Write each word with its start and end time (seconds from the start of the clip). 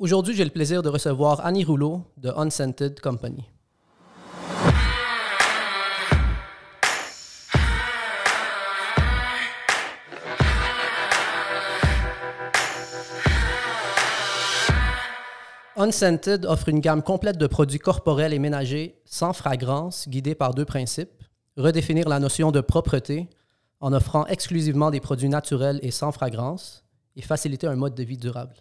Aujourd'hui, 0.00 0.32
j'ai 0.32 0.44
le 0.44 0.50
plaisir 0.50 0.80
de 0.80 0.88
recevoir 0.88 1.44
Annie 1.44 1.64
Rouleau 1.64 2.04
de 2.18 2.28
Unscented 2.28 3.00
Company. 3.00 3.44
Unscented 15.74 16.46
offre 16.46 16.68
une 16.68 16.78
gamme 16.78 17.02
complète 17.02 17.36
de 17.36 17.48
produits 17.48 17.80
corporels 17.80 18.32
et 18.32 18.38
ménagers 18.38 19.02
sans 19.04 19.32
fragrance, 19.32 20.08
guidés 20.08 20.36
par 20.36 20.54
deux 20.54 20.64
principes. 20.64 21.24
Redéfinir 21.56 22.08
la 22.08 22.20
notion 22.20 22.52
de 22.52 22.60
propreté 22.60 23.28
en 23.80 23.92
offrant 23.92 24.26
exclusivement 24.26 24.92
des 24.92 25.00
produits 25.00 25.28
naturels 25.28 25.80
et 25.82 25.90
sans 25.90 26.12
fragrance 26.12 26.84
et 27.16 27.22
faciliter 27.22 27.66
un 27.66 27.74
mode 27.74 27.96
de 27.96 28.04
vie 28.04 28.16
durable. 28.16 28.54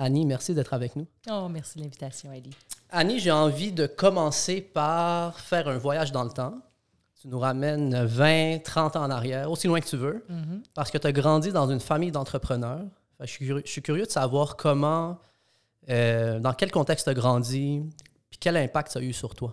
Annie, 0.00 0.24
merci 0.24 0.54
d'être 0.54 0.74
avec 0.74 0.94
nous. 0.94 1.08
Oh, 1.28 1.48
merci 1.50 1.76
de 1.76 1.82
l'invitation, 1.82 2.32
Ellie. 2.32 2.54
Annie, 2.90 3.18
j'ai 3.18 3.32
envie 3.32 3.72
de 3.72 3.86
commencer 3.86 4.60
par 4.60 5.40
faire 5.40 5.66
un 5.66 5.76
voyage 5.76 6.12
dans 6.12 6.22
le 6.22 6.30
temps. 6.30 6.54
Tu 7.20 7.26
nous 7.26 7.40
ramènes 7.40 8.04
20, 8.04 8.62
30 8.62 8.94
ans 8.94 9.02
en 9.02 9.10
arrière, 9.10 9.50
aussi 9.50 9.66
loin 9.66 9.80
que 9.80 9.88
tu 9.88 9.96
veux, 9.96 10.24
parce 10.72 10.92
que 10.92 10.98
tu 10.98 11.06
as 11.08 11.12
grandi 11.12 11.50
dans 11.50 11.68
une 11.68 11.80
famille 11.80 12.12
d'entrepreneurs. 12.12 12.84
Je 13.18 13.26
suis, 13.26 13.44
curieux, 13.44 13.62
je 13.66 13.70
suis 13.70 13.82
curieux 13.82 14.06
de 14.06 14.10
savoir 14.10 14.56
comment, 14.56 15.18
euh, 15.90 16.38
dans 16.38 16.52
quel 16.52 16.70
contexte 16.70 17.06
tu 17.06 17.10
as 17.10 17.14
grandi, 17.14 17.82
puis 18.30 18.38
quel 18.38 18.56
impact 18.56 18.92
ça 18.92 19.00
a 19.00 19.02
eu 19.02 19.12
sur 19.12 19.34
toi. 19.34 19.52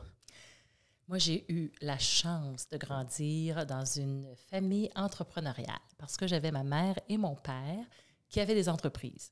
Moi, 1.08 1.18
j'ai 1.18 1.44
eu 1.52 1.72
la 1.82 1.98
chance 1.98 2.70
de 2.70 2.78
grandir 2.78 3.66
dans 3.66 3.86
une 3.86 4.28
famille 4.52 4.92
entrepreneuriale 4.96 5.80
parce 5.98 6.18
que 6.18 6.28
j'avais 6.28 6.52
ma 6.52 6.64
mère 6.64 7.00
et 7.10 7.18
mon 7.18 7.36
père 7.36 7.84
qui 8.30 8.40
avaient 8.40 8.54
des 8.54 8.70
entreprises. 8.70 9.32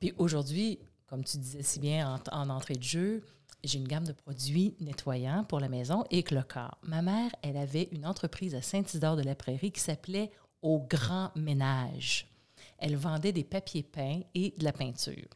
Puis 0.00 0.12
aujourd'hui, 0.18 0.78
comme 1.06 1.24
tu 1.24 1.38
disais 1.38 1.62
si 1.62 1.80
bien 1.80 2.20
en, 2.32 2.36
en 2.36 2.50
entrée 2.50 2.74
de 2.74 2.82
jeu, 2.82 3.22
j'ai 3.64 3.78
une 3.78 3.88
gamme 3.88 4.06
de 4.06 4.12
produits 4.12 4.76
nettoyants 4.80 5.44
pour 5.44 5.60
la 5.60 5.68
maison 5.68 6.04
et 6.10 6.24
le 6.30 6.42
corps. 6.42 6.78
Ma 6.82 7.02
mère, 7.02 7.30
elle 7.42 7.56
avait 7.56 7.88
une 7.92 8.06
entreprise 8.06 8.54
à 8.54 8.62
Saint-Isidore 8.62 9.16
de 9.16 9.22
la 9.22 9.34
Prairie 9.34 9.72
qui 9.72 9.80
s'appelait 9.80 10.30
Au 10.62 10.78
Grand 10.78 11.32
Ménage. 11.34 12.28
Elle 12.78 12.96
vendait 12.96 13.32
des 13.32 13.44
papiers 13.44 13.82
peints 13.82 14.20
et 14.34 14.54
de 14.56 14.64
la 14.64 14.72
peinture. 14.72 15.28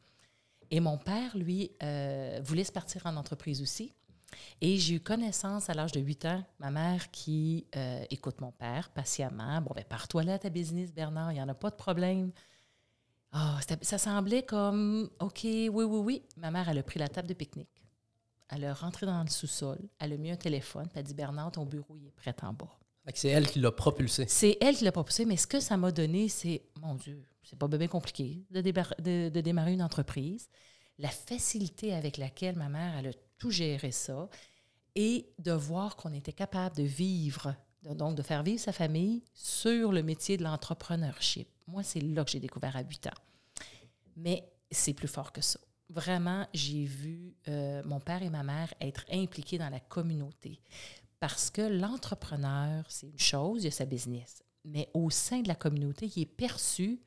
Et 0.71 0.81
mon 0.81 0.97
père, 0.97 1.37
lui, 1.37 1.73
euh, 1.83 2.41
voulait 2.45 2.65
se 2.65 2.73
partir 2.73 3.05
en 3.07 3.17
entreprise 3.17 3.61
aussi. 3.61 3.93
Et 4.61 4.79
j'ai 4.79 4.95
eu 4.95 5.01
connaissance 5.01 5.69
à 5.69 5.75
l'âge 5.75 5.93
de 5.93 6.01
8 6.01 6.25
ans, 6.25 6.45
ma 6.59 6.71
mère 6.71 7.11
qui 7.11 7.67
euh, 7.77 8.05
écoute 8.11 8.41
mon 8.41 8.53
père 8.53 8.89
patiemment. 8.91 9.61
Bon, 9.61 9.73
ben, 9.75 9.85
pars-toi 9.85 10.23
là 10.23 10.35
à 10.35 10.39
ta 10.39 10.49
business, 10.49 10.93
Bernard, 10.95 11.33
il 11.33 11.35
n'y 11.35 11.43
en 11.43 11.49
a 11.49 11.55
pas 11.55 11.69
de 11.69 11.77
problème. 11.77 12.33
Ah, 13.33 13.59
ça 13.81 13.99
semblait 13.99 14.43
comme, 14.45 15.09
OK, 15.21 15.41
oui, 15.45 15.69
oui, 15.71 15.85
oui. 15.85 16.23
Ma 16.37 16.51
mère, 16.51 16.69
elle 16.69 16.79
a 16.79 16.83
pris 16.83 16.99
la 16.99 17.09
table 17.09 17.29
de 17.29 17.35
pique-nique. 17.35 17.83
Elle 18.51 18.65
a 18.67 18.75
rentré 18.75 19.07
dans 19.07 19.23
le 19.23 19.31
sous-sol, 19.31 19.79
elle 19.99 20.13
a 20.13 20.17
mis 20.19 20.31
un 20.31 20.37
téléphone, 20.37 20.83
puis 20.85 20.93
elle 20.97 21.01
a 21.01 21.03
dit 21.05 21.15
Bernard, 21.15 21.53
ton 21.53 21.65
bureau, 21.65 21.97
il 21.97 22.07
est 22.07 22.11
prêt 22.11 22.35
en 22.43 22.53
bas. 22.53 22.79
C'est 23.15 23.29
elle 23.31 23.47
qui 23.49 23.59
l'a 23.59 23.73
propulsé. 23.73 24.27
C'est 24.29 24.59
elle 24.61 24.77
qui 24.77 24.85
l'a 24.85 24.93
proposé, 24.93 25.25
mais 25.25 25.39
ce 25.39 25.47
que 25.47 25.59
ça 25.59 25.79
m'a 25.79 25.91
donné, 25.91 26.29
c'est, 26.29 26.63
mon 26.79 26.95
Dieu, 26.95 27.25
c'est 27.43 27.59
pas 27.59 27.67
bien 27.67 27.89
compliqué 27.89 28.45
de, 28.51 28.61
de- 28.61 29.29
de 29.31 29.41
démarrer 29.41 29.73
une 29.73 29.83
entreprise. 29.83 30.49
La 30.99 31.09
facilité 31.09 31.95
avec 31.95 32.19
laquelle 32.19 32.57
ma 32.57 32.69
mère, 32.69 32.95
elle 32.99 33.07
a 33.09 33.13
tout 33.39 33.51
géré 33.51 33.91
ça 33.91 34.29
et 34.95 35.27
de 35.39 35.53
voir 35.53 35.97
qu'on 35.97 36.13
était 36.13 36.35
capable 36.35 36.77
de 36.77 36.83
vivre, 36.83 37.57
donc 37.83 38.17
de 38.17 38.23
faire 38.23 38.43
vivre 38.43 38.61
sa 38.61 38.73
famille 38.73 39.23
sur 39.35 39.93
le 39.93 40.03
métier 40.03 40.37
de 40.37 40.45
l'entrepreneurship. 40.45 41.49
Moi, 41.67 41.83
c'est 41.83 42.01
là 42.01 42.25
que 42.25 42.31
j'ai 42.31 42.41
découvert 42.41 42.77
à 42.77 42.83
8 42.83 43.09
ans. 43.09 43.21
Mais 44.17 44.45
c'est 44.71 44.95
plus 44.95 45.09
fort 45.09 45.33
que 45.33 45.41
ça. 45.41 45.59
Vraiment, 45.89 46.47
j'ai 46.55 46.85
vu 46.85 47.35
euh, 47.49 47.83
mon 47.85 48.01
père 48.01 48.23
et 48.23 48.31
ma 48.31 48.43
mère 48.43 48.73
être 48.81 49.05
impliqués 49.11 49.59
dans 49.59 49.69
la 49.69 49.81
communauté. 49.81 50.61
Parce 51.21 51.51
que 51.51 51.63
l'entrepreneur, 51.63 52.85
c'est 52.89 53.09
une 53.09 53.19
chose, 53.19 53.65
il 53.65 53.69
a 53.69 53.71
sa 53.71 53.85
business. 53.85 54.43
Mais 54.65 54.89
au 54.95 55.11
sein 55.11 55.41
de 55.41 55.49
la 55.49 55.55
communauté, 55.55 56.11
il 56.17 56.23
est 56.23 56.27
perçu 56.27 57.01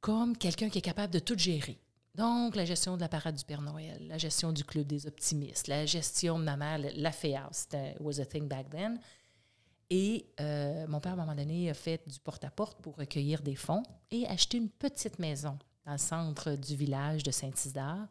comme 0.00 0.36
quelqu'un 0.36 0.68
qui 0.70 0.78
est 0.78 0.82
capable 0.82 1.12
de 1.12 1.18
tout 1.18 1.36
gérer. 1.36 1.78
Donc, 2.14 2.56
la 2.56 2.64
gestion 2.64 2.96
de 2.96 3.00
la 3.00 3.08
parade 3.08 3.36
du 3.36 3.44
Père 3.44 3.62
Noël, 3.62 4.06
la 4.08 4.18
gestion 4.18 4.52
du 4.52 4.64
Club 4.64 4.86
des 4.86 5.06
optimistes, 5.06 5.68
la 5.68 5.86
gestion 5.86 6.38
de 6.38 6.44
ma 6.44 6.56
mère, 6.56 6.80
la 6.96 7.12
FEA, 7.12 7.48
c'était 7.52 7.96
was 8.00 8.20
a 8.20 8.26
thing 8.26 8.48
back 8.48 8.68
then. 8.70 8.98
Et 9.90 10.26
euh, 10.40 10.86
mon 10.86 11.00
père, 11.00 11.12
à 11.12 11.14
un 11.14 11.18
moment 11.18 11.34
donné, 11.34 11.68
a 11.68 11.74
fait 11.74 12.00
du 12.08 12.18
porte-à-porte 12.20 12.80
pour 12.80 12.96
recueillir 12.96 13.42
des 13.42 13.56
fonds 13.56 13.82
et 14.10 14.26
acheter 14.28 14.56
une 14.58 14.68
petite 14.70 15.18
maison 15.18 15.58
dans 15.84 15.92
le 15.92 15.98
centre 15.98 16.52
du 16.54 16.76
village 16.76 17.22
de 17.24 17.30
Saint-Isidore. 17.32 18.06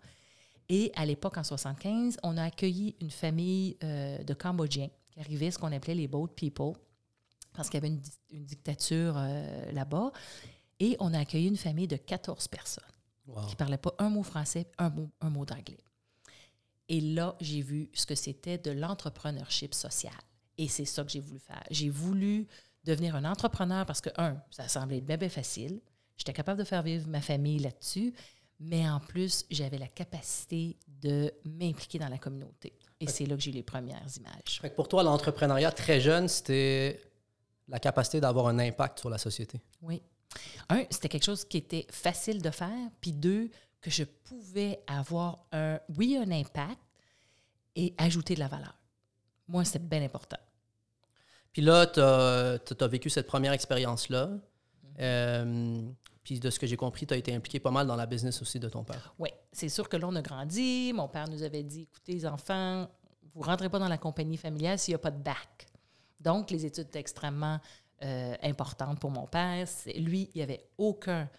Et 0.68 0.92
à 0.96 1.06
l'époque, 1.06 1.38
en 1.38 1.44
75, 1.44 2.18
on 2.22 2.36
a 2.38 2.44
accueilli 2.44 2.96
une 3.02 3.10
famille 3.12 3.78
euh, 3.84 4.22
de 4.24 4.34
Cambodgiens 4.34 4.90
qui 5.12 5.20
arrivaient, 5.20 5.52
ce 5.52 5.58
qu'on 5.58 5.72
appelait 5.72 5.96
les 5.96 6.08
boat 6.08 6.28
people, 6.36 6.74
parce 7.54 7.70
qu'il 7.70 7.78
y 7.78 7.82
avait 7.84 7.88
une, 7.88 8.00
di- 8.00 8.12
une 8.32 8.46
dictature 8.46 9.16
euh, 9.18 9.72
là-bas. 9.72 10.12
Et 10.82 10.96
on 11.00 11.14
a 11.14 11.20
accueilli 11.20 11.48
une 11.48 11.58
famille 11.58 11.88
de 11.88 11.96
14 11.98 12.48
personnes 12.50 12.84
Wow. 13.28 13.44
qui 13.46 13.52
ne 13.52 13.58
parlaient 13.58 13.78
pas 13.78 13.94
un 14.00 14.10
mot 14.10 14.24
français, 14.24 14.66
un 14.80 14.90
mot, 14.90 15.08
un 15.22 15.30
mot 15.30 15.46
d'anglais. 15.46 15.78
Et 16.88 17.00
là, 17.00 17.36
j'ai 17.40 17.62
vu 17.62 17.92
ce 17.94 18.08
que 18.08 18.16
c'était 18.16 18.58
de 18.58 18.72
l'entrepreneurship 18.72 19.76
social. 19.76 20.14
Et 20.60 20.68
c'est 20.68 20.84
ça 20.84 21.06
que 21.06 21.10
j'ai 21.10 21.22
voulu 21.22 21.40
faire. 21.40 21.64
J'ai 21.72 21.90
voulu 21.90 22.46
devenir 22.84 23.16
un 23.16 23.24
entrepreneur 23.24 23.86
parce 23.86 24.02
que, 24.02 24.10
un, 24.18 24.38
ça 24.52 24.68
semblait 24.68 25.00
bien, 25.00 25.16
bien 25.16 25.30
facile. 25.30 25.80
J'étais 26.18 26.34
capable 26.34 26.60
de 26.60 26.66
faire 26.66 26.84
vivre 26.84 27.08
ma 27.08 27.22
famille 27.22 27.60
là-dessus, 27.60 28.14
mais 28.60 28.88
en 28.90 29.00
plus, 29.00 29.46
j'avais 29.50 29.78
la 29.78 29.88
capacité 29.88 30.76
de 30.86 31.34
m'impliquer 31.46 31.98
dans 31.98 32.10
la 32.10 32.18
communauté. 32.18 32.74
Et 33.00 33.08
c'est 33.08 33.26
là 33.26 33.38
que 33.38 33.42
j'ai 33.42 33.52
eu 33.52 33.54
les 33.54 33.64
premières 33.64 34.06
images. 34.18 34.60
Fait 34.60 34.70
que 34.70 34.76
pour 34.76 34.90
toi, 34.90 35.02
l'entrepreneuriat 35.02 35.72
très 35.72 36.02
jeune, 36.02 36.28
c'était 36.28 37.02
la 37.70 37.80
capacité 37.80 38.20
d'avoir 38.20 38.48
un 38.48 38.60
impact 38.60 39.00
sur 39.00 39.10
la 39.10 39.18
société. 39.18 39.62
Oui. 39.82 40.02
Un, 40.68 40.84
c'était 40.90 41.08
quelque 41.08 41.24
chose 41.24 41.46
qui 41.46 41.56
était 41.56 41.88
facile 41.90 42.42
de 42.42 42.52
faire, 42.52 42.90
puis 43.00 43.14
deux, 43.14 43.50
que 43.80 43.90
je 43.90 44.04
pouvais 44.04 44.84
avoir 44.88 45.46
un, 45.54 45.80
oui, 45.98 46.18
un 46.18 46.30
impact 46.30 46.82
et 47.78 47.94
ajouter 47.98 48.34
de 48.36 48.40
la 48.40 48.50
valeur. 48.50 48.78
Moi, 49.48 49.64
c'était 49.64 49.80
bien 49.80 50.04
important. 50.04 50.38
Puis 51.60 51.66
là, 51.66 51.86
tu 51.88 52.00
as, 52.00 52.88
vécu 52.88 53.10
cette 53.10 53.28
première 53.28 53.52
expérience-là. 53.52 54.30
Euh, 55.02 55.82
puis 56.24 56.40
de 56.40 56.50
ce 56.50 56.58
que 56.58 56.66
j'ai 56.66 56.78
compris, 56.78 57.06
tu 57.06 57.14
as 57.14 57.18
été 57.18 57.36
impliqué 57.36 57.60
pas 57.60 57.70
mal 57.70 57.86
dans 57.86 57.98
la 57.98 58.06
business 58.06 58.42
aussi 58.42 58.62
de 58.62 58.70
ton 58.70 58.86
père. 58.86 59.14
Oui, 59.20 59.28
c'est 59.52 59.68
sûr 59.68 59.90
que 59.90 59.98
là, 59.98 60.08
on 60.08 60.16
a 60.16 60.22
grandi. 60.22 60.94
Mon 60.96 61.10
père 61.10 61.28
nous 61.28 61.44
avait 61.44 61.64
dit, 61.64 61.82
écoutez, 61.82 62.14
les 62.14 62.26
enfants, 62.26 62.88
vous 63.34 63.42
ne 63.42 63.46
rentrez 63.46 63.68
pas 63.68 63.78
dans 63.78 63.90
la 63.90 63.98
compagnie 63.98 64.38
familiale 64.38 64.80
s'il 64.80 64.94
n'y 64.94 64.96
a 64.96 65.00
pas 65.00 65.12
de 65.12 65.22
bac. 65.22 65.68
Donc, 66.22 66.50
les 66.50 66.66
études 66.66 66.88
étaient 66.88 67.00
extrêmement 67.00 67.60
euh, 68.04 68.36
importantes 68.42 69.02
pour 69.02 69.12
mon 69.12 69.28
père. 69.28 69.68
Lui, 69.98 70.30
il 70.34 70.38
n'y 70.38 70.44
avait 70.44 70.66
aucun, 70.78 71.30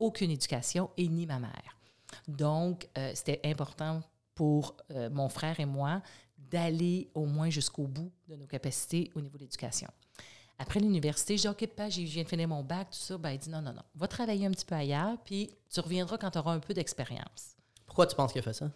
aucune 0.00 0.32
éducation 0.32 0.90
et 0.96 1.06
ni 1.06 1.26
ma 1.26 1.38
mère. 1.38 1.78
Donc, 2.26 2.88
euh, 2.98 3.12
c'était 3.14 3.40
important 3.44 4.02
pour 4.34 4.74
mon 5.12 5.28
frère 5.28 5.60
et 5.60 5.66
moi 5.66 6.02
d'aller 6.50 7.08
au 7.14 7.24
moins 7.26 7.50
jusqu'au 7.50 7.86
bout 7.86 8.10
de 8.28 8.36
nos 8.36 8.46
capacités 8.46 9.10
au 9.14 9.20
niveau 9.20 9.36
de 9.38 9.42
l'éducation. 9.44 9.88
Après 10.58 10.78
l'université, 10.80 11.36
je 11.36 11.42
dis 11.42 11.48
OK, 11.48 11.66
j'ai- 11.88 12.06
je 12.06 12.12
viens 12.12 12.22
de 12.24 12.28
finir 12.28 12.48
mon 12.48 12.62
bac, 12.62 12.90
tout 12.90 12.98
ça. 12.98 13.16
Ben, 13.16 13.30
il 13.30 13.38
dit 13.38 13.48
non, 13.50 13.62
non, 13.62 13.72
non. 13.72 13.82
Va 13.94 14.06
travailler 14.08 14.44
un 14.46 14.50
petit 14.50 14.66
peu 14.66 14.74
ailleurs, 14.74 15.16
puis 15.24 15.50
tu 15.72 15.80
reviendras 15.80 16.18
quand 16.18 16.30
tu 16.30 16.38
auras 16.38 16.52
un 16.52 16.60
peu 16.60 16.74
d'expérience. 16.74 17.56
Pourquoi 17.86 18.06
tu 18.06 18.14
penses 18.14 18.32
qu'il 18.32 18.40
a 18.40 18.42
fait 18.42 18.52
ça? 18.52 18.70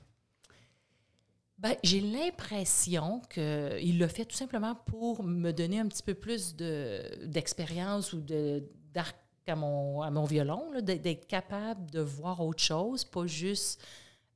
Ben, 1.58 1.76
j'ai 1.84 2.00
l'impression 2.00 3.20
qu'il 3.30 3.98
l'a 3.98 4.08
fait 4.08 4.24
tout 4.24 4.34
simplement 4.36 4.74
pour 4.86 5.22
me 5.22 5.52
donner 5.52 5.78
un 5.78 5.86
petit 5.86 6.02
peu 6.02 6.14
plus 6.14 6.56
de- 6.56 7.24
d'expérience 7.26 8.12
ou 8.12 8.20
de- 8.20 8.68
d'arc 8.92 9.16
à 9.46 9.54
mon, 9.54 10.00
à 10.02 10.10
mon 10.10 10.24
violon, 10.24 10.72
d'être 10.80 11.26
capable 11.26 11.90
de 11.90 12.00
voir 12.00 12.40
autre 12.40 12.62
chose, 12.62 13.04
pas 13.04 13.26
juste 13.26 13.80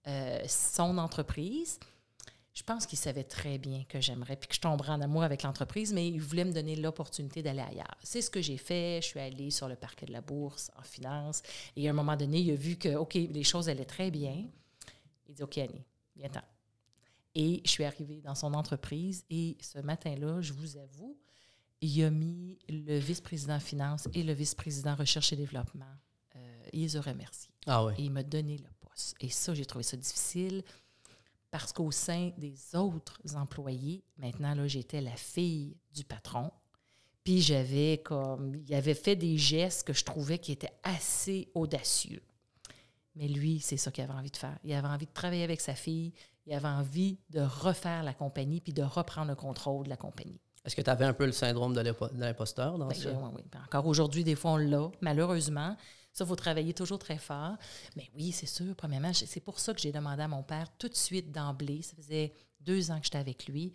euh, 0.07 0.39
son 0.47 0.97
entreprise. 0.99 1.79
Je 2.59 2.65
pense 2.65 2.87
qu'il 2.87 2.99
savait 2.99 3.23
très 3.23 3.57
bien 3.57 3.85
que 3.85 4.01
j'aimerais 4.01 4.35
puis 4.35 4.49
que 4.49 4.55
je 4.57 4.61
tomberais 4.61 4.91
en 4.91 5.01
amour 5.01 5.23
avec 5.23 5.45
l'entreprise, 5.45 5.93
mais 5.93 6.09
il 6.09 6.21
voulait 6.21 6.45
me 6.45 6.53
donner 6.53 6.75
l'opportunité 6.75 7.41
d'aller 7.41 7.61
ailleurs. 7.61 7.97
C'est 8.03 8.21
ce 8.21 8.31
que 8.31 8.43
j'ai 8.43 8.57
fait. 8.57 8.99
Je 9.01 9.07
suis 9.07 9.21
allée 9.21 9.53
sur 9.53 9.69
le 9.69 9.77
parquet 9.77 10.07
de 10.07 10.13
la 10.13 10.23
bourse 10.23 10.73
en 10.77 10.83
finance. 10.83 11.41
Et 11.77 11.87
à 11.87 11.93
un 11.93 11.95
moment 11.95 12.17
donné, 12.17 12.41
il 12.41 12.51
a 12.51 12.57
vu 12.57 12.75
que, 12.75 12.97
OK, 12.97 13.15
les 13.15 13.45
choses 13.45 13.69
allaient 13.69 13.85
très 13.85 14.11
bien. 14.11 14.45
Il 15.29 15.37
dit, 15.37 15.43
OK, 15.45 15.57
Annie, 15.59 15.85
viens-t'en. 16.17 16.43
Et 17.37 17.63
je 17.65 17.71
suis 17.71 17.85
arrivée 17.85 18.21
dans 18.23 18.35
son 18.35 18.53
entreprise 18.55 19.25
et 19.31 19.57
ce 19.61 19.79
matin-là, 19.79 20.41
je 20.41 20.53
vous 20.53 20.77
avoue, 20.79 21.17
il 21.81 22.03
a 22.03 22.11
mis 22.11 22.59
le 22.69 22.99
vice-président 22.99 23.61
finance 23.61 24.09
et 24.15 24.25
le 24.25 24.33
vice-président 24.33 24.97
recherche 24.97 25.33
et 25.33 25.37
développement. 25.37 25.95
Euh, 26.35 26.63
il 26.73 26.81
les 26.81 26.97
a 26.97 27.03
remerciés. 27.03 27.53
Ah 27.69 27.85
oui. 27.85 27.93
Et 27.99 28.03
il 28.03 28.11
m'a 28.11 28.25
donné 28.25 28.59
le 28.59 28.69
poste. 28.81 29.15
Et 29.21 29.29
ça, 29.29 29.55
j'ai 29.55 29.65
trouvé 29.65 29.85
ça 29.85 29.97
difficile 29.97 30.65
parce 31.50 31.73
qu'au 31.73 31.91
sein 31.91 32.31
des 32.37 32.55
autres 32.75 33.19
employés, 33.35 34.03
maintenant, 34.17 34.55
là, 34.55 34.67
j'étais 34.67 35.00
la 35.00 35.17
fille 35.17 35.77
du 35.95 36.05
patron. 36.05 36.50
Puis 37.25 37.41
j'avais 37.41 37.99
comme. 38.05 38.55
Il 38.67 38.75
avait 38.75 38.95
fait 38.95 39.17
des 39.17 39.37
gestes 39.37 39.87
que 39.87 39.93
je 39.93 40.05
trouvais 40.05 40.39
qui 40.39 40.53
étaient 40.53 40.73
assez 40.83 41.49
audacieux. 41.55 42.23
Mais 43.17 43.29
lui, 43.29 43.61
c'est 43.61 43.77
ça 43.77 43.91
qu'il 43.91 44.05
avait 44.05 44.12
envie 44.15 44.31
de 44.31 44.37
faire. 44.37 44.59
Il 44.65 44.73
avait 44.73 44.89
envie 44.89 45.06
de 45.06 45.12
travailler 45.12 45.43
avec 45.45 45.61
sa 45.61 45.75
fille. 45.75 46.12
Il 46.47 46.55
avait 46.55 46.69
envie 46.69 47.19
de 47.31 47.41
refaire 47.41 48.03
la 48.03 48.15
compagnie 48.15 48.61
puis 48.61 48.73
de 48.73 48.83
reprendre 48.83 49.29
le 49.29 49.35
contrôle 49.35 49.85
de 49.85 49.91
la 49.91 49.97
compagnie. 49.97 50.41
Est-ce 50.65 50.77
que 50.77 50.83
tu 50.83 50.91
avais 50.91 51.05
un 51.05 51.12
peu 51.12 51.27
le 51.27 51.33
syndrome 51.33 51.75
de 51.75 51.81
l'imposteur 52.15 52.79
dans 52.79 52.89
Ben, 52.89 52.95
ça? 52.95 53.11
oui, 53.12 53.31
oui. 53.37 53.43
Encore 53.67 53.87
aujourd'hui, 53.87 54.25
des 54.25 54.35
fois, 54.35 54.53
on 54.53 54.56
l'a, 54.56 54.91
malheureusement. 55.00 55.77
Ça, 56.19 56.25
il 56.25 56.35
travailler 56.35 56.75
toujours 56.75 56.99
très 56.99 57.17
fort. 57.17 57.56
Mais 57.94 58.11
oui, 58.17 58.32
c'est 58.32 58.47
sûr, 58.47 58.75
premièrement, 58.75 59.12
c'est 59.15 59.38
pour 59.38 59.61
ça 59.61 59.73
que 59.73 59.81
j'ai 59.81 59.93
demandé 59.93 60.20
à 60.23 60.26
mon 60.26 60.43
père 60.43 60.69
tout 60.76 60.88
de 60.88 60.97
suite 60.97 61.31
d'emblée, 61.31 61.81
ça 61.82 61.94
faisait 61.94 62.32
deux 62.61 62.91
ans 62.91 62.99
que 62.99 63.05
j'étais 63.05 63.19
avec 63.19 63.47
lui, 63.47 63.73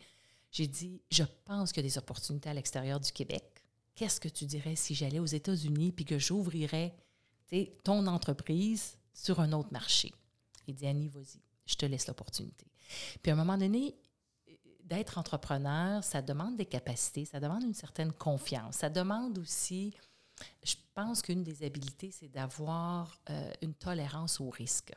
j'ai 0.51 0.67
dit, 0.67 1.01
je 1.09 1.23
pense 1.45 1.71
qu'il 1.71 1.81
y 1.81 1.87
a 1.87 1.89
des 1.89 1.97
opportunités 1.97 2.49
à 2.49 2.53
l'extérieur 2.53 2.99
du 2.99 3.13
Québec. 3.13 3.63
Qu'est-ce 3.95 4.19
que 4.19 4.27
tu 4.27 4.43
dirais 4.45 4.75
si 4.75 4.93
j'allais 4.93 5.19
aux 5.19 5.25
États-Unis 5.25 5.93
puis 5.93 6.03
que 6.03 6.19
j'ouvrirais 6.19 6.93
ton 7.81 8.07
entreprise 8.07 8.97
sur 9.13 9.39
un 9.39 9.53
autre 9.53 9.71
marché? 9.71 10.11
Il 10.67 10.75
dit, 10.75 10.85
Annie, 10.85 11.07
vas-y, 11.07 11.39
je 11.65 11.75
te 11.75 11.85
laisse 11.85 12.07
l'opportunité. 12.07 12.67
Puis 13.21 13.31
à 13.31 13.35
un 13.35 13.37
moment 13.37 13.57
donné, 13.57 13.95
d'être 14.83 15.17
entrepreneur, 15.17 16.03
ça 16.03 16.21
demande 16.21 16.57
des 16.57 16.65
capacités, 16.65 17.23
ça 17.23 17.39
demande 17.39 17.63
une 17.63 17.73
certaine 17.73 18.11
confiance, 18.11 18.75
ça 18.75 18.89
demande 18.89 19.37
aussi, 19.37 19.95
je 20.63 20.75
pense 20.93 21.21
qu'une 21.21 21.43
des 21.43 21.63
habiletés, 21.63 22.11
c'est 22.11 22.29
d'avoir 22.29 23.19
euh, 23.29 23.51
une 23.61 23.73
tolérance 23.73 24.39
au 24.39 24.49
risque. 24.49 24.93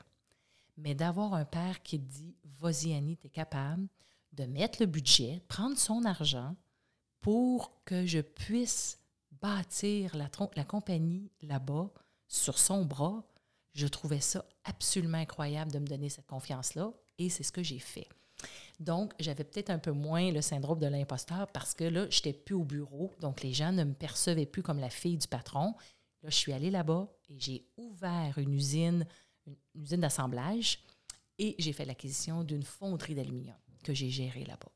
Mais 0.77 0.95
d'avoir 0.95 1.35
un 1.35 1.45
père 1.45 1.83
qui 1.83 1.99
dit, 1.99 2.37
vas-y 2.61 2.95
Annie, 2.95 3.17
tu 3.17 3.29
es 3.29 3.31
capable 3.31 3.89
de 4.33 4.45
mettre 4.45 4.81
le 4.81 4.87
budget, 4.87 5.43
prendre 5.49 5.79
son 5.79 6.05
argent 6.05 6.55
pour 7.21 7.73
que 7.85 8.07
je 8.07 8.21
puisse 8.21 8.99
bâtir 9.33 10.17
la 10.17 10.65
compagnie 10.65 11.31
là-bas 11.43 11.91
sur 12.29 12.59
son 12.59 12.85
bras, 12.85 13.25
je 13.73 13.87
trouvais 13.87 14.21
ça 14.21 14.45
absolument 14.65 15.19
incroyable 15.19 15.71
de 15.71 15.79
me 15.79 15.87
donner 15.87 16.09
cette 16.09 16.27
confiance-là 16.27 16.93
et 17.19 17.29
c'est 17.29 17.43
ce 17.43 17.53
que 17.53 17.63
j'ai 17.63 17.79
fait. 17.79 18.09
Donc, 18.79 19.13
j'avais 19.19 19.45
peut-être 19.45 19.71
un 19.71 19.79
peu 19.79 19.93
moins 19.93 20.31
le 20.31 20.43
syndrome 20.43 20.79
de 20.79 20.87
l'imposteur 20.87 21.47
parce 21.53 21.75
que 21.75 21.85
là, 21.85 22.07
je 22.11 22.19
n'étais 22.19 22.33
plus 22.33 22.55
au 22.55 22.65
bureau. 22.65 23.13
Donc, 23.21 23.43
les 23.43 23.53
gens 23.53 23.73
ne 23.73 23.85
me 23.85 23.95
percevaient 23.95 24.47
plus 24.47 24.63
comme 24.63 24.79
la 24.79 24.91
fille 24.91 25.17
du 25.17 25.29
patron. 25.29 25.75
Là, 26.23 26.31
je 26.31 26.37
suis 26.37 26.53
allée 26.53 26.71
là-bas 26.71 27.09
et 27.29 27.39
j'ai 27.39 27.67
ouvert 27.77 28.37
une 28.39 28.53
usine, 28.53 29.07
une, 29.47 29.57
une 29.75 29.83
usine 29.83 30.01
d'assemblage 30.01 30.85
et 31.39 31.55
j'ai 31.59 31.73
fait 31.73 31.85
l'acquisition 31.85 32.45
d'une 32.45 32.63
fonderie 32.63 33.15
d'aluminium 33.15 33.57
que 33.83 33.95
j'ai 33.95 34.11
gérée 34.11 34.45
là-bas. 34.45 34.71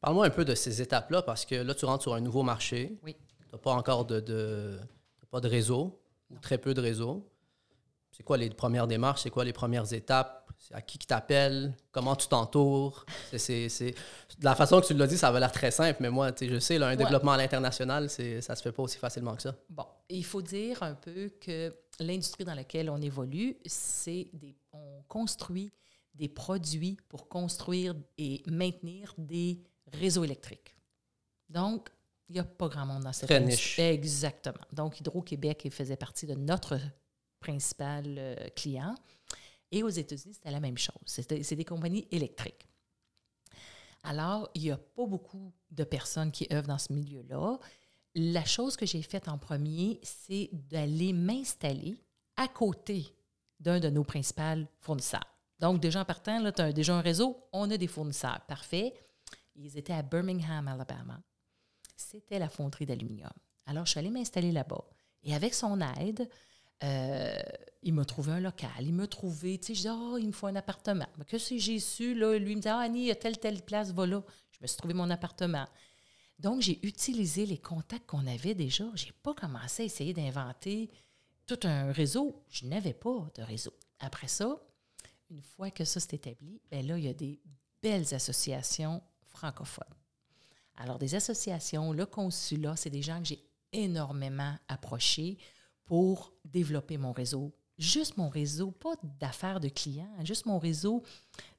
Parle-moi 0.00 0.26
un 0.26 0.30
peu 0.30 0.44
de 0.44 0.54
ces 0.54 0.82
étapes-là, 0.82 1.22
parce 1.22 1.46
que 1.46 1.54
là, 1.54 1.74
tu 1.74 1.86
rentres 1.86 2.02
sur 2.02 2.14
un 2.14 2.20
nouveau 2.20 2.42
marché. 2.42 2.98
Oui. 3.02 3.16
Tu 3.38 3.46
n'as 3.52 3.58
pas 3.58 3.72
encore 3.72 4.04
de, 4.04 4.78
pas 5.30 5.40
de 5.40 5.48
réseau, 5.48 5.98
ou 6.30 6.38
très 6.38 6.58
peu 6.58 6.74
de 6.74 6.80
réseau. 6.80 7.26
C'est 8.16 8.22
quoi 8.22 8.36
les 8.36 8.48
premières 8.50 8.86
démarches? 8.86 9.22
C'est 9.22 9.30
quoi 9.30 9.44
les 9.44 9.52
premières 9.52 9.92
étapes? 9.92 10.40
À 10.72 10.80
qui 10.80 10.98
qui 10.98 11.06
t'appelle? 11.06 11.76
Comment 11.90 12.14
tu 12.16 12.28
t'entoures? 12.28 13.04
C'est, 13.30 13.38
c'est, 13.38 13.68
c'est- 13.68 13.90
De 14.38 14.44
la 14.44 14.54
façon 14.54 14.80
que 14.80 14.86
tu 14.86 14.94
l'as 14.94 15.06
dit, 15.06 15.18
ça 15.18 15.28
avait 15.28 15.40
l'air 15.40 15.50
très 15.52 15.70
simple, 15.72 15.98
mais 16.00 16.10
moi, 16.10 16.30
tu 16.32 16.46
sais, 16.46 16.52
je 16.54 16.58
sais, 16.60 16.78
là, 16.78 16.86
un 16.86 16.90
Ouais. 16.90 16.96
développement 16.96 17.32
à 17.32 17.36
l'international, 17.36 18.08
c'est, 18.08 18.40
ça 18.40 18.54
se 18.56 18.62
fait 18.62 18.72
pas 18.72 18.82
aussi 18.84 18.96
facilement 18.98 19.34
que 19.34 19.42
ça. 19.42 19.54
Bon, 19.68 19.84
il 20.08 20.24
faut 20.24 20.40
dire 20.42 20.82
un 20.82 20.94
peu 20.94 21.28
que 21.40 21.74
l'industrie 22.00 22.44
dans 22.44 22.54
laquelle 22.54 22.88
on 22.88 23.00
évolue, 23.02 23.56
c'est 23.66 24.28
des, 24.32 24.56
on 24.72 25.02
construit 25.08 25.72
des 26.14 26.28
produits 26.28 26.96
pour 27.08 27.28
construire 27.28 27.94
et 28.16 28.42
maintenir 28.46 29.12
des 29.18 29.60
réseaux 29.92 30.22
électriques. 30.24 30.76
Donc, 31.48 31.88
il 32.28 32.34
n'y 32.34 32.40
a 32.40 32.44
pas 32.44 32.68
grand 32.68 32.86
monde 32.86 33.02
dans 33.02 33.12
cette 33.12 33.28
Très 33.28 33.36
industrie. 33.36 33.82
niche. 33.82 33.94
Exactement. 33.94 34.64
Donc, 34.72 35.00
Hydro-Québec 35.00 35.68
faisait 35.72 35.96
partie 35.96 36.26
de 36.26 36.34
notre 36.34 36.78
principal 37.44 38.04
euh, 38.06 38.48
client. 38.56 38.94
Et 39.70 39.82
aux 39.82 39.88
États-Unis, 39.88 40.34
c'était 40.34 40.50
la 40.50 40.60
même 40.60 40.78
chose. 40.78 41.04
C'est 41.06 41.54
des 41.54 41.64
compagnies 41.64 42.06
électriques. 42.10 42.66
Alors, 44.02 44.48
il 44.54 44.62
n'y 44.62 44.70
a 44.70 44.76
pas 44.76 45.06
beaucoup 45.06 45.52
de 45.70 45.84
personnes 45.84 46.30
qui 46.30 46.46
œuvrent 46.52 46.68
dans 46.68 46.78
ce 46.78 46.92
milieu-là. 46.92 47.58
La 48.14 48.44
chose 48.44 48.76
que 48.76 48.86
j'ai 48.86 49.02
faite 49.02 49.28
en 49.28 49.38
premier, 49.38 49.98
c'est 50.02 50.48
d'aller 50.52 51.12
m'installer 51.12 51.96
à 52.36 52.46
côté 52.48 53.14
d'un 53.58 53.80
de 53.80 53.88
nos 53.90 54.04
principaux 54.04 54.66
fournisseurs. 54.80 55.26
Donc, 55.58 55.80
déjà 55.80 56.00
en 56.00 56.04
partant, 56.04 56.52
tu 56.52 56.60
as 56.60 56.72
déjà 56.72 56.94
un 56.94 57.00
réseau, 57.00 57.36
on 57.52 57.70
a 57.70 57.76
des 57.76 57.88
fournisseurs. 57.88 58.40
Parfait. 58.46 58.92
Ils 59.56 59.76
étaient 59.78 59.92
à 59.92 60.02
Birmingham, 60.02 60.68
Alabama. 60.68 61.20
C'était 61.96 62.38
la 62.38 62.48
fonderie 62.48 62.86
d'aluminium. 62.86 63.32
Alors, 63.66 63.86
je 63.86 63.90
suis 63.92 63.98
allée 63.98 64.10
m'installer 64.10 64.52
là-bas. 64.52 64.84
Et 65.22 65.34
avec 65.34 65.54
son 65.54 65.80
aide, 65.80 66.28
euh, 66.82 67.38
il 67.82 67.94
m'a 67.94 68.04
trouvé 68.04 68.32
un 68.32 68.40
local. 68.40 68.70
Il 68.80 68.94
m'a 68.94 69.06
trouvé, 69.06 69.58
tu 69.58 69.66
sais, 69.66 69.74
je 69.74 69.80
dis, 69.82 69.88
oh, 69.90 70.16
il 70.18 70.26
me 70.26 70.32
faut 70.32 70.46
un 70.46 70.56
appartement. 70.56 71.06
Mais 71.18 71.24
que 71.24 71.38
si 71.38 71.60
j'ai 71.60 71.78
su, 71.78 72.14
là, 72.14 72.38
lui 72.38 72.56
me 72.56 72.60
dit, 72.60 72.68
ah, 72.68 72.78
Annie, 72.78 73.02
il 73.02 73.06
y 73.06 73.10
a 73.10 73.14
telle, 73.14 73.38
telle 73.38 73.62
place, 73.62 73.92
va 73.92 74.06
là. 74.06 74.22
Je 74.50 74.58
me 74.60 74.66
suis 74.66 74.76
trouvé 74.76 74.94
mon 74.94 75.10
appartement. 75.10 75.66
Donc, 76.38 76.62
j'ai 76.62 76.84
utilisé 76.86 77.46
les 77.46 77.58
contacts 77.58 78.06
qu'on 78.06 78.26
avait 78.26 78.54
déjà. 78.54 78.84
Je 78.94 79.06
n'ai 79.06 79.12
pas 79.22 79.34
commencé 79.34 79.82
à 79.82 79.86
essayer 79.86 80.12
d'inventer 80.12 80.90
tout 81.46 81.60
un 81.64 81.92
réseau. 81.92 82.42
Je 82.48 82.66
n'avais 82.66 82.94
pas 82.94 83.30
de 83.36 83.42
réseau. 83.42 83.72
Après 84.00 84.28
ça, 84.28 84.58
une 85.30 85.42
fois 85.42 85.70
que 85.70 85.84
ça 85.84 86.00
s'est 86.00 86.16
établi, 86.16 86.60
bien 86.70 86.82
là, 86.82 86.98
il 86.98 87.04
y 87.04 87.08
a 87.08 87.14
des 87.14 87.40
belles 87.82 88.14
associations 88.14 89.02
francophones. 89.26 89.84
Alors, 90.76 90.98
des 90.98 91.14
associations, 91.14 91.92
le 91.92 92.06
consulat, 92.06 92.76
c'est 92.76 92.90
des 92.90 93.02
gens 93.02 93.20
que 93.20 93.26
j'ai 93.26 93.44
énormément 93.72 94.56
approchés 94.68 95.38
pour 95.84 96.32
développer 96.44 96.98
mon 96.98 97.12
réseau. 97.12 97.52
Juste 97.76 98.16
mon 98.16 98.28
réseau, 98.28 98.70
pas 98.70 98.94
d'affaires 99.02 99.60
de 99.60 99.68
clients, 99.68 100.08
juste 100.22 100.46
mon 100.46 100.58
réseau 100.58 101.02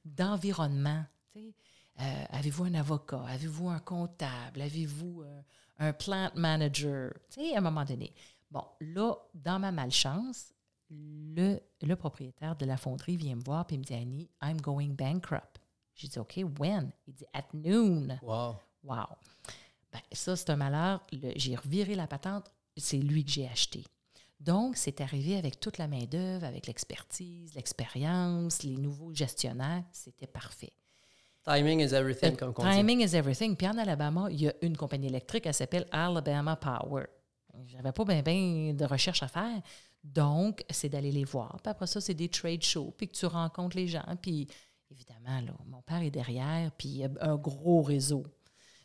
d'environnement. 0.04 1.04
Euh, 1.36 2.24
avez-vous 2.30 2.64
un 2.64 2.74
avocat? 2.74 3.22
Avez-vous 3.28 3.68
un 3.68 3.78
comptable? 3.80 4.62
Avez-vous 4.62 5.22
euh, 5.22 5.42
un 5.78 5.92
plant 5.92 6.30
manager? 6.34 7.12
À 7.38 7.58
un 7.58 7.60
moment 7.60 7.84
donné. 7.84 8.14
Bon, 8.50 8.64
là, 8.80 9.14
dans 9.34 9.58
ma 9.58 9.72
malchance, 9.72 10.52
le, 10.88 11.58
le 11.82 11.96
propriétaire 11.96 12.56
de 12.56 12.64
la 12.64 12.76
fonderie 12.76 13.16
vient 13.16 13.36
me 13.36 13.42
voir 13.42 13.66
et 13.70 13.76
me 13.76 13.82
dit 13.82 13.94
Annie, 13.94 14.30
I'm 14.42 14.60
going 14.60 14.94
bankrupt. 14.94 15.60
J'ai 15.94 16.08
dit 16.08 16.18
OK, 16.18 16.40
when? 16.58 16.92
Il 17.06 17.14
dit 17.14 17.26
At 17.32 17.48
noon. 17.54 18.18
Wow. 18.22 18.56
Wow. 18.84 19.06
Ben, 19.92 20.00
ça, 20.12 20.36
c'est 20.36 20.50
un 20.50 20.56
malheur. 20.56 21.04
J'ai 21.36 21.56
reviré 21.56 21.94
la 21.94 22.06
patente. 22.06 22.52
C'est 22.76 22.98
lui 22.98 23.24
que 23.24 23.30
j'ai 23.30 23.48
acheté. 23.48 23.84
Donc, 24.38 24.76
c'est 24.76 25.00
arrivé 25.00 25.36
avec 25.36 25.58
toute 25.60 25.78
la 25.78 25.88
main-d'œuvre, 25.88 26.44
avec 26.44 26.66
l'expertise, 26.66 27.54
l'expérience, 27.54 28.62
les 28.62 28.76
nouveaux 28.76 29.12
gestionnaires. 29.14 29.84
C'était 29.92 30.26
parfait. 30.26 30.72
Timing 31.44 31.80
is 31.80 31.94
everything, 31.94 32.36
comme 32.36 32.52
on 32.56 32.64
dit. 32.64 32.76
Timing 32.76 33.00
is 33.00 33.14
everything. 33.14 33.56
Puis 33.56 33.68
en 33.68 33.78
Alabama, 33.78 34.28
il 34.30 34.42
y 34.42 34.48
a 34.48 34.54
une 34.62 34.76
compagnie 34.76 35.06
électrique, 35.06 35.46
elle 35.46 35.54
s'appelle 35.54 35.86
Alabama 35.90 36.56
Power. 36.56 37.04
J'avais 37.66 37.92
pas 37.92 38.04
bien 38.04 38.74
de 38.74 38.84
recherche 38.84 39.22
à 39.22 39.28
faire. 39.28 39.62
Donc, 40.02 40.64
c'est 40.70 40.88
d'aller 40.88 41.12
les 41.12 41.24
voir. 41.24 41.58
Puis 41.62 41.70
après 41.70 41.86
ça, 41.86 42.00
c'est 42.00 42.14
des 42.14 42.28
trade 42.28 42.62
shows, 42.62 42.92
puis 42.96 43.08
que 43.08 43.14
tu 43.14 43.26
rencontres 43.26 43.76
les 43.76 43.88
gens. 43.88 44.04
Puis 44.20 44.48
évidemment, 44.90 45.40
là, 45.40 45.56
mon 45.66 45.82
père 45.82 46.02
est 46.02 46.10
derrière, 46.10 46.70
puis 46.72 46.88
il 46.88 46.96
y 46.96 47.04
a 47.04 47.10
un 47.20 47.36
gros 47.36 47.82
réseau. 47.82 48.24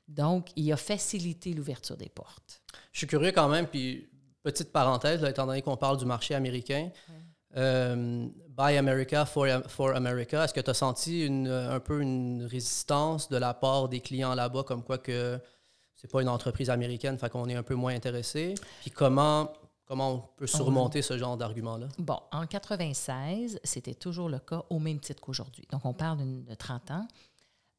Donc, 0.08 0.50
il 0.56 0.72
a 0.72 0.78
facilité 0.78 1.54
l'ouverture 1.54 1.98
des 1.98 2.10
portes. 2.10 2.62
Je 2.92 3.00
suis 3.00 3.08
curieux 3.08 3.32
quand 3.32 3.50
même, 3.50 3.68
puis 3.68 4.10
petite 4.44 4.72
parenthèse, 4.72 5.22
là, 5.22 5.30
étant 5.30 5.46
donné 5.46 5.62
qu'on 5.62 5.78
parle 5.78 5.98
du 5.98 6.06
marché 6.06 6.36
américain. 6.36 6.90
euh, 7.58 8.28
Buy 8.50 8.78
America 8.78 9.26
for, 9.26 9.46
for 9.68 9.94
America, 9.96 10.44
est-ce 10.46 10.54
que 10.54 10.62
tu 10.62 10.70
as 10.70 10.74
senti 10.74 11.26
une- 11.26 11.48
un 11.50 11.80
peu 11.82 12.02
une 12.02 12.44
résistance 12.46 13.28
de 13.30 13.38
la 13.38 13.54
part 13.54 13.90
des 13.90 14.00
clients 14.00 14.34
là-bas, 14.36 14.64
comme 14.64 14.84
quoi 14.84 14.98
que 14.98 15.40
c'est 15.96 16.10
pas 16.10 16.22
une 16.22 16.30
entreprise 16.30 16.70
américaine, 16.70 17.18
fait 17.18 17.30
qu'on 17.30 17.48
est 17.50 17.56
un 17.56 17.64
peu 17.64 17.76
moins 17.76 17.94
intéressé? 17.94 18.56
Puis 18.82 18.92
comment, 18.92 19.52
comment 19.86 20.12
on 20.14 20.20
peut 20.38 20.48
surmonter 20.48 21.02
ce 21.02 21.18
genre 21.18 21.36
d'argument-là? 21.36 21.88
Bon, 21.98 22.20
en 22.32 22.46
96, 22.46 23.60
c'était 23.66 23.96
toujours 23.96 24.30
le 24.30 24.40
cas 24.40 24.64
au 24.70 24.80
même 24.80 25.00
titre 25.02 25.22
qu'aujourd'hui. 25.22 25.68
Donc, 25.72 25.86
on 25.86 25.94
parle 25.94 26.20
de 26.46 26.56
30 26.56 26.92
ans. 26.92 27.08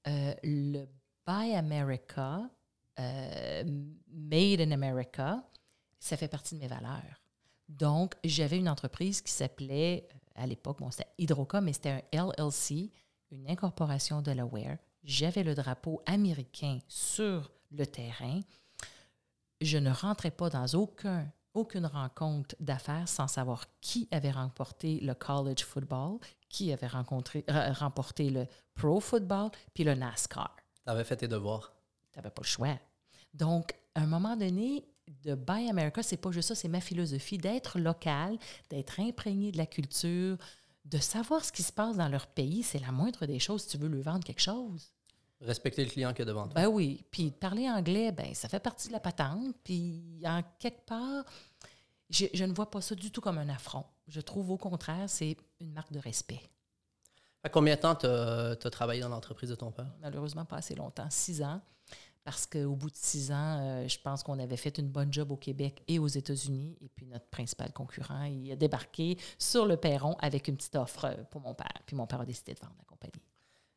Euh, 0.07 0.35
le 0.43 0.85
Buy 1.27 1.55
America, 1.55 2.41
euh, 2.99 3.63
Made 4.13 4.61
in 4.61 4.71
America, 4.73 5.43
ça 6.03 6.17
fait 6.17 6.27
partie 6.27 6.57
de 6.57 6.61
mes 6.61 6.67
valeurs. 6.67 7.23
Donc, 7.69 8.17
j'avais 8.25 8.59
une 8.59 8.69
entreprise 8.69 9.23
qui 9.23 9.31
s'appelait, 9.31 10.09
à 10.35 10.47
l'époque, 10.49 10.81
bon, 10.81 10.91
c'était 10.91 11.09
Hydroca, 11.17 11.61
mais 11.61 11.73
c'était 11.73 12.03
un 12.13 12.27
LLC, 12.27 12.91
une 13.31 13.49
incorporation 13.49 14.21
Delaware. 14.21 14.79
J'avais 15.05 15.45
le 15.45 15.55
drapeau 15.55 16.03
américain 16.05 16.79
sur 16.89 17.53
le 17.71 17.87
terrain. 17.87 18.41
Je 19.61 19.79
ne 19.79 19.93
rentrais 19.93 20.33
pas 20.33 20.51
dans 20.51 20.67
aucun, 20.75 21.31
aucune 21.55 21.87
rencontre 21.87 22.57
d'affaires 22.59 23.09
sans 23.09 23.29
savoir 23.29 23.67
qui 23.81 24.09
avait 24.11 24.33
remporté 24.33 24.99
le 24.99 25.15
college 25.15 25.63
football, 25.65 26.19
qui 26.49 26.73
avait 26.73 26.89
rencontré, 26.89 27.45
remporté 27.49 28.29
le 28.29 28.49
pro 28.75 28.99
football, 28.99 29.51
puis 29.73 29.85
le 29.85 29.95
NASCAR. 29.95 30.57
Tu 30.85 30.91
avais 30.91 31.05
fait 31.05 31.17
tes 31.17 31.29
devoirs. 31.29 31.73
Tu 32.11 32.19
n'avais 32.19 32.31
pas 32.31 32.43
le 32.43 32.47
choix. 32.47 32.77
Donc, 33.33 33.73
à 33.95 34.01
un 34.01 34.07
moment 34.07 34.37
donné, 34.37 34.85
de 35.25 35.35
Buy 35.35 35.69
America, 35.69 36.03
c'est 36.03 36.17
pas 36.17 36.31
juste 36.31 36.49
ça, 36.49 36.55
c'est 36.55 36.69
ma 36.69 36.81
philosophie 36.81 37.39
d'être 37.39 37.79
local, 37.79 38.39
d'être 38.71 39.01
imprégné 39.01 39.53
de 39.53 39.59
la 39.59 39.67
culture, 39.67 40.37
de 40.85 40.99
savoir 40.99 41.45
ce 41.45 41.53
qui 41.53 41.63
se 41.63 41.73
passe 41.73 41.97
dans 41.97 42.09
leur 42.09 42.27
pays, 42.27 42.63
c'est 42.63 42.79
la 42.79 42.93
moindre 42.93 43.27
des 43.27 43.39
choses 43.39 43.63
si 43.63 43.69
tu 43.69 43.79
veux 43.79 43.89
lui 43.89 44.03
vendre 44.03 44.25
quelque 44.25 44.41
chose? 44.41 44.93
Respecter 45.41 45.85
le 45.85 45.91
client 45.91 46.13
qui 46.13 46.23
est 46.23 46.25
devant 46.25 46.47
toi. 46.47 46.55
Ben 46.55 46.69
oui. 46.69 47.05
Puis 47.11 47.33
parler 47.33 47.69
anglais, 47.69 48.13
ben 48.13 48.33
ça 48.35 48.49
fait 48.49 48.61
partie 48.61 48.89
de 48.89 48.93
la 48.93 49.01
patente. 49.01 49.57
Puis 49.65 50.21
en 50.25 50.41
quelque 50.59 50.87
part, 50.87 51.25
je, 52.11 52.27
je 52.33 52.45
ne 52.45 52.53
vois 52.53 52.71
pas 52.71 52.81
ça 52.81 52.95
du 52.95 53.11
tout 53.11 53.21
comme 53.21 53.39
un 53.39 53.49
affront. 53.49 53.85
Je 54.07 54.21
trouve 54.21 54.51
au 54.53 54.57
contraire, 54.57 55.09
c'est 55.09 55.37
une 55.61 55.73
marque 55.73 55.93
de 55.93 55.99
respect. 55.99 56.41
À 57.45 57.49
combien 57.49 57.75
de 57.75 57.81
temps 57.81 57.97
tu 57.97 58.07
as, 58.07 58.71
travaillé 58.71 59.01
dans 59.01 59.09
l'entreprise 59.09 59.51
de 59.51 59.57
ton 59.57 59.73
père? 59.73 59.91
Malheureusement, 60.01 60.45
pas 60.45 60.57
assez 60.57 60.77
longtemps, 60.77 61.11
six 61.11 61.43
ans. 61.43 61.61
Parce 62.25 62.47
qu'au 62.47 62.77
bout 62.77 62.91
de 62.91 62.97
six 62.97 63.33
ans, 63.33 63.59
euh, 63.61 63.89
je 63.89 63.99
pense 63.99 64.23
qu'on 64.23 64.39
avait 64.39 64.57
fait 64.57 64.79
une 64.79 64.89
bonne 64.89 65.13
job 65.13 65.33
au 65.33 65.37
Québec 65.37 65.83
et 65.89 65.99
aux 65.99 66.07
États-Unis. 66.07 66.77
Et 66.81 66.89
puis 66.89 67.07
notre 67.07 67.27
principal 67.27 67.73
concurrent, 67.73 68.25
il 68.25 68.53
a 68.53 68.57
débarqué 68.57 69.19
sur 69.39 69.67
le 69.67 69.77
perron 69.77 70.17
avec 70.21 70.47
une 70.47 70.57
petite 70.57 70.77
offre 70.77 71.07
euh, 71.07 71.15
pour 71.31 71.41
mon 71.41 71.55
père. 71.55 71.83
Puis 71.85 71.97
mon 71.97 72.07
père 72.07 72.21
a 72.21 72.25
décidé 72.25 72.55
de 72.55 72.61
vendre 72.61 72.77
la 72.79 72.85
compagnie. 72.85 73.23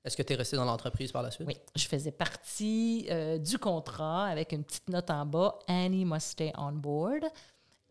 Est-ce 0.04 0.16
que 0.16 0.22
tu 0.22 0.34
es 0.34 0.36
resté 0.36 0.56
dans 0.56 0.66
l'entreprise 0.66 1.12
par 1.12 1.24
la 1.24 1.32
suite? 1.32 1.48
Oui, 1.48 1.58
je 1.76 1.88
faisais 1.88 2.12
partie 2.12 3.08
euh, 3.10 3.40
du 3.40 3.58
contrat 3.58 4.28
avec 4.28 4.52
une 4.52 4.64
petite 4.64 4.88
note 4.90 5.10
en 5.10 5.26
bas, 5.26 5.58
Annie 5.68 6.06
must 6.06 6.28
stay 6.28 6.54
on 6.56 6.74
board. 6.74 7.24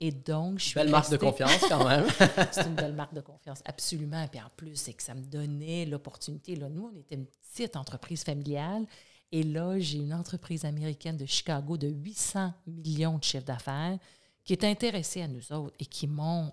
Et 0.01 0.13
donc, 0.13 0.59
je 0.59 0.67
suis. 0.67 0.75
Belle 0.75 0.91
marque 0.91 1.11
de 1.11 1.17
confiance, 1.17 1.65
quand 1.69 1.89
même. 1.89 2.05
c'est 2.53 2.67
une 2.67 2.75
belle 2.75 2.95
marque 2.95 3.15
de 3.15 3.21
confiance, 3.21 3.63
absolument. 3.65 4.27
Puis 4.29 4.41
en 4.41 4.51
plus, 4.57 4.77
c'est 4.77 4.93
que 4.93 5.03
ça 5.03 5.15
me 5.15 5.23
donnait 5.23 5.87
l'opportunité. 5.87 6.57
Là, 6.57 6.69
nous, 6.69 6.91
on 6.93 6.97
était 6.97 7.15
une 7.15 7.27
petite 7.27 7.77
entreprise 7.77 8.23
familiale. 8.23 8.87
Et 9.33 9.43
là, 9.43 9.79
j'ai 9.79 9.99
une 9.99 10.15
entreprise 10.15 10.65
américaine 10.65 11.17
de 11.17 11.27
Chicago 11.27 11.77
de 11.77 11.89
800 11.89 12.53
millions 12.67 13.19
de 13.19 13.25
chiffres 13.25 13.45
d'affaires 13.45 13.99
qui 14.45 14.53
est 14.53 14.65
intéressée 14.65 15.23
à 15.23 15.29
nous 15.29 15.53
autres 15.53 15.75
et 15.79 15.87
qui 15.87 16.07
m'ont 16.07 16.53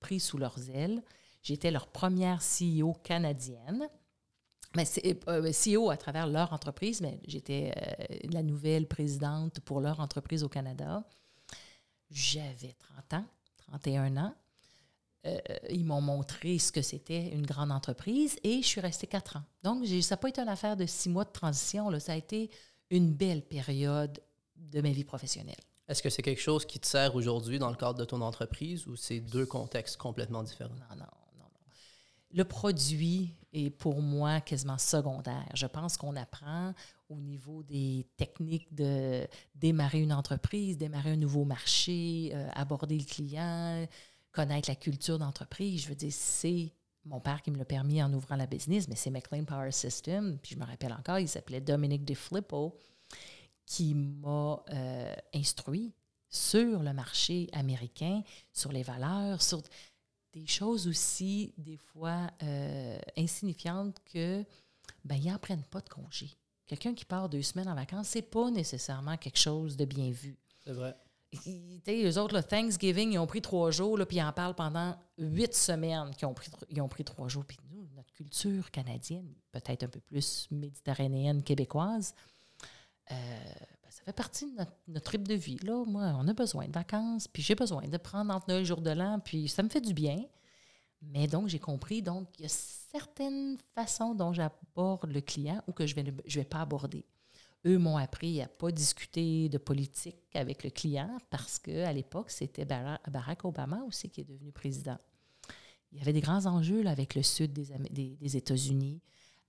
pris 0.00 0.20
sous 0.20 0.38
leurs 0.38 0.70
ailes. 0.70 1.02
J'étais 1.42 1.70
leur 1.70 1.86
première 1.86 2.40
CEO 2.40 2.92
canadienne. 3.02 3.88
Mais 4.76 4.84
c'est 4.84 5.18
euh, 5.28 5.50
CEO 5.50 5.90
à 5.90 5.96
travers 5.96 6.26
leur 6.26 6.52
entreprise, 6.52 7.00
mais 7.00 7.20
j'étais 7.26 7.72
euh, 7.74 8.16
la 8.30 8.42
nouvelle 8.42 8.86
présidente 8.86 9.60
pour 9.60 9.80
leur 9.80 9.98
entreprise 10.00 10.44
au 10.44 10.48
Canada. 10.48 11.02
J'avais 12.10 12.74
30 12.78 13.14
ans, 13.14 13.24
31 13.56 14.16
ans. 14.18 14.34
Euh, 15.26 15.38
ils 15.68 15.84
m'ont 15.84 16.00
montré 16.00 16.58
ce 16.58 16.70
que 16.70 16.80
c'était 16.80 17.30
une 17.30 17.44
grande 17.44 17.72
entreprise 17.72 18.38
et 18.44 18.62
je 18.62 18.66
suis 18.66 18.80
restée 18.80 19.08
quatre 19.08 19.36
ans. 19.36 19.42
Donc, 19.64 19.84
ça 19.86 20.14
n'a 20.14 20.16
pas 20.16 20.28
été 20.28 20.40
une 20.40 20.48
affaire 20.48 20.76
de 20.76 20.86
six 20.86 21.08
mois 21.08 21.24
de 21.24 21.32
transition, 21.32 21.90
là, 21.90 21.98
ça 21.98 22.12
a 22.12 22.16
été 22.16 22.50
une 22.90 23.12
belle 23.12 23.42
période 23.42 24.20
de 24.56 24.80
ma 24.80 24.90
vie 24.90 25.04
professionnelle. 25.04 25.56
Est-ce 25.88 26.02
que 26.02 26.10
c'est 26.10 26.22
quelque 26.22 26.40
chose 26.40 26.64
qui 26.66 26.78
te 26.78 26.86
sert 26.86 27.14
aujourd'hui 27.14 27.58
dans 27.58 27.70
le 27.70 27.76
cadre 27.76 27.98
de 27.98 28.04
ton 28.04 28.20
entreprise 28.20 28.86
ou 28.86 28.94
c'est 28.94 29.20
deux 29.20 29.46
contextes 29.46 29.96
complètement 29.96 30.42
différents? 30.42 30.74
Non, 30.74 30.96
non, 30.96 31.06
non, 31.38 31.44
non. 31.44 31.50
Le 32.30 32.44
produit 32.44 33.34
est 33.52 33.70
pour 33.70 34.02
moi 34.02 34.40
quasiment 34.40 34.76
secondaire. 34.78 35.48
Je 35.54 35.66
pense 35.66 35.96
qu'on 35.96 36.14
apprend 36.16 36.74
au 37.08 37.16
niveau 37.16 37.62
des 37.62 38.06
techniques 38.18 38.74
de 38.74 39.26
démarrer 39.54 40.02
une 40.02 40.12
entreprise, 40.12 40.76
démarrer 40.76 41.12
un 41.12 41.16
nouveau 41.16 41.44
marché, 41.44 42.32
euh, 42.34 42.48
aborder 42.52 42.98
le 42.98 43.04
client, 43.04 43.86
connaître 44.32 44.68
la 44.68 44.76
culture 44.76 45.18
d'entreprise. 45.18 45.82
Je 45.82 45.88
veux 45.88 45.94
dire, 45.94 46.12
c'est 46.12 46.72
mon 47.04 47.20
père 47.20 47.42
qui 47.42 47.50
me 47.50 47.58
l'a 47.58 47.64
permis 47.64 48.02
en 48.02 48.12
ouvrant 48.12 48.36
la 48.36 48.46
business, 48.46 48.88
mais 48.88 48.94
c'est 48.94 49.10
McLean 49.10 49.44
Power 49.44 49.72
System. 49.72 50.38
Puis 50.42 50.54
je 50.54 50.60
me 50.60 50.64
rappelle 50.64 50.92
encore, 50.92 51.18
il 51.18 51.28
s'appelait 51.28 51.60
Dominic 51.60 52.04
DeFlippo, 52.04 52.76
qui 53.64 53.94
m'a 53.94 54.62
euh, 54.72 55.14
instruit 55.34 55.92
sur 56.28 56.82
le 56.82 56.92
marché 56.92 57.48
américain, 57.52 58.22
sur 58.52 58.72
les 58.72 58.82
valeurs, 58.82 59.42
sur 59.42 59.62
des 60.32 60.46
choses 60.46 60.86
aussi, 60.86 61.54
des 61.56 61.76
fois, 61.76 62.30
euh, 62.42 62.98
insignifiantes 63.16 63.96
que, 64.04 64.44
ben, 65.04 65.16
ils 65.16 65.30
n'en 65.30 65.38
prennent 65.38 65.64
pas 65.64 65.80
de 65.80 65.88
congé. 65.88 66.30
Quelqu'un 66.66 66.94
qui 66.94 67.06
part 67.06 67.28
deux 67.30 67.42
semaines 67.42 67.68
en 67.68 67.74
vacances, 67.74 68.08
c'est 68.08 68.22
pas 68.22 68.50
nécessairement 68.50 69.16
quelque 69.16 69.38
chose 69.38 69.76
de 69.76 69.86
bien 69.86 70.10
vu. 70.10 70.36
C'est 70.64 70.72
vrai. 70.72 70.94
Les 71.86 72.18
autres, 72.18 72.34
le 72.34 72.42
Thanksgiving, 72.42 73.12
ils 73.12 73.18
ont 73.18 73.26
pris 73.26 73.42
trois 73.42 73.70
jours, 73.70 73.98
puis 74.06 74.16
ils 74.16 74.22
en 74.22 74.32
parlent 74.32 74.54
pendant 74.54 74.96
huit 75.18 75.54
semaines 75.54 76.14
qu'ils 76.14 76.26
ont 76.26 76.34
pris, 76.34 76.50
ils 76.70 76.80
ont 76.80 76.88
pris 76.88 77.04
trois 77.04 77.28
jours. 77.28 77.44
Puis 77.44 77.58
nous, 77.70 77.86
notre 77.94 78.12
culture 78.12 78.70
canadienne, 78.70 79.34
peut-être 79.52 79.84
un 79.84 79.88
peu 79.88 80.00
plus 80.00 80.48
méditerranéenne, 80.50 81.42
québécoise, 81.42 82.14
euh, 83.10 83.14
ben, 83.14 83.90
ça 83.90 84.02
fait 84.04 84.12
partie 84.12 84.50
de 84.50 84.56
notre, 84.56 84.72
notre 84.86 85.16
de 85.18 85.34
vie. 85.34 85.58
Là. 85.62 85.84
Moi, 85.84 86.02
on 86.18 86.28
a 86.28 86.32
besoin 86.32 86.66
de 86.66 86.72
vacances, 86.72 87.28
puis 87.28 87.42
j'ai 87.42 87.54
besoin 87.54 87.86
de 87.86 87.96
prendre 87.96 88.34
entre 88.34 88.48
Noël 88.48 88.62
et 88.62 88.66
jour 88.66 88.80
de 88.80 88.90
l'an, 88.90 89.20
puis 89.20 89.48
ça 89.48 89.62
me 89.62 89.68
fait 89.68 89.80
du 89.80 89.92
bien. 89.92 90.24
Mais 91.00 91.26
donc, 91.26 91.48
j'ai 91.48 91.60
compris, 91.60 92.02
donc, 92.02 92.28
il 92.38 92.42
y 92.42 92.46
a 92.46 92.48
certaines 92.48 93.56
façons 93.74 94.14
dont 94.14 94.32
j'aborde 94.32 95.12
le 95.12 95.20
client 95.20 95.62
ou 95.68 95.72
que 95.72 95.86
je 95.86 95.94
ne 95.96 96.10
vais, 96.10 96.22
je 96.26 96.40
vais 96.40 96.44
pas 96.44 96.60
aborder. 96.60 97.04
Eux 97.66 97.78
m'ont 97.78 97.96
appris 97.96 98.40
à 98.40 98.44
ne 98.44 98.48
pas 98.48 98.70
discuter 98.70 99.48
de 99.48 99.58
politique 99.58 100.16
avec 100.34 100.62
le 100.62 100.70
client 100.70 101.18
parce 101.30 101.58
qu'à 101.58 101.92
l'époque, 101.92 102.30
c'était 102.30 102.64
Barack 102.64 103.44
Obama 103.44 103.82
aussi 103.86 104.10
qui 104.10 104.20
est 104.20 104.24
devenu 104.24 104.52
président. 104.52 104.98
Il 105.92 105.98
y 105.98 106.00
avait 106.00 106.12
des 106.12 106.20
grands 106.20 106.46
enjeux 106.46 106.82
là, 106.82 106.90
avec 106.90 107.14
le 107.14 107.22
sud 107.22 107.52
des, 107.52 108.16
des, 108.16 108.36
États-Unis. 108.36 109.00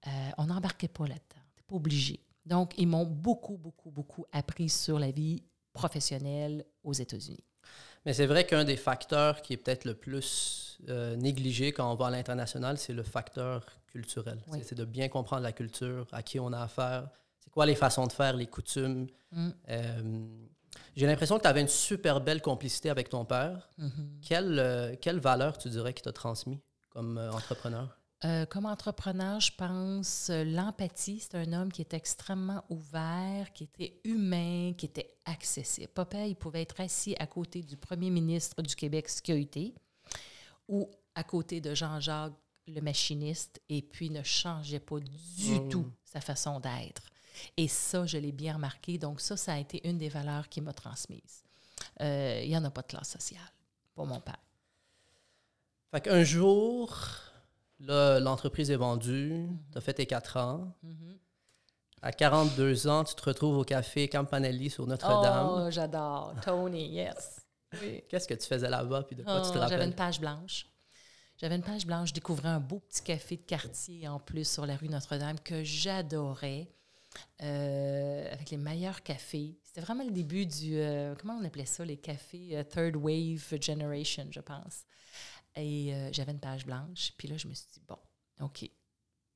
Euh, 0.08 0.10
on 0.38 0.46
n'embarquait 0.46 0.88
pas 0.88 1.04
là-dedans. 1.04 1.42
Tu 1.56 1.64
pas 1.64 1.76
obligé. 1.76 2.20
Donc, 2.46 2.74
ils 2.78 2.88
m'ont 2.88 3.06
beaucoup, 3.06 3.58
beaucoup, 3.58 3.92
beaucoup 3.92 4.26
appris 4.32 4.70
sur 4.70 4.98
la 4.98 5.12
vie 5.12 5.44
professionnelle 5.74 6.66
aux 6.84 6.94
États-Unis. 6.94 7.44
Mais 8.06 8.14
c'est 8.14 8.26
vrai 8.26 8.48
qu'un 8.48 8.64
des 8.64 8.78
facteurs 8.78 9.42
qui 9.42 9.54
est 9.54 9.58
peut-être 9.58 9.86
le 9.86 9.94
plus 9.94 10.80
euh, 10.88 11.16
négligé 11.18 11.74
quand 11.74 11.92
on 11.92 11.96
va 11.96 12.08
à 12.08 12.12
l'international, 12.12 12.78
c'est 12.78 12.94
le 12.94 13.04
facteur 13.04 13.66
culturel. 13.88 14.42
C'est 14.64 14.76
de 14.76 14.86
bien 14.86 15.10
comprendre 15.10 15.44
la 15.44 15.52
culture, 15.52 16.08
à 16.12 16.24
qui 16.24 16.40
on 16.40 16.54
a 16.54 16.62
affaire, 16.62 17.10
c'est 17.50 17.54
quoi 17.54 17.66
les 17.66 17.76
façons 17.76 18.06
de 18.06 18.12
faire, 18.12 18.36
les 18.36 18.46
coutumes? 18.46 19.08
Mm. 19.32 19.50
Euh, 19.70 20.28
j'ai 20.96 21.08
l'impression 21.08 21.38
que 21.38 21.42
tu 21.42 21.48
avais 21.48 21.62
une 21.62 21.68
super 21.68 22.22
belle 22.22 22.44
complicité 22.44 22.92
avec 22.92 23.10
ton 23.10 23.26
père. 23.26 23.68
Mm-hmm. 23.80 24.20
quelle, 24.22 24.60
euh, 24.60 24.96
quelle 25.02 25.20
valeur 25.20 25.58
tu 25.58 25.68
dirais 25.68 25.94
qu'il 25.94 26.04
t'a 26.04 26.14
transmis 26.14 26.60
comme 26.92 27.18
entrepreneur? 27.18 27.98
Euh, 28.24 28.46
comme 28.46 28.68
entrepreneur, 28.68 29.40
je 29.40 29.52
pense 29.58 30.30
l'empathie. 30.30 31.22
C'est 31.22 31.36
un 31.36 31.54
homme 31.54 31.72
qui 31.72 31.82
est 31.82 31.96
extrêmement 31.96 32.64
ouvert, 32.70 33.52
qui 33.54 33.64
était 33.64 34.00
humain, 34.04 34.74
qui 34.78 34.86
était 34.86 35.18
accessible. 35.26 35.88
Papa, 35.88 36.28
il 36.28 36.36
pouvait 36.36 36.62
être 36.62 36.80
assis 36.82 37.16
à 37.18 37.26
côté 37.26 37.64
du 37.64 37.78
premier 37.78 38.12
ministre 38.12 38.62
du 38.62 38.76
Québec, 38.76 39.10
ce 39.10 39.24
qui 39.24 39.32
a 39.32 39.36
été, 39.36 39.74
ou 40.68 40.88
à 41.16 41.24
côté 41.24 41.62
de 41.62 41.74
Jean-Jacques, 41.74 42.34
le 42.68 42.82
machiniste, 42.82 43.60
et 43.70 43.82
puis 43.82 44.12
ne 44.12 44.22
changeait 44.22 44.80
pas 44.80 45.00
du 45.00 45.56
oh. 45.56 45.68
tout 45.72 45.92
sa 46.06 46.22
façon 46.22 46.60
d'être. 46.60 47.02
Et 47.58 47.68
ça, 47.68 48.06
je 48.06 48.18
l'ai 48.18 48.32
bien 48.32 48.54
remarqué. 48.54 48.98
Donc 48.98 49.22
ça, 49.22 49.38
ça 49.38 49.54
a 49.54 49.58
été 49.58 49.88
une 49.88 49.98
des 49.98 50.10
valeurs 50.10 50.50
qui 50.50 50.62
m'a 50.62 50.74
transmise. 50.74 51.44
Euh, 52.02 52.42
il 52.44 52.50
n'y 52.50 52.58
en 52.58 52.64
a 52.66 52.72
pas 52.72 52.82
de 52.82 52.88
classe 52.88 53.10
sociale 53.10 53.52
pour 53.96 54.06
mon 54.06 54.20
père. 54.20 54.40
Fait 55.92 56.02
qu'un 56.02 56.24
jour, 56.24 56.96
Là, 57.80 58.20
l'entreprise 58.20 58.72
est 58.72 58.76
vendue, 58.76 59.34
mhm. 59.34 59.58
tu 59.72 59.78
as 59.78 59.82
fait 59.82 59.94
tes 59.94 60.06
quatre 60.06 60.38
ans. 60.38 60.74
Mhm. 60.84 61.18
À 62.02 62.12
42 62.12 62.88
ans, 62.88 63.04
tu 63.04 63.14
te 63.16 63.22
retrouves 63.24 63.58
au 63.58 63.64
café 63.64 64.08
Campanelli 64.08 64.70
sur 64.70 64.88
Notre-Dame. 64.88 65.50
Oh, 65.52 65.70
j'adore. 65.70 66.34
Tony, 66.42 66.88
yes. 66.88 67.42
Qu'est-ce 68.08 68.28
que 68.28 68.34
tu 68.34 68.48
faisais 68.48 68.70
là-bas 68.70 69.04
puis 69.04 69.18
de 69.18 69.24
quoi 69.24 69.42
tu 69.42 69.52
te 69.52 69.58
oh, 69.58 69.60
rappelles? 69.60 69.78
J'avais 69.78 69.86
une 69.86 69.96
page 69.96 70.20
blanche. 70.20 70.66
J'avais 71.38 71.56
une 71.56 71.64
page 71.64 71.86
blanche. 71.86 72.10
Je 72.10 72.14
découvrais 72.14 72.50
un 72.50 72.60
beau 72.60 72.80
petit 72.80 73.02
café 73.02 73.36
de 73.36 73.42
quartier 73.42 74.08
en 74.08 74.20
plus 74.20 74.50
sur 74.50 74.66
la 74.66 74.78
rue 74.78 74.88
Notre-Dame 74.88 75.40
que 75.42 75.64
j'adorais. 75.64 76.70
Euh, 77.42 78.34
avec 78.34 78.50
les 78.50 78.58
meilleurs 78.58 79.02
cafés. 79.02 79.58
C'était 79.64 79.82
vraiment 79.82 80.04
le 80.04 80.12
début 80.12 80.46
du, 80.46 80.78
euh, 80.78 81.16
comment 81.18 81.38
on 81.42 81.44
appelait 81.46 81.66
ça, 81.66 81.86
les 81.86 81.98
cafés 81.98 82.58
euh, 82.58 82.64
Third 82.64 82.98
Wave 82.98 83.62
Generation, 83.62 84.28
je 84.30 84.42
pense. 84.42 84.84
Et 85.56 85.94
j'avais 86.14 86.32
une 86.32 86.40
page 86.40 86.66
blanche. 86.66 87.14
Puis 87.18 87.28
là, 87.28 87.36
je 87.38 87.48
me 87.48 87.54
suis 87.54 87.68
dit, 87.74 87.82
bon, 87.88 87.98
OK, 88.42 88.70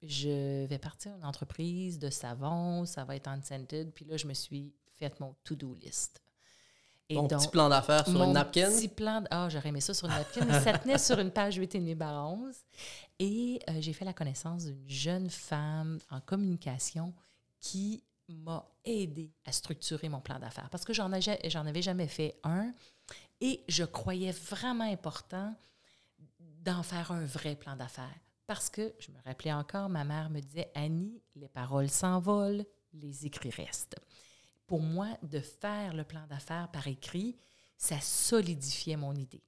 je 0.02 0.66
vais 0.66 0.78
partir 0.78 1.14
une 1.16 1.26
entreprise 1.26 2.00
de 2.00 2.10
savon, 2.10 2.86
ça 2.86 3.04
va 3.04 3.16
être 3.16 3.28
unscented. 3.28 3.92
Puis 3.94 4.06
là, 4.06 4.16
je 4.16 4.28
me 4.28 4.34
suis 4.34 4.74
fait 4.96 5.20
mon 5.20 5.36
to-do 5.44 5.76
list. 5.76 6.22
Et 7.10 7.16
Ton 7.16 7.28
petit 7.28 7.50
plan 7.50 7.68
d'affaires 7.68 8.08
sur 8.08 8.24
une 8.24 8.34
napkin? 8.34 8.70
petit 8.70 8.88
plan... 8.88 9.24
Ah, 9.32 9.50
j'aurais 9.50 9.70
aimé 9.70 9.82
ça 9.82 9.94
sur 9.94 10.08
une 10.08 10.14
napkin, 10.14 10.46
mais 10.46 10.62
ça 10.62 10.78
tenait 10.78 10.98
sur 10.98 11.20
une 11.20 11.32
page 11.32 11.56
8 11.56 11.76
et 11.76 11.96
par 11.96 12.32
11. 12.32 12.56
Et 13.20 13.60
j'ai 13.80 13.94
fait 13.94 14.06
la 14.06 14.14
connaissance 14.14 14.66
d'une 14.66 14.88
jeune 14.90 15.30
femme 15.30 16.00
en 16.10 16.22
communication 16.22 17.14
qui 17.64 18.04
m'a 18.28 18.70
aidé 18.84 19.32
à 19.46 19.54
structurer 19.54 20.10
mon 20.10 20.20
plan 20.20 20.38
d'affaires 20.38 20.70
parce 20.70 20.84
que 20.84 20.94
j'en 20.94 21.12
avais 21.12 21.82
jamais 21.82 22.08
fait 22.08 22.38
un 22.44 22.72
et 23.40 23.64
je 23.70 23.86
croyais 23.86 24.32
vraiment 24.32 24.84
important 24.84 25.56
d'en 26.40 26.84
faire 26.84 27.12
un 27.12 27.26
vrai 27.26 27.56
plan 27.56 27.76
d'affaires. 27.76 28.20
Parce 28.46 28.70
que, 28.70 28.94
je 29.00 29.12
me 29.12 29.22
rappelais 29.24 29.54
encore, 29.54 29.88
ma 29.88 30.04
mère 30.04 30.30
me 30.30 30.42
disait, 30.42 30.72
Annie, 30.76 31.22
les 31.36 31.48
paroles 31.48 31.90
s'envolent, 31.90 32.66
les 32.92 33.26
écrits 33.26 33.50
restent. 33.50 33.96
Pour 34.68 34.82
moi, 34.82 35.08
de 35.24 35.40
faire 35.40 35.94
le 35.94 36.04
plan 36.04 36.26
d'affaires 36.28 36.70
par 36.70 36.88
écrit, 36.88 37.38
ça 37.78 38.00
solidifiait 38.02 38.98
mon 38.98 39.14
idée. 39.14 39.44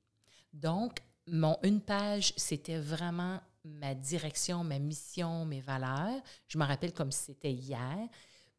Donc, 0.54 1.00
mon 1.28 1.58
une 1.64 1.82
page, 1.82 2.34
c'était 2.38 2.80
vraiment 2.80 3.42
ma 3.66 3.94
direction, 3.94 4.64
ma 4.64 4.80
mission, 4.80 5.46
mes 5.46 5.62
valeurs. 5.62 6.22
Je 6.48 6.58
me 6.58 6.64
rappelle 6.64 6.94
comme 6.94 7.12
si 7.12 7.26
c'était 7.26 7.52
hier. 7.52 7.98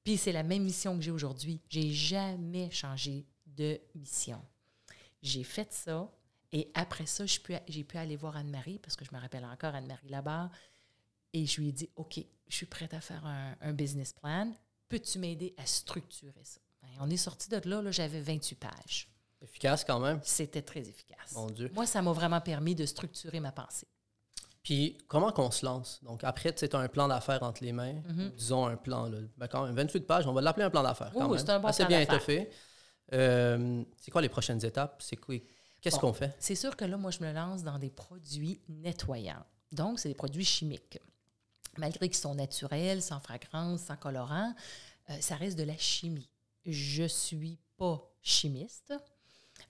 Puis 0.04 0.16
c'est 0.16 0.32
la 0.32 0.42
même 0.42 0.62
mission 0.62 0.96
que 0.96 1.02
j'ai 1.02 1.10
aujourd'hui. 1.10 1.60
J'ai 1.68 1.92
jamais 1.92 2.70
changé 2.70 3.26
de 3.46 3.80
mission. 3.94 4.40
J'ai 5.22 5.44
fait 5.44 5.72
ça. 5.72 6.10
Et 6.52 6.70
après 6.74 7.06
ça, 7.06 7.24
j'ai 7.26 7.84
pu 7.84 7.98
aller 7.98 8.16
voir 8.16 8.36
Anne-Marie, 8.36 8.78
parce 8.78 8.96
que 8.96 9.04
je 9.04 9.12
me 9.12 9.20
rappelle 9.20 9.44
encore 9.44 9.74
Anne-Marie 9.74 10.08
là-bas. 10.08 10.50
Et 11.32 11.44
je 11.44 11.60
lui 11.60 11.68
ai 11.68 11.72
dit, 11.72 11.90
OK, 11.96 12.20
je 12.46 12.54
suis 12.54 12.66
prête 12.66 12.94
à 12.94 13.00
faire 13.00 13.24
un, 13.26 13.72
business 13.72 14.12
plan. 14.12 14.52
Peux-tu 14.88 15.18
m'aider 15.18 15.54
à 15.56 15.66
structurer 15.66 16.44
ça? 16.44 16.60
Ben, 16.82 16.88
on 17.00 17.10
est 17.10 17.16
sorti 17.16 17.48
de 17.48 17.60
là, 17.68 17.82
là 17.82 17.90
j'avais 17.90 18.20
28 18.20 18.54
pages. 18.54 19.08
Efficace 19.42 19.84
quand 19.84 19.98
même. 19.98 20.20
C'était 20.22 20.62
très 20.62 20.88
efficace. 20.88 21.32
Mon 21.34 21.50
Dieu. 21.50 21.70
Moi, 21.74 21.86
ça 21.86 22.00
m'a 22.00 22.12
vraiment 22.12 22.40
permis 22.40 22.74
de 22.74 22.86
structurer 22.86 23.40
ma 23.40 23.52
pensée. 23.52 23.88
Puis, 24.66 24.98
comment 25.06 25.30
qu'on 25.30 25.52
se 25.52 25.64
lance? 25.64 26.00
Donc, 26.02 26.24
après, 26.24 26.52
tu 26.52 26.64
as 26.64 26.78
un 26.80 26.88
plan 26.88 27.06
d'affaires 27.06 27.44
entre 27.44 27.62
les 27.62 27.70
mains. 27.70 28.02
Mhm. 28.04 28.32
Disons 28.36 28.66
un 28.66 28.76
plan, 28.76 29.08
là. 29.08 29.18
Ben, 29.36 29.46
quand 29.46 29.64
même, 29.64 29.76
28 29.76 30.00
pages, 30.00 30.26
on 30.26 30.32
va 30.32 30.40
l'appeler 30.40 30.64
un 30.64 30.70
plan 30.70 30.82
d'affaires. 30.82 31.12
Oui, 31.14 31.38
c'est 31.38 31.50
un 31.50 31.60
bon 31.60 31.68
Assez 31.68 31.84
bien 31.84 32.00
étoffé. 32.00 32.50
Euh, 33.12 33.84
c'est 33.96 34.10
quoi 34.10 34.22
les 34.22 34.28
prochaines 34.28 34.64
étapes? 34.64 35.00
C'est 35.04 35.14
quoi? 35.14 35.36
Qu'est-ce 35.80 36.00
qu'on 36.00 36.12
fait? 36.12 36.34
C'est 36.40 36.56
sûr 36.56 36.74
que 36.74 36.84
là, 36.84 36.96
moi, 36.96 37.12
je 37.12 37.20
me 37.20 37.32
lance 37.32 37.62
dans 37.62 37.78
des 37.78 37.90
produits 37.90 38.60
nettoyants. 38.68 39.44
Donc, 39.70 40.00
c'est 40.00 40.08
des 40.08 40.16
produits 40.16 40.44
chimiques. 40.44 40.98
Malgré 41.78 42.08
qu'ils 42.08 42.18
sont 42.18 42.34
naturels, 42.34 43.02
sans 43.02 43.20
fragrance, 43.20 43.82
sans 43.82 43.96
colorant, 43.96 44.52
euh, 45.10 45.16
ça 45.20 45.36
reste 45.36 45.56
de 45.56 45.62
la 45.62 45.76
chimie. 45.76 46.28
Je 46.64 47.04
ne 47.04 47.08
suis 47.08 47.60
pas 47.76 48.02
chimiste. 48.20 48.92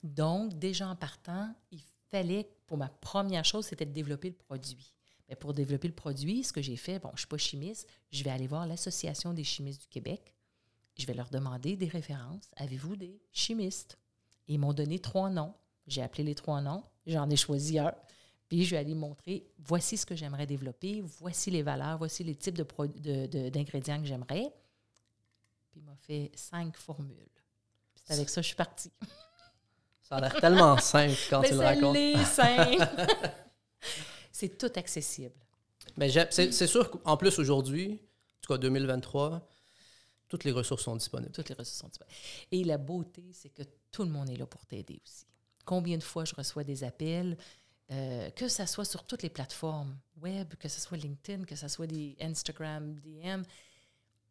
Donc, 0.02 0.58
déjà 0.58 0.88
en 0.88 0.96
partant, 0.96 1.54
il 1.70 1.82
fallait, 2.10 2.48
pour 2.66 2.78
ma 2.78 2.88
première 2.88 3.44
chose, 3.44 3.66
c'était 3.66 3.86
de 3.86 3.92
développer 3.92 4.28
le 4.28 4.34
produit. 4.34 4.94
Mais 5.28 5.36
pour 5.36 5.54
développer 5.54 5.88
le 5.88 5.94
produit, 5.94 6.44
ce 6.44 6.52
que 6.52 6.62
j'ai 6.62 6.76
fait, 6.76 6.98
bon, 6.98 7.08
je 7.10 7.14
ne 7.14 7.18
suis 7.18 7.26
pas 7.26 7.38
chimiste, 7.38 7.88
je 8.10 8.22
vais 8.22 8.30
aller 8.30 8.46
voir 8.46 8.66
l'Association 8.66 9.34
des 9.34 9.44
chimistes 9.44 9.82
du 9.82 9.88
Québec. 9.88 10.34
Je 10.96 11.06
vais 11.06 11.14
leur 11.14 11.30
demander 11.30 11.76
des 11.76 11.88
références. 11.88 12.48
Avez-vous 12.56 12.96
des 12.96 13.20
chimistes? 13.32 13.98
Ils 14.48 14.58
m'ont 14.58 14.72
donné 14.72 14.98
trois 14.98 15.30
noms. 15.30 15.54
J'ai 15.86 16.02
appelé 16.02 16.24
les 16.24 16.34
trois 16.34 16.60
noms. 16.60 16.84
J'en 17.06 17.28
ai 17.28 17.36
choisi 17.36 17.78
un. 17.78 17.92
Puis 18.48 18.64
je 18.64 18.70
vais 18.70 18.76
aller 18.76 18.94
montrer, 18.94 19.44
voici 19.58 19.96
ce 19.96 20.06
que 20.06 20.14
j'aimerais 20.14 20.46
développer, 20.46 21.00
voici 21.00 21.50
les 21.50 21.62
valeurs, 21.62 21.98
voici 21.98 22.22
les 22.22 22.36
types 22.36 22.54
d'ingrédients 22.54 23.96
de, 23.96 24.02
que 24.02 24.06
j'aimerais. 24.06 24.52
Puis 25.70 25.80
il 25.80 25.82
m'a 25.82 25.96
fait 25.96 26.30
cinq 26.34 26.76
formules. 26.76 27.28
C'est 28.04 28.14
avec 28.14 28.28
ça 28.28 28.36
que 28.36 28.42
je 28.42 28.48
suis 28.48 28.56
partie. 28.56 28.92
Ça 30.08 30.16
a 30.16 30.20
l'air 30.20 30.40
tellement 30.40 30.78
simple 30.78 31.16
quand 31.28 31.42
tu 31.42 31.54
le 31.54 31.60
racontes. 31.60 31.96
simple. 32.26 32.86
c'est 34.30 34.56
tout 34.56 34.70
accessible. 34.76 35.34
Mais 35.96 36.08
c'est 36.30 36.66
sûr 36.66 36.90
qu'en 36.90 37.16
plus 37.16 37.36
aujourd'hui, 37.40 37.94
en 37.94 38.40
tout 38.40 38.52
cas 38.52 38.58
2023, 38.58 39.48
toutes 40.28 40.44
les 40.44 40.52
ressources 40.52 40.84
sont 40.84 40.94
disponibles. 40.94 41.32
Toutes 41.32 41.48
les 41.48 41.56
ressources 41.56 41.78
sont 41.80 41.88
disponibles. 41.88 42.16
Et 42.52 42.62
la 42.62 42.78
beauté, 42.78 43.24
c'est 43.32 43.48
que 43.48 43.62
tout 43.90 44.04
le 44.04 44.10
monde 44.10 44.30
est 44.30 44.36
là 44.36 44.46
pour 44.46 44.64
t'aider 44.66 45.00
aussi. 45.04 45.26
Combien 45.64 45.98
de 45.98 46.02
fois 46.04 46.24
je 46.24 46.34
reçois 46.36 46.62
des 46.62 46.84
appels, 46.84 47.36
euh, 47.90 48.30
que 48.30 48.46
ce 48.46 48.64
soit 48.66 48.84
sur 48.84 49.04
toutes 49.04 49.24
les 49.24 49.30
plateformes 49.30 49.96
web, 50.20 50.54
que 50.54 50.68
ce 50.68 50.80
soit 50.80 50.98
LinkedIn, 50.98 51.44
que 51.44 51.56
ce 51.56 51.66
soit 51.66 51.88
des 51.88 52.16
Instagram, 52.20 52.94
DM, 53.00 53.42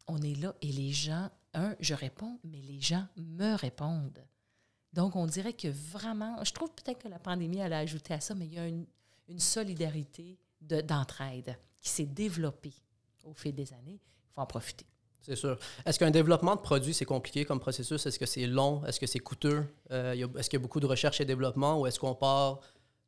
on 0.06 0.22
est 0.22 0.40
là 0.40 0.54
et 0.62 0.72
les 0.72 0.92
gens, 0.92 1.28
un, 1.52 1.76
je 1.80 1.92
réponds, 1.92 2.38
mais 2.44 2.62
les 2.62 2.80
gens 2.80 3.06
me 3.16 3.54
répondent. 3.56 4.24
Donc, 4.96 5.14
on 5.14 5.26
dirait 5.26 5.52
que 5.52 5.68
vraiment, 5.68 6.42
je 6.42 6.52
trouve 6.52 6.70
peut-être 6.70 7.02
que 7.02 7.08
la 7.08 7.18
pandémie, 7.18 7.58
elle 7.58 7.74
a 7.74 7.78
ajouté 7.80 8.14
à 8.14 8.20
ça, 8.20 8.34
mais 8.34 8.46
il 8.46 8.54
y 8.54 8.58
a 8.58 8.66
une, 8.66 8.86
solidarité 9.38 10.38
d'entraide 10.60 11.58
qui 11.80 11.90
s'est 11.90 12.06
développée 12.06 12.72
au 13.24 13.34
fil 13.34 13.54
des 13.54 13.72
années. 13.74 14.00
Il 14.00 14.34
faut 14.34 14.40
en 14.40 14.46
profiter. 14.46 14.86
C'est 15.20 15.36
sûr. 15.36 15.58
Est-ce 15.84 15.98
qu'un 15.98 16.12
développement 16.12 16.54
de 16.54 16.60
produit, 16.60 16.94
c'est 16.94 17.04
compliqué 17.04 17.44
comme 17.44 17.60
processus? 17.60 18.06
Est-ce 18.06 18.18
que 18.18 18.24
c'est 18.24 18.46
long? 18.46 18.84
Est-ce 18.86 18.98
que 18.98 19.06
c'est 19.06 19.18
coûteux? 19.18 19.66
Euh, 19.90 20.12
est-ce 20.38 20.48
qu'il 20.48 20.58
y 20.58 20.62
a 20.62 20.62
beaucoup 20.62 20.80
de 20.80 20.86
recherche 20.86 21.20
et 21.20 21.24
développement? 21.24 21.80
Ou 21.80 21.86
est-ce 21.86 21.98
qu'on 21.98 22.14
part 22.14 22.60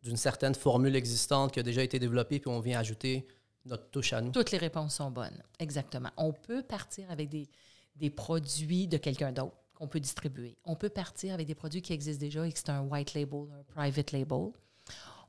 d'une 0.03 0.17
certaine 0.17 0.55
formule 0.55 0.95
existante 0.97 1.53
qui 1.53 1.61
a 1.61 1.63
déjà 1.63 1.83
été 1.83 1.99
développée 1.99 2.41
puis 2.41 2.51
on 2.51 2.61
vient 2.61 2.81
ajouter 2.81 3.27
notre 3.65 3.89
touche 3.91 4.13
à 4.13 4.21
nous? 4.21 4.33
Toutes 4.33 4.51
les 4.51 4.59
réponses 4.59 4.97
sont 4.97 5.11
bonnes, 5.11 5.43
exactement. 5.59 6.11
On 6.17 6.33
peut 6.33 6.63
partir 6.63 7.11
avec 7.11 7.29
des, 7.29 7.49
des 7.95 8.11
produits 8.11 8.89
de 8.89 8.99
quelqu'un 8.99 9.33
d'autre 9.33 9.55
qu'on 9.79 9.87
peut 9.87 10.01
distribuer. 10.01 10.57
On 10.65 10.75
peut 10.75 10.89
partir 10.89 11.35
avec 11.35 11.47
des 11.47 11.55
produits 11.55 11.83
qui 11.83 11.93
existent 11.93 12.21
déjà 12.21 12.47
et 12.47 12.53
que 12.53 12.59
c'est 12.59 12.71
un 12.71 12.83
white 12.83 13.15
label, 13.15 13.47
un 13.53 13.63
private 13.63 14.11
label. 14.11 14.51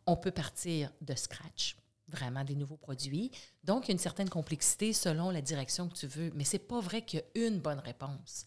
On 0.08 0.18
peut 0.18 0.32
partir 0.32 0.92
de 1.02 1.14
scratch, 1.14 1.78
vraiment 2.08 2.44
des 2.44 2.56
nouveaux 2.56 2.78
produits. 2.78 3.30
Donc, 3.64 3.86
il 3.86 3.90
y 3.90 3.92
a 3.92 3.94
une 3.94 4.00
certaine 4.00 4.30
complexité 4.30 4.92
selon 4.92 5.30
la 5.30 5.42
direction 5.42 5.88
que 5.88 5.96
tu 5.96 6.08
veux, 6.08 6.32
mais 6.34 6.44
c'est 6.44 6.58
pas 6.58 6.80
vrai 6.80 7.04
qu'il 7.04 7.20
y 7.20 7.42
a 7.42 7.48
une 7.48 7.60
bonne 7.60 7.78
réponse. 7.78 8.46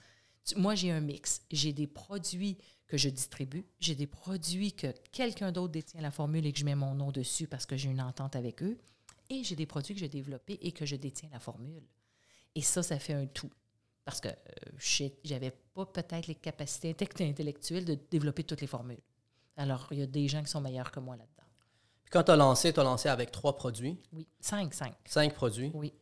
moi, 0.56 0.74
j'ai 0.74 0.90
un 0.90 1.00
mix. 1.00 1.42
J'ai 1.52 1.72
des 1.72 1.86
produits 1.86 2.58
que 2.88 2.96
je 2.96 3.08
distribue, 3.08 3.64
j'ai 3.80 3.94
des 3.94 4.08
produits 4.08 4.72
que 4.72 4.88
quelqu'un 5.12 5.52
d'autre 5.52 5.72
détient 5.72 6.02
la 6.02 6.10
formule 6.10 6.44
et 6.44 6.52
que 6.52 6.58
je 6.58 6.64
mets 6.64 6.74
mon 6.74 6.94
nom 6.94 7.10
dessus 7.10 7.46
parce 7.46 7.64
que 7.64 7.76
j'ai 7.76 7.88
une 7.88 8.02
entente 8.02 8.36
avec 8.36 8.62
eux, 8.62 8.76
et 9.30 9.44
j'ai 9.44 9.56
des 9.56 9.66
produits 9.66 9.94
que 9.94 10.00
j'ai 10.00 10.08
développés 10.08 10.58
et 10.60 10.72
que 10.72 10.84
je 10.84 10.96
détiens 10.96 11.30
la 11.32 11.40
formule. 11.40 11.84
Et 12.54 12.60
ça, 12.60 12.82
ça 12.82 12.98
fait 12.98 13.14
un 13.14 13.26
tout 13.26 13.50
parce 14.04 14.20
que 14.20 14.28
euh, 14.28 15.12
j'avais 15.24 15.50
pas 15.50 15.86
peut-être 15.86 16.26
les 16.26 16.34
capacités 16.34 16.96
intellectuelles 17.20 17.84
de 17.84 17.98
développer 18.10 18.44
toutes 18.44 18.60
les 18.60 18.66
formules. 18.66 19.00
Alors, 19.56 19.86
il 19.90 19.98
y 19.98 20.02
a 20.02 20.06
des 20.06 20.28
gens 20.28 20.42
qui 20.42 20.50
sont 20.50 20.60
meilleurs 20.60 20.90
que 20.90 21.00
moi 21.00 21.16
là-dedans. 21.16 21.48
Quand 22.10 22.24
tu 22.24 22.30
as 22.30 22.36
lancé, 22.36 22.72
tu 22.72 22.80
as 22.80 22.84
lancé 22.84 23.08
avec 23.08 23.30
trois 23.30 23.56
produits? 23.56 23.98
Oui, 24.12 24.26
cinq, 24.40 24.74
cinq. 24.74 24.94
Cinq 25.06 25.34
produits? 25.34 25.70
Oui. 25.74 25.92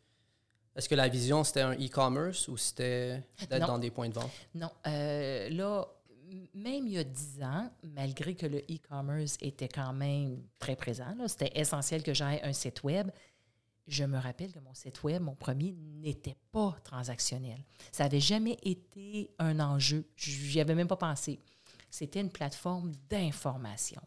Est-ce 0.75 0.89
que 0.89 0.95
la 0.95 1.09
vision, 1.09 1.45
c'était 1.45 1.61
un 1.61 1.75
e-commerce 1.75 2.49
ou 2.49 2.57
c'était 2.57 3.23
d'être 3.49 3.67
dans 3.67 3.79
des 3.79 3.91
points 3.91 4.09
de 4.09 4.15
vente? 4.15 4.31
Non. 4.55 4.71
Euh, 4.87 5.49
là, 5.51 5.87
même 6.55 6.87
il 6.87 6.93
y 6.93 6.99
a 6.99 7.05
dix 7.05 7.43
ans, 7.43 7.71
malgré 7.83 8.35
que 8.35 8.47
le 8.47 8.59
e-commerce 8.59 9.37
était 9.41 9.69
quand 9.69 9.93
même 9.93 10.43
très 10.59 10.77
présent, 10.77 11.15
c'était 11.27 11.53
essentiel 11.59 12.03
que 12.03 12.15
j'aie 12.15 12.41
un 12.43 12.53
site 12.53 12.83
web, 12.83 13.11
je 13.91 14.05
me 14.05 14.19
rappelle 14.19 14.53
que 14.53 14.59
mon 14.61 14.75
site 14.75 15.03
web, 15.03 15.23
mon 15.23 15.35
premier, 15.35 15.73
n'était 15.73 16.37
pas 16.53 16.77
transactionnel. 16.85 17.63
Ça 17.93 18.05
n'avait 18.05 18.21
jamais 18.21 18.57
été 18.63 19.31
un 19.39 19.59
enjeu. 19.61 20.05
Je 20.17 20.55
n'y 20.55 20.61
avais 20.61 20.75
même 20.75 20.89
pas 20.89 20.97
pensé. 20.97 21.41
C'était 21.91 22.21
une 22.21 22.31
plateforme 22.31 22.93
d'information. 23.09 24.01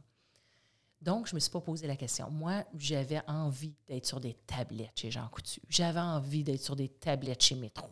Donc, 1.01 1.27
je 1.27 1.33
ne 1.33 1.35
me 1.35 1.39
suis 1.41 1.51
pas 1.51 1.59
posé 1.59 1.85
la 1.85 1.97
question. 1.97 2.31
Moi, 2.31 2.63
j'avais 2.77 3.21
envie 3.27 3.75
d'être 3.87 4.05
sur 4.05 4.21
des 4.21 4.35
tablettes 4.47 4.97
chez 4.97 5.11
Jean 5.11 5.27
Coutu. 5.27 5.59
J'avais 5.67 5.99
envie 5.99 6.45
d'être 6.45 6.61
sur 6.61 6.77
des 6.77 6.87
tablettes 6.87 7.43
chez 7.43 7.55
Métro. 7.55 7.89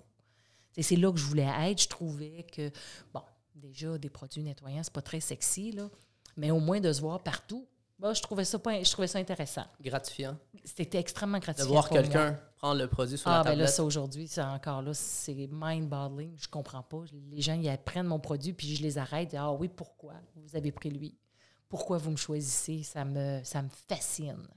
C'est 0.79 0.95
là 0.95 1.11
que 1.11 1.19
je 1.19 1.25
voulais 1.25 1.49
être. 1.69 1.83
Je 1.83 1.89
trouvais 1.89 2.43
que, 2.43 2.71
bon, 3.13 3.21
déjà, 3.53 3.97
des 3.97 4.09
produits 4.09 4.43
nettoyants, 4.43 4.83
c'est 4.83 4.93
pas 4.93 5.01
très 5.01 5.19
sexy, 5.19 5.73
là, 5.73 5.89
mais 6.37 6.51
au 6.51 6.61
moins 6.61 6.79
de 6.79 6.93
se 6.93 7.01
voir 7.01 7.21
partout, 7.21 7.67
bah, 8.01 8.13
je, 8.13 8.21
trouvais 8.21 8.45
ça 8.45 8.57
pas, 8.57 8.81
je 8.81 8.91
trouvais 8.91 9.07
ça 9.07 9.19
intéressant. 9.19 9.65
Gratifiant. 9.79 10.35
C'était 10.65 10.97
extrêmement 10.97 11.37
gratifiant. 11.37 11.67
De 11.67 11.71
voir 11.71 11.87
quelqu'un 11.87 12.39
prendre 12.57 12.81
le 12.81 12.87
produit 12.87 13.15
sur 13.15 13.29
ah, 13.29 13.37
la 13.37 13.43
tablette. 13.43 13.53
Ah, 13.53 13.57
ben 13.57 13.61
là, 13.65 13.67
ça 13.67 13.83
aujourd'hui, 13.83 14.27
c'est 14.27 14.41
encore 14.41 14.81
là, 14.81 14.91
c'est 14.95 15.47
mind-boggling. 15.51 16.35
Je 16.35 16.47
comprends 16.47 16.81
pas. 16.81 17.03
Les 17.29 17.41
gens, 17.41 17.53
ils 17.53 17.69
apprennent 17.69 18.07
mon 18.07 18.19
produit, 18.19 18.53
puis 18.53 18.75
je 18.75 18.81
les 18.81 18.97
arrête. 18.97 19.35
Ah 19.37 19.51
oui, 19.51 19.67
pourquoi 19.67 20.13
vous 20.35 20.55
avez 20.55 20.71
pris 20.71 20.89
lui? 20.89 21.15
Pourquoi 21.69 21.99
vous 21.99 22.09
me 22.09 22.17
choisissez? 22.17 22.81
Ça 22.81 23.05
me, 23.05 23.39
ça 23.43 23.61
me 23.61 23.69
fascine. 23.87 24.47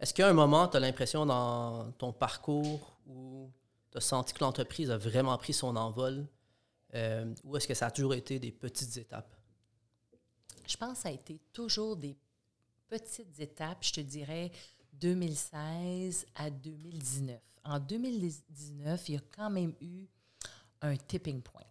Est-ce 0.00 0.12
qu'il 0.12 0.22
y 0.22 0.26
a 0.26 0.30
un 0.30 0.34
moment, 0.34 0.66
tu 0.66 0.76
as 0.76 0.80
l'impression 0.80 1.24
dans 1.24 1.92
ton 1.92 2.12
parcours 2.12 2.98
où 3.06 3.48
tu 3.92 3.98
as 3.98 4.00
senti 4.00 4.34
que 4.34 4.42
l'entreprise 4.42 4.90
a 4.90 4.98
vraiment 4.98 5.38
pris 5.38 5.52
son 5.52 5.76
envol? 5.76 6.26
Euh, 6.94 7.32
ou 7.44 7.56
est-ce 7.56 7.68
que 7.68 7.74
ça 7.74 7.86
a 7.86 7.90
toujours 7.92 8.14
été 8.14 8.40
des 8.40 8.50
petites 8.50 8.96
étapes? 8.96 9.34
Je 10.66 10.76
pense 10.76 10.94
que 10.94 11.02
ça 11.04 11.08
a 11.10 11.12
été 11.12 11.40
toujours 11.52 11.96
des 11.96 12.16
petites 12.92 13.40
étapes, 13.40 13.78
je 13.80 13.92
te 13.94 14.00
dirais 14.00 14.52
2016 14.92 16.26
à 16.34 16.50
2019. 16.50 17.40
En 17.64 17.78
2019, 17.78 19.08
il 19.08 19.14
y 19.14 19.16
a 19.16 19.20
quand 19.34 19.48
même 19.48 19.72
eu 19.80 20.06
un 20.82 20.96
tipping 20.96 21.40
point. 21.40 21.62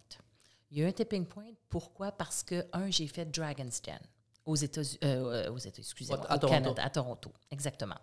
Il 0.70 0.78
y 0.78 0.82
a 0.82 0.86
eu 0.86 0.88
un 0.88 0.92
tipping 0.92 1.26
point, 1.26 1.52
pourquoi? 1.68 2.10
Parce 2.10 2.42
que, 2.42 2.66
un, 2.72 2.90
j'ai 2.90 3.06
fait 3.06 3.26
Dragon's 3.26 3.80
Den 3.82 4.00
aux 4.44 4.56
États-Unis, 4.56 4.98
euh, 5.04 5.52
aux 5.52 5.58
États, 5.58 5.78
excusez-moi, 5.78 6.26
au 6.34 6.48
Canada, 6.48 6.82
à 6.82 6.90
Toronto, 6.90 7.32
exactement. 7.50 7.98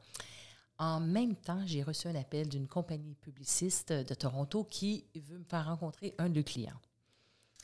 En 0.78 1.02
même 1.02 1.36
temps, 1.36 1.62
j'ai 1.66 1.84
reçu 1.84 2.08
un 2.08 2.16
appel 2.16 2.48
d'une 2.48 2.68
compagnie 2.68 3.16
publiciste 3.16 3.92
de 3.92 4.14
Toronto 4.14 4.64
qui 4.64 5.04
veut 5.16 5.40
me 5.40 5.44
faire 5.44 5.66
rencontrer 5.66 6.16
un 6.20 6.30
de 6.30 6.36
leurs 6.36 6.46
clients. 6.46 6.80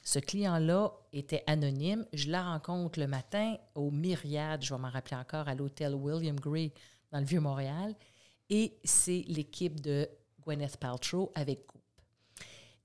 Ce 0.06 0.20
client-là 0.20 0.92
était 1.12 1.44
anonyme. 1.48 2.06
Je 2.14 2.30
la 2.30 2.44
rencontre 2.44 3.00
le 3.00 3.08
matin 3.08 3.58
au 3.74 3.90
Myriade, 3.90 4.64
je 4.64 4.72
vais 4.72 4.80
m'en 4.80 4.92
rappeler 4.92 5.18
encore, 5.18 5.48
à 5.48 5.56
l'hôtel 5.56 5.96
William 5.96 6.40
Gray 6.40 6.72
dans 7.12 7.20
le 7.20 7.26
Vieux-Montréal. 7.26 7.96
Et 8.52 8.78
c'est 8.84 9.26
l'équipe 9.28 9.82
de 9.82 10.08
Gwyneth 10.42 10.78
Paltrow 10.78 11.32
avec 11.34 11.66
Goop. 11.66 11.82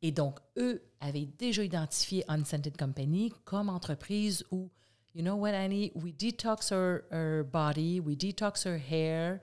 Et 0.00 0.12
donc, 0.12 0.40
eux 0.56 0.82
avaient 0.98 1.26
déjà 1.26 1.62
identifié 1.62 2.24
Unscented 2.26 2.74
Company 2.78 3.30
comme 3.44 3.68
entreprise 3.68 4.42
où, 4.50 4.70
you 5.14 5.20
know 5.20 5.34
what, 5.34 5.50
Annie, 5.50 5.92
we 5.94 6.14
detox 6.14 6.72
our 6.72 7.44
body, 7.44 8.00
we 8.00 8.16
detox 8.16 8.66
our 8.66 8.78
hair. 8.78 9.40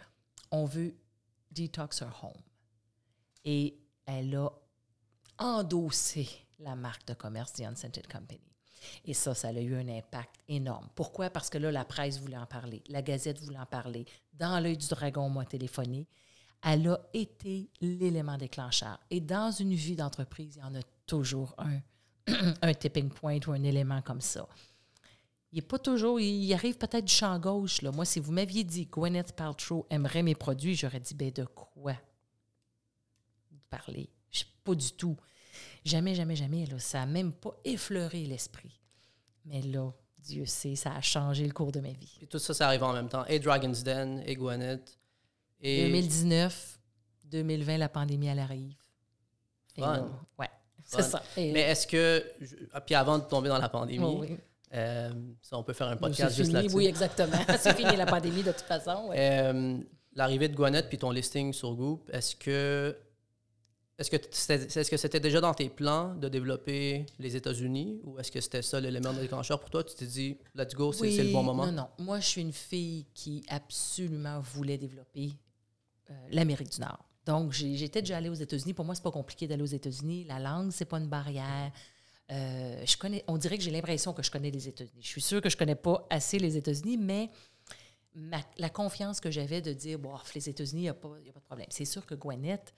On 0.52 0.66
veut 0.66 0.96
Detox 1.52 2.02
Her 2.02 2.24
Home. 2.24 2.42
Et 3.46 3.78
elle 4.08 4.36
a 4.36 4.50
endossé 5.38 6.47
la 6.60 6.76
marque 6.76 7.08
de 7.08 7.14
commerce 7.14 7.54
The 7.54 7.62
Unscented 7.62 8.08
Company. 8.08 8.42
Et 9.06 9.14
ça, 9.14 9.34
ça 9.34 9.50
a 9.50 9.54
eu 9.54 9.76
un 9.76 9.88
impact 9.88 10.36
énorme. 10.48 10.88
Pourquoi? 10.96 11.30
Parce 11.30 11.50
que 11.50 11.58
là, 11.58 11.72
la 11.72 11.86
presse 11.86 12.20
voulait 12.20 12.38
en 12.38 12.46
parler, 12.46 12.84
la 12.90 13.02
Gazette 13.02 13.40
voulait 13.40 13.60
en 13.60 13.66
parler. 13.66 14.06
Dans 14.34 14.60
l'œil 14.60 14.78
du 14.78 14.88
dragon, 14.88 15.24
on 15.24 15.30
m'a 15.30 15.46
téléphoné. 15.46 16.08
Elle 16.64 16.88
a 16.88 17.00
été 17.14 17.70
l'élément 17.82 18.38
déclencheur. 18.38 19.00
Et 19.10 19.20
dans 19.20 19.52
une 19.52 19.74
vie 19.74 19.96
d'entreprise, 19.96 20.56
il 20.56 20.60
y 20.60 20.64
en 20.64 20.76
a 20.76 20.84
toujours 21.06 21.56
un, 21.58 21.80
un 22.62 22.74
tipping 22.74 23.10
point 23.10 23.40
ou 23.48 23.52
un 23.52 23.64
élément 23.64 24.02
comme 24.02 24.22
ça. 24.22 24.48
Il 25.52 25.60
est 25.60 25.68
pas 25.68 25.80
toujours, 25.80 26.20
il 26.20 26.54
arrive 26.54 26.78
peut-être 26.78 27.06
du 27.06 27.14
champ 27.14 27.40
gauche. 27.40 27.82
Là. 27.82 27.92
Moi, 27.92 28.06
si 28.06 28.20
vous 28.20 28.32
m'aviez 28.32 28.64
dit 28.64 28.86
Gwyneth 28.86 29.34
Paltrow 29.34 29.88
aimerait 29.90 30.24
mes 30.24 30.36
produits, 30.36 30.76
j'aurais 30.76 31.00
dit, 31.00 31.14
ben 31.14 31.32
de 31.32 31.46
quoi 31.46 31.96
parler? 33.70 34.10
Pas 34.64 34.76
du 34.76 34.92
tout. 34.92 35.16
Jamais, 35.88 36.16
jamais, 36.16 36.36
jamais. 36.36 36.66
Là, 36.66 36.80
ça 36.80 37.00
n'a 37.00 37.06
même 37.06 37.32
pas 37.32 37.56
effleuré 37.64 38.26
l'esprit. 38.26 38.80
Mais 39.46 39.62
là, 39.62 39.92
Dieu 40.20 40.46
sait, 40.46 40.76
ça 40.76 40.94
a 40.94 41.02
changé 41.02 41.46
le 41.46 41.54
cours 41.54 41.72
de 41.72 41.80
ma 41.80 41.92
vie. 41.92 42.18
Et 42.22 42.28
tout 42.28 42.40
ça, 42.40 42.54
ça 42.54 42.68
arrive 42.68 42.84
en 42.84 42.94
même 42.94 43.08
temps. 43.08 43.26
Et 43.26 43.40
Dragon's 43.40 43.84
Den, 43.84 44.22
et 44.26 44.36
Gwyneth. 44.36 44.98
Et... 45.62 45.84
2019, 45.86 46.80
2020, 47.26 47.78
la 47.78 47.90
pandémie, 47.90 48.28
elle 48.28 48.40
arrive. 48.40 48.76
Fun. 49.80 49.94
là, 49.98 50.08
ouais, 50.40 50.50
c'est 50.84 51.02
ça. 51.04 51.22
Et 51.38 51.52
Mais 51.52 51.62
est-ce 51.62 51.88
que, 51.88 52.24
je- 52.42 52.56
ah, 52.74 52.82
puis 52.82 52.96
avant 52.96 53.20
de 53.20 53.24
tomber 53.24 53.48
dans 53.50 53.58
la 53.60 53.70
pandémie, 53.70 54.04
Oh, 54.04 54.18
oui. 54.22 54.38
euh, 54.74 55.12
ça, 55.42 55.58
on 55.58 55.64
peut 55.64 55.74
faire 55.74 55.88
un 55.88 55.98
podcast 55.98 56.36
juste 56.36 56.52
là-dessus. 56.52 56.76
oui, 56.76 56.86
exactement. 56.88 57.38
c'est 57.60 57.76
fini 57.76 57.96
la 57.96 58.06
pandémie 58.06 58.44
de 58.44 58.52
toute 58.52 58.62
façon. 58.62 59.08
ouais. 59.10 59.16
Euh, 59.20 59.78
L'arrivée 60.14 60.48
de 60.50 60.56
Gwyneth 60.56 60.90
puis 60.90 60.98
ton 60.98 61.12
listing 61.12 61.54
sur 61.54 61.76
Goop, 61.76 62.10
est-ce 62.12 62.36
que 62.36 62.98
est-ce 63.98 64.90
que 64.92 64.98
c'était 64.98 65.20
déjà 65.20 65.42
dans 65.42 65.54
tes 65.54 65.70
plans 65.70 66.14
de 66.16 66.30
développer 66.30 67.06
les 67.18 67.36
États-Unis 67.36 68.00
ou 68.04 68.20
est-ce 68.20 68.32
que 68.32 68.40
c'était 68.40 68.62
ça 68.62 68.80
l'élément 68.80 69.14
déclencheur 69.14 69.60
pour 69.60 69.70
toi? 69.70 69.84
Tu 69.84 69.96
t'es 69.96 70.06
dit 70.06 70.38
let's 70.56 70.74
go, 70.76 70.92
c'est 70.94 71.10
le 71.24 71.32
bon 71.32 71.44
moment? 71.44 71.66
Non, 71.66 71.72
non. 71.72 71.88
Moi, 71.98 72.20
je 72.20 72.28
suis 72.28 72.42
une 72.42 72.54
fille 72.54 73.06
qui 73.14 73.44
absolument 73.50 74.40
voulait 74.40 74.78
développer 74.78 75.32
euh, 76.10 76.14
l'Amérique 76.30 76.72
du 76.72 76.82
Nord. 76.82 77.04
Donc, 77.26 77.52
j'étais 77.52 78.02
déjà 78.02 78.18
allée 78.18 78.30
aux 78.30 78.34
États-Unis. 78.36 78.74
Pour 78.74 78.86
moi, 78.86 78.96
c'est 78.96 79.04
pas 79.04 79.12
compliqué 79.12 79.48
d'aller 79.48 79.64
aux 79.64 79.66
États-Unis. 79.66 80.24
La 80.26 80.40
langue, 80.40 80.72
c'est 80.72 80.86
pas 80.86 80.98
une 80.98 81.10
barrière. 81.10 81.72
Euh, 82.32 82.86
je 82.86 82.98
connais, 82.98 83.24
on 83.28 83.38
dirait 83.38 83.58
que 83.58 83.64
j'ai 83.64 83.72
l'impression 83.72 84.14
que 84.14 84.22
je 84.24 84.30
connais 84.32 84.52
les 84.52 84.68
États-Unis. 84.68 85.02
Je 85.02 85.08
suis 85.08 85.22
sûre 85.22 85.42
que 85.42 85.50
je 85.50 85.58
connais 85.58 85.76
pas 85.76 86.06
assez 86.10 86.40
les 86.40 86.56
États-Unis, 86.56 86.98
mais 86.98 87.30
ma- 88.16 88.46
la 88.58 88.70
confiance 88.70 89.20
que 89.20 89.32
j'avais 89.32 89.62
de 89.62 89.74
dire, 89.74 89.98
bon, 90.00 90.14
les 90.36 90.50
États-Unis, 90.50 90.82
il 90.82 90.84
n'y 90.84 90.90
a, 90.90 90.92
a 90.92 90.94
pas 90.94 91.10
de 91.10 91.46
problème. 91.46 91.68
C'est 91.70 91.86
sûr 91.86 92.06
que 92.06 92.16
Gwyneth, 92.16 92.74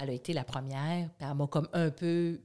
elle 0.00 0.10
a 0.10 0.12
été 0.12 0.32
la 0.32 0.44
première, 0.44 1.10
puis 1.10 1.28
elle 1.28 1.36
m'a 1.36 1.46
comme 1.46 1.68
un 1.72 1.90
peu 1.90 2.40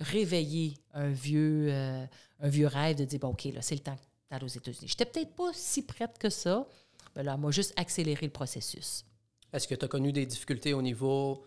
réveillé 0.00 0.74
un 0.94 1.08
vieux, 1.08 1.68
euh, 1.70 2.04
un 2.40 2.48
vieux 2.48 2.66
rêve 2.66 2.96
de 2.96 3.04
dire, 3.04 3.20
bon, 3.20 3.28
OK, 3.28 3.44
là, 3.44 3.62
c'est 3.62 3.74
le 3.74 3.80
temps 3.80 3.96
d'aller 4.30 4.44
aux 4.44 4.48
États-Unis. 4.48 4.88
J'étais 4.88 5.04
peut-être 5.04 5.34
pas 5.34 5.50
si 5.52 5.82
prête 5.82 6.18
que 6.18 6.30
ça, 6.30 6.66
mais 7.14 7.22
là, 7.22 7.34
elle 7.34 7.40
m'a 7.40 7.50
juste 7.50 7.72
accéléré 7.76 8.26
le 8.26 8.32
processus. 8.32 9.04
Est-ce 9.52 9.68
que 9.68 9.74
tu 9.74 9.84
as 9.84 9.88
connu 9.88 10.12
des 10.12 10.26
difficultés 10.26 10.74
au 10.74 10.82
niveau 10.82 11.44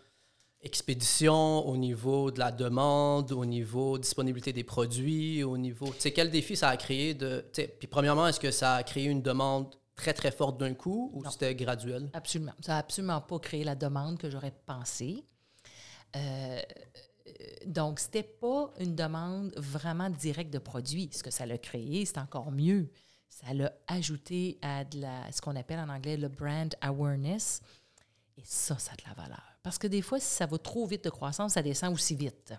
expédition, 0.60 1.66
au 1.66 1.76
niveau 1.76 2.30
de 2.30 2.38
la 2.38 2.50
demande, 2.50 3.30
au 3.32 3.44
niveau 3.44 3.98
disponibilité 3.98 4.52
des 4.52 4.64
produits, 4.64 5.44
au 5.44 5.56
niveau... 5.58 5.86
Tu 5.88 6.00
sais, 6.00 6.12
quel 6.12 6.30
défi 6.30 6.56
ça 6.56 6.70
a 6.70 6.76
créé 6.76 7.14
de... 7.14 7.44
Puis 7.78 7.86
premièrement, 7.86 8.26
est-ce 8.26 8.40
que 8.40 8.50
ça 8.50 8.74
a 8.74 8.82
créé 8.82 9.04
une 9.04 9.22
demande 9.22 9.74
très, 9.94 10.12
très 10.12 10.32
forte 10.32 10.58
d'un 10.58 10.74
coup 10.74 11.10
ou 11.14 11.22
c'était 11.30 11.54
graduel? 11.54 12.10
Absolument. 12.14 12.52
Ça 12.62 12.72
n'a 12.72 12.78
absolument 12.78 13.20
pas 13.20 13.38
créé 13.38 13.64
la 13.64 13.74
demande 13.74 14.18
que 14.18 14.28
j'aurais 14.28 14.54
pensé. 14.66 15.24
Euh, 16.16 16.60
donc, 17.66 18.00
c'était 18.00 18.22
pas 18.22 18.72
une 18.78 18.94
demande 18.94 19.52
vraiment 19.56 20.10
directe 20.10 20.52
de 20.52 20.58
produits. 20.58 21.10
Ce 21.12 21.22
que 21.22 21.30
ça 21.30 21.46
l'a 21.46 21.58
créé, 21.58 22.04
c'est 22.06 22.18
encore 22.18 22.50
mieux. 22.50 22.90
Ça 23.28 23.52
l'a 23.52 23.72
ajouté 23.86 24.58
à 24.62 24.84
ce 25.30 25.40
qu'on 25.40 25.56
appelle 25.56 25.78
en 25.80 25.88
anglais 25.88 26.16
le 26.16 26.28
brand 26.28 26.74
awareness. 26.80 27.60
Et 28.38 28.42
ça, 28.44 28.78
ça 28.78 28.92
a 28.92 28.96
de 28.96 29.02
la 29.08 29.14
valeur. 29.14 29.42
Parce 29.62 29.78
que 29.78 29.86
des 29.86 30.02
fois, 30.02 30.20
si 30.20 30.28
ça 30.28 30.46
va 30.46 30.58
trop 30.58 30.86
vite 30.86 31.04
de 31.04 31.10
croissance, 31.10 31.54
ça 31.54 31.62
descend 31.62 31.92
aussi 31.92 32.14
vite. 32.14 32.54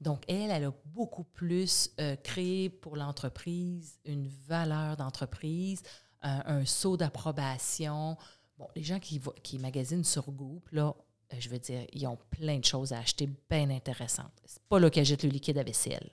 Donc, 0.00 0.24
elle, 0.26 0.50
elle 0.50 0.64
a 0.64 0.72
beaucoup 0.86 1.24
plus 1.24 1.90
euh, 2.00 2.16
créé 2.16 2.68
pour 2.68 2.96
l'entreprise 2.96 4.00
une 4.04 4.26
valeur 4.48 4.96
d'entreprise, 4.96 5.82
un, 6.22 6.42
un 6.46 6.64
saut 6.64 6.96
d'approbation. 6.96 8.16
Bon, 8.58 8.66
les 8.74 8.82
gens 8.82 8.98
qui, 8.98 9.20
qui 9.42 9.58
magasinent 9.58 10.04
sur 10.04 10.30
Goop, 10.32 10.68
là, 10.72 10.88
euh, 10.88 11.11
je 11.40 11.48
veux 11.48 11.58
dire, 11.58 11.86
ils 11.92 12.06
ont 12.06 12.18
plein 12.30 12.58
de 12.58 12.64
choses 12.64 12.92
à 12.92 12.98
acheter 12.98 13.28
bien 13.50 13.70
intéressantes. 13.70 14.32
C'est 14.44 14.62
pas 14.62 14.78
là 14.78 14.90
qu'ils 14.90 15.02
achètent 15.02 15.22
le 15.24 15.30
liquide 15.30 15.58
à 15.58 15.62
vaisselle. 15.62 16.10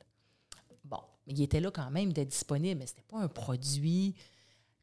Bon, 0.84 1.00
mais 1.28 1.34
il 1.34 1.42
était 1.44 1.60
là 1.60 1.72
quand 1.72 1.90
même 1.92 2.14
d'être 2.14 2.30
disponible, 2.30 2.80
mais 2.80 2.88
c'était 2.88 3.02
pas 3.08 3.20
un 3.20 3.28
produit 3.28 4.16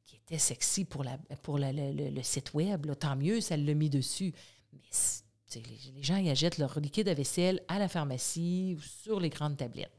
qui 0.05 0.17
était 0.17 0.39
sexy 0.39 0.85
pour, 0.85 1.03
la, 1.05 1.19
pour 1.43 1.59
le, 1.59 2.11
le- 2.11 2.23
site 2.23 2.55
web. 2.55 2.87
là. 2.87 2.95
Tant 2.95 3.17
mieux, 3.17 3.41
ça 3.41 3.57
l'a 3.57 3.75
mis 3.75 3.91
dessus. 3.91 4.33
Mais 4.73 5.63
les, 5.95 6.03
gens, 6.03 6.17
ils 6.17 6.31
achètent 6.31 6.59
leur 6.59 6.79
liquide 6.81 7.09
à 7.09 7.15
vaisselle 7.15 7.63
à 7.69 7.79
la 7.79 7.89
pharmacie 7.89 8.75
ou 8.77 8.81
sur 8.81 9.21
les 9.21 9.29
grandes 9.31 9.57
tablettes, 9.57 9.91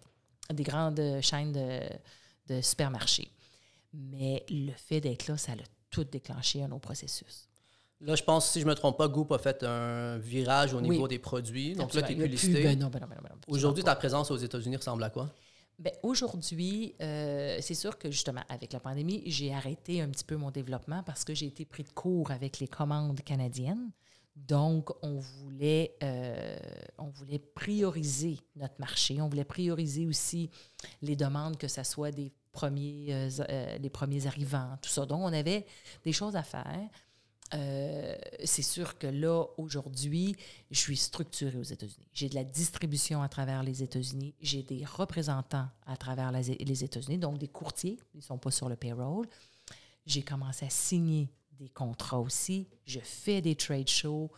des 0.53 0.63
grandes 0.63 0.99
euh, 0.99 1.21
chaînes 1.21 1.51
de, 1.51 1.81
de 2.47 2.61
supermarchés. 2.61 3.31
Mais 3.93 4.45
le 4.49 4.71
fait 4.73 5.01
d'être 5.01 5.27
là, 5.27 5.37
ça 5.37 5.55
l'a 5.55 5.63
tout 5.89 6.03
déclenché 6.03 6.61
à 6.61 6.67
nos 6.67 6.79
processus. 6.79 7.46
Là, 8.01 8.15
je 8.15 8.23
pense, 8.23 8.51
si 8.51 8.61
je 8.61 8.65
me 8.67 8.75
trompe 8.75 8.97
pas, 8.97 9.07
Goop 9.07 9.31
a 9.31 9.39
fait 9.39 9.63
un 9.63 10.17
virage 10.17 10.73
au 10.73 10.79
Oui. 10.79 10.89
niveau 10.89 11.07
des 11.07 11.17
produits. 11.19 11.73
Donc 11.73 11.93
là, 11.93 12.03
tu 12.03 12.11
es 12.11 12.15
plus 12.15 12.23
a 12.25 12.27
listé. 12.27 12.63
ben 12.63 12.77
non, 12.77 12.89
ben 12.89 12.99
non, 12.99 13.07
ben 13.07 13.17
non, 13.23 13.35
Aujourd'hui, 13.47 13.83
ta 13.83 13.95
présence 13.95 14.29
aux 14.29 14.37
États-Unis 14.37 14.77
ressemble 14.77 15.03
à 15.03 15.09
quoi? 15.09 15.29
Aujourd'hui, 16.01 16.95
euh, 17.01 17.57
c'est 17.61 17.75
sûr 17.75 17.97
que 17.97 18.09
justement, 18.09 18.41
avec 18.49 18.73
la 18.73 18.79
pandémie, 18.79 19.21
j'ai 19.27 19.53
arrêté 19.53 20.01
un 20.01 20.09
petit 20.09 20.23
peu 20.23 20.35
mon 20.35 20.49
développement 20.49 21.03
parce 21.03 21.23
que 21.23 21.35
j'ai 21.35 21.45
été 21.45 21.65
pris 21.65 21.83
de 21.83 21.89
court 21.89 22.31
avec 22.31 22.59
les 22.59 22.67
commandes 22.67 23.21
canadiennes. 23.21 23.91
Donc, 24.35 24.89
on 25.03 25.19
voulait, 25.19 25.95
euh, 26.03 26.57
on 26.99 27.07
voulait 27.09 27.39
prioriser 27.39 28.37
notre 28.55 28.75
marché. 28.79 29.19
On 29.21 29.27
voulait 29.29 29.43
prioriser 29.43 30.05
aussi 30.05 30.49
les 31.01 31.15
demandes, 31.15 31.57
que 31.57 31.67
ce 31.67 31.83
soit 31.83 32.11
des 32.11 32.31
premiers, 32.51 33.07
euh, 33.09 33.77
les 33.79 33.89
premiers 33.89 34.27
arrivants, 34.27 34.77
tout 34.81 34.89
ça. 34.89 35.05
Donc, 35.05 35.21
on 35.21 35.33
avait 35.33 35.65
des 36.03 36.13
choses 36.13 36.35
à 36.35 36.43
faire. 36.43 36.87
Euh, 37.53 38.15
c'est 38.43 38.61
sûr 38.61 38.97
que 38.97 39.07
là, 39.07 39.45
aujourd'hui, 39.57 40.35
je 40.71 40.79
suis 40.79 40.97
structurée 40.97 41.57
aux 41.57 41.63
États-Unis. 41.63 42.07
J'ai 42.13 42.29
de 42.29 42.35
la 42.35 42.43
distribution 42.43 43.21
à 43.21 43.29
travers 43.29 43.63
les 43.63 43.83
États-Unis. 43.83 44.33
J'ai 44.41 44.63
des 44.63 44.83
représentants 44.85 45.67
à 45.85 45.97
travers 45.97 46.31
les 46.31 46.83
États-Unis, 46.83 47.17
donc 47.17 47.37
des 47.37 47.47
courtiers. 47.47 47.97
Ils 48.13 48.17
ne 48.17 48.23
sont 48.23 48.37
pas 48.37 48.51
sur 48.51 48.69
le 48.69 48.75
payroll. 48.75 49.27
J'ai 50.05 50.23
commencé 50.23 50.65
à 50.65 50.69
signer 50.69 51.29
des 51.57 51.69
contrats 51.69 52.19
aussi. 52.19 52.67
Je 52.85 52.99
fais 52.99 53.41
des 53.41 53.55
trade 53.55 53.89
shows 53.89 54.31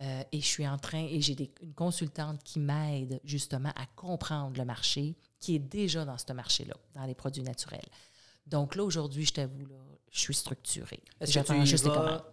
euh, 0.00 0.22
et 0.32 0.40
je 0.40 0.46
suis 0.46 0.66
en 0.66 0.78
train, 0.78 1.04
et 1.04 1.20
j'ai 1.20 1.52
une 1.60 1.74
consultante 1.74 2.42
qui 2.42 2.58
m'aide 2.58 3.20
justement 3.24 3.70
à 3.70 3.86
comprendre 3.94 4.56
le 4.56 4.64
marché, 4.64 5.14
qui 5.38 5.54
est 5.54 5.60
déjà 5.60 6.04
dans 6.04 6.18
ce 6.18 6.32
marché-là, 6.32 6.74
dans 6.94 7.04
les 7.04 7.14
produits 7.14 7.42
naturels. 7.42 7.86
Donc 8.46 8.74
là, 8.76 8.84
aujourd'hui, 8.84 9.24
je 9.24 9.32
t'avoue, 9.32 9.64
là, 9.66 9.76
je 10.10 10.18
suis 10.18 10.34
structurée. 10.34 11.02
Est-ce 11.20 11.32
que, 11.32 11.38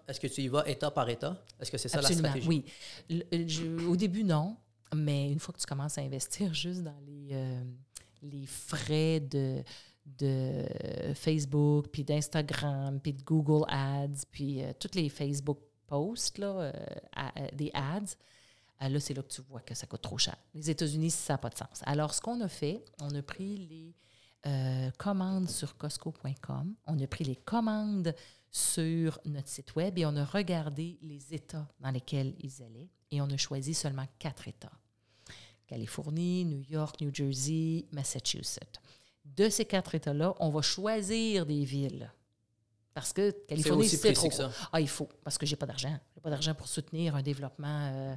est-ce 0.08 0.20
que 0.20 0.28
tu 0.28 0.42
y 0.42 0.48
vas 0.50 0.68
état 0.68 0.92
par 0.92 1.08
état? 1.10 1.42
Est-ce 1.60 1.72
que 1.72 1.78
c'est 1.78 1.88
ça 1.90 2.00
Absolument, 2.00 2.24
la 2.24 2.30
stratégie? 2.42 2.48
oui. 2.48 2.66
Le- 3.32 3.48
je- 3.48 3.86
au 3.88 3.96
début, 3.96 4.24
non, 4.24 4.58
mais 4.94 5.32
une 5.32 5.40
fois 5.40 5.54
que 5.54 5.60
tu 5.60 5.66
commences 5.66 5.98
à 5.98 6.02
investir 6.02 6.54
juste 6.54 6.82
dans 6.84 7.00
les, 7.06 7.30
euh, 7.32 7.64
les 8.24 8.46
frais 8.46 9.20
de, 9.22 9.64
de 10.18 10.66
Facebook, 11.14 11.88
puis 11.92 12.04
d'Instagram, 12.04 13.00
puis 13.00 13.14
de 13.14 13.22
Google 13.24 13.66
Ads, 13.70 14.26
puis 14.32 14.62
euh, 14.64 14.72
tous 14.78 14.96
les 14.96 15.08
Facebook 15.10 15.60
posts, 15.88 16.38
là, 16.38 16.48
euh, 16.48 16.72
à- 17.16 17.40
euh, 17.40 17.48
des 17.54 17.72
ads, 17.74 18.16
euh, 18.82 18.90
là, 18.90 19.00
c'est 19.00 19.14
là 19.14 19.22
que 19.24 19.32
tu 19.32 19.42
vois 19.42 19.62
que 19.62 19.74
ça 19.76 19.88
coûte 19.88 20.02
trop 20.02 20.18
cher. 20.18 20.36
Les 20.54 20.70
États-Unis, 20.70 21.12
ça 21.12 21.34
n'a 21.34 21.38
pas 21.38 21.50
de 21.50 21.58
sens. 21.58 21.82
Alors, 21.86 22.14
ce 22.14 22.22
qu'on 22.22 22.40
a 22.42 22.48
fait, 22.48 22.84
on 23.02 23.14
a 23.16 23.22
pris 23.22 23.58
les 23.58 23.94
euh, 24.46 24.90
commandes 24.98 25.50
sur 25.50 25.78
Costco.com, 25.78 26.76
on 26.86 27.00
a 27.00 27.08
pris 27.08 27.26
les 27.26 27.36
commandes 27.36 28.16
sur 28.52 29.20
notre 29.26 29.48
site 29.50 29.76
web 29.76 29.98
et 29.98 30.06
on 30.06 30.16
a 30.16 30.26
regardé 30.26 30.98
les 31.02 31.34
États 31.34 31.68
dans 31.80 31.92
lesquels 31.92 32.36
ils 32.40 32.64
allaient 32.64 32.90
et 33.12 33.22
on 33.22 33.30
a 33.30 33.38
choisi 33.38 33.74
seulement 33.74 34.06
quatre 34.18 34.48
États. 34.48 34.72
Californie, 35.68 36.46
New 36.46 36.62
York, 36.62 37.00
New 37.02 37.14
Jersey, 37.14 37.86
Massachusetts. 37.92 38.80
De 39.24 39.50
ces 39.50 39.66
quatre 39.66 39.94
États-là, 39.94 40.34
on 40.40 40.50
va 40.50 40.62
choisir 40.62 41.46
des 41.46 41.64
villes. 41.64 42.12
Parce 42.94 43.14
que 43.14 43.32
Californie, 43.46 43.88
c'est 43.88 44.14
trop. 44.14 44.30
que 44.30 44.34
ça. 44.34 44.52
Ah, 44.72 44.82
il 44.82 44.90
faut, 44.90 45.08
parce 45.24 45.38
que 45.38 45.46
j'ai 45.46 45.56
pas 45.56 45.68
d'argent. 45.68 45.98
J'ai 46.16 46.22
pas 46.22 46.32
d'argent 46.32 46.56
pour 46.56 46.68
soutenir 46.68 47.16
un 47.16 47.22
développement 47.22 47.92
euh, 47.94 48.16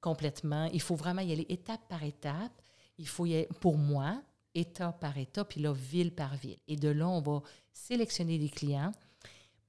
complètement. 0.00 0.66
Il 0.72 0.80
faut 0.80 0.94
vraiment 0.94 1.22
y 1.22 1.32
aller 1.32 1.46
étape 1.48 1.80
par 1.88 2.02
étape. 2.04 2.52
Il 2.96 3.08
faut 3.08 3.26
y 3.26 3.34
aller, 3.34 3.48
pour 3.60 3.76
moi, 3.76 4.22
État 4.54 4.92
par 4.92 5.18
État, 5.18 5.44
puis 5.44 5.60
là, 5.60 5.72
ville 5.72 6.14
par 6.14 6.36
ville. 6.36 6.58
Et 6.68 6.76
de 6.76 6.88
là, 6.88 7.08
on 7.08 7.20
va 7.20 7.42
sélectionner 7.72 8.38
des 8.38 8.50
clients 8.50 8.92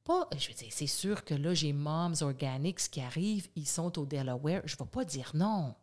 pas, 0.06 0.30
je 0.38 0.48
veux 0.48 0.54
dire, 0.54 0.68
c'est 0.70 0.88
sûr 0.88 1.26
que 1.26 1.34
là, 1.34 1.54
j'ai 1.54 1.74
Moms 1.74 2.22
Organics 2.22 2.90
qui 2.92 3.02
arrivent, 3.02 3.50
ils 3.56 3.68
sont 3.68 4.00
au 4.00 4.06
Delaware. 4.06 4.62
Je 4.66 4.76
ne 4.76 4.80
vais 4.80 4.90
pas 4.90 5.04
dire 5.04 5.32
non, 5.34 5.74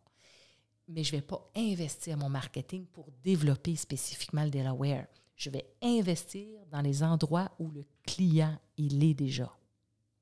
mais 0.87 1.03
je 1.03 1.13
ne 1.13 1.19
vais 1.19 1.25
pas 1.25 1.51
investir 1.55 2.17
mon 2.17 2.29
marketing 2.29 2.85
pour 2.87 3.05
développer 3.21 3.75
spécifiquement 3.75 4.45
le 4.45 4.49
Delaware. 4.49 5.07
Je 5.35 5.49
vais 5.49 5.65
investir 5.81 6.47
dans 6.71 6.79
les 6.81 7.03
endroits 7.03 7.51
où 7.59 7.69
le 7.71 7.85
client, 8.07 8.57
il 8.77 9.03
est 9.03 9.13
déjà. 9.13 9.51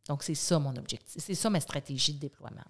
Donc, 0.07 0.23
c'est 0.23 0.35
ça 0.35 0.57
mon 0.57 0.75
objectif. 0.75 1.21
C'est 1.23 1.35
ça 1.35 1.51
ma 1.51 1.59
stratégie 1.59 2.15
de 2.15 2.19
déploiement. 2.19 2.65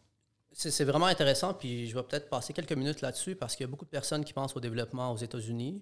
C'est 0.52 0.84
vraiment 0.84 1.06
intéressant, 1.06 1.54
puis 1.54 1.88
je 1.88 1.96
vais 1.96 2.04
peut-être 2.04 2.30
passer 2.30 2.52
quelques 2.52 2.74
minutes 2.74 3.00
là-dessus 3.00 3.38
parce 3.38 3.56
qu'il 3.56 3.64
y 3.64 3.70
a 3.70 3.72
beaucoup 3.72 3.86
de 3.86 3.90
personnes 3.90 4.26
qui 4.26 4.34
pensent 4.34 4.56
au 4.58 4.60
développement 4.60 5.14
aux 5.14 5.18
États-Unis. 5.18 5.82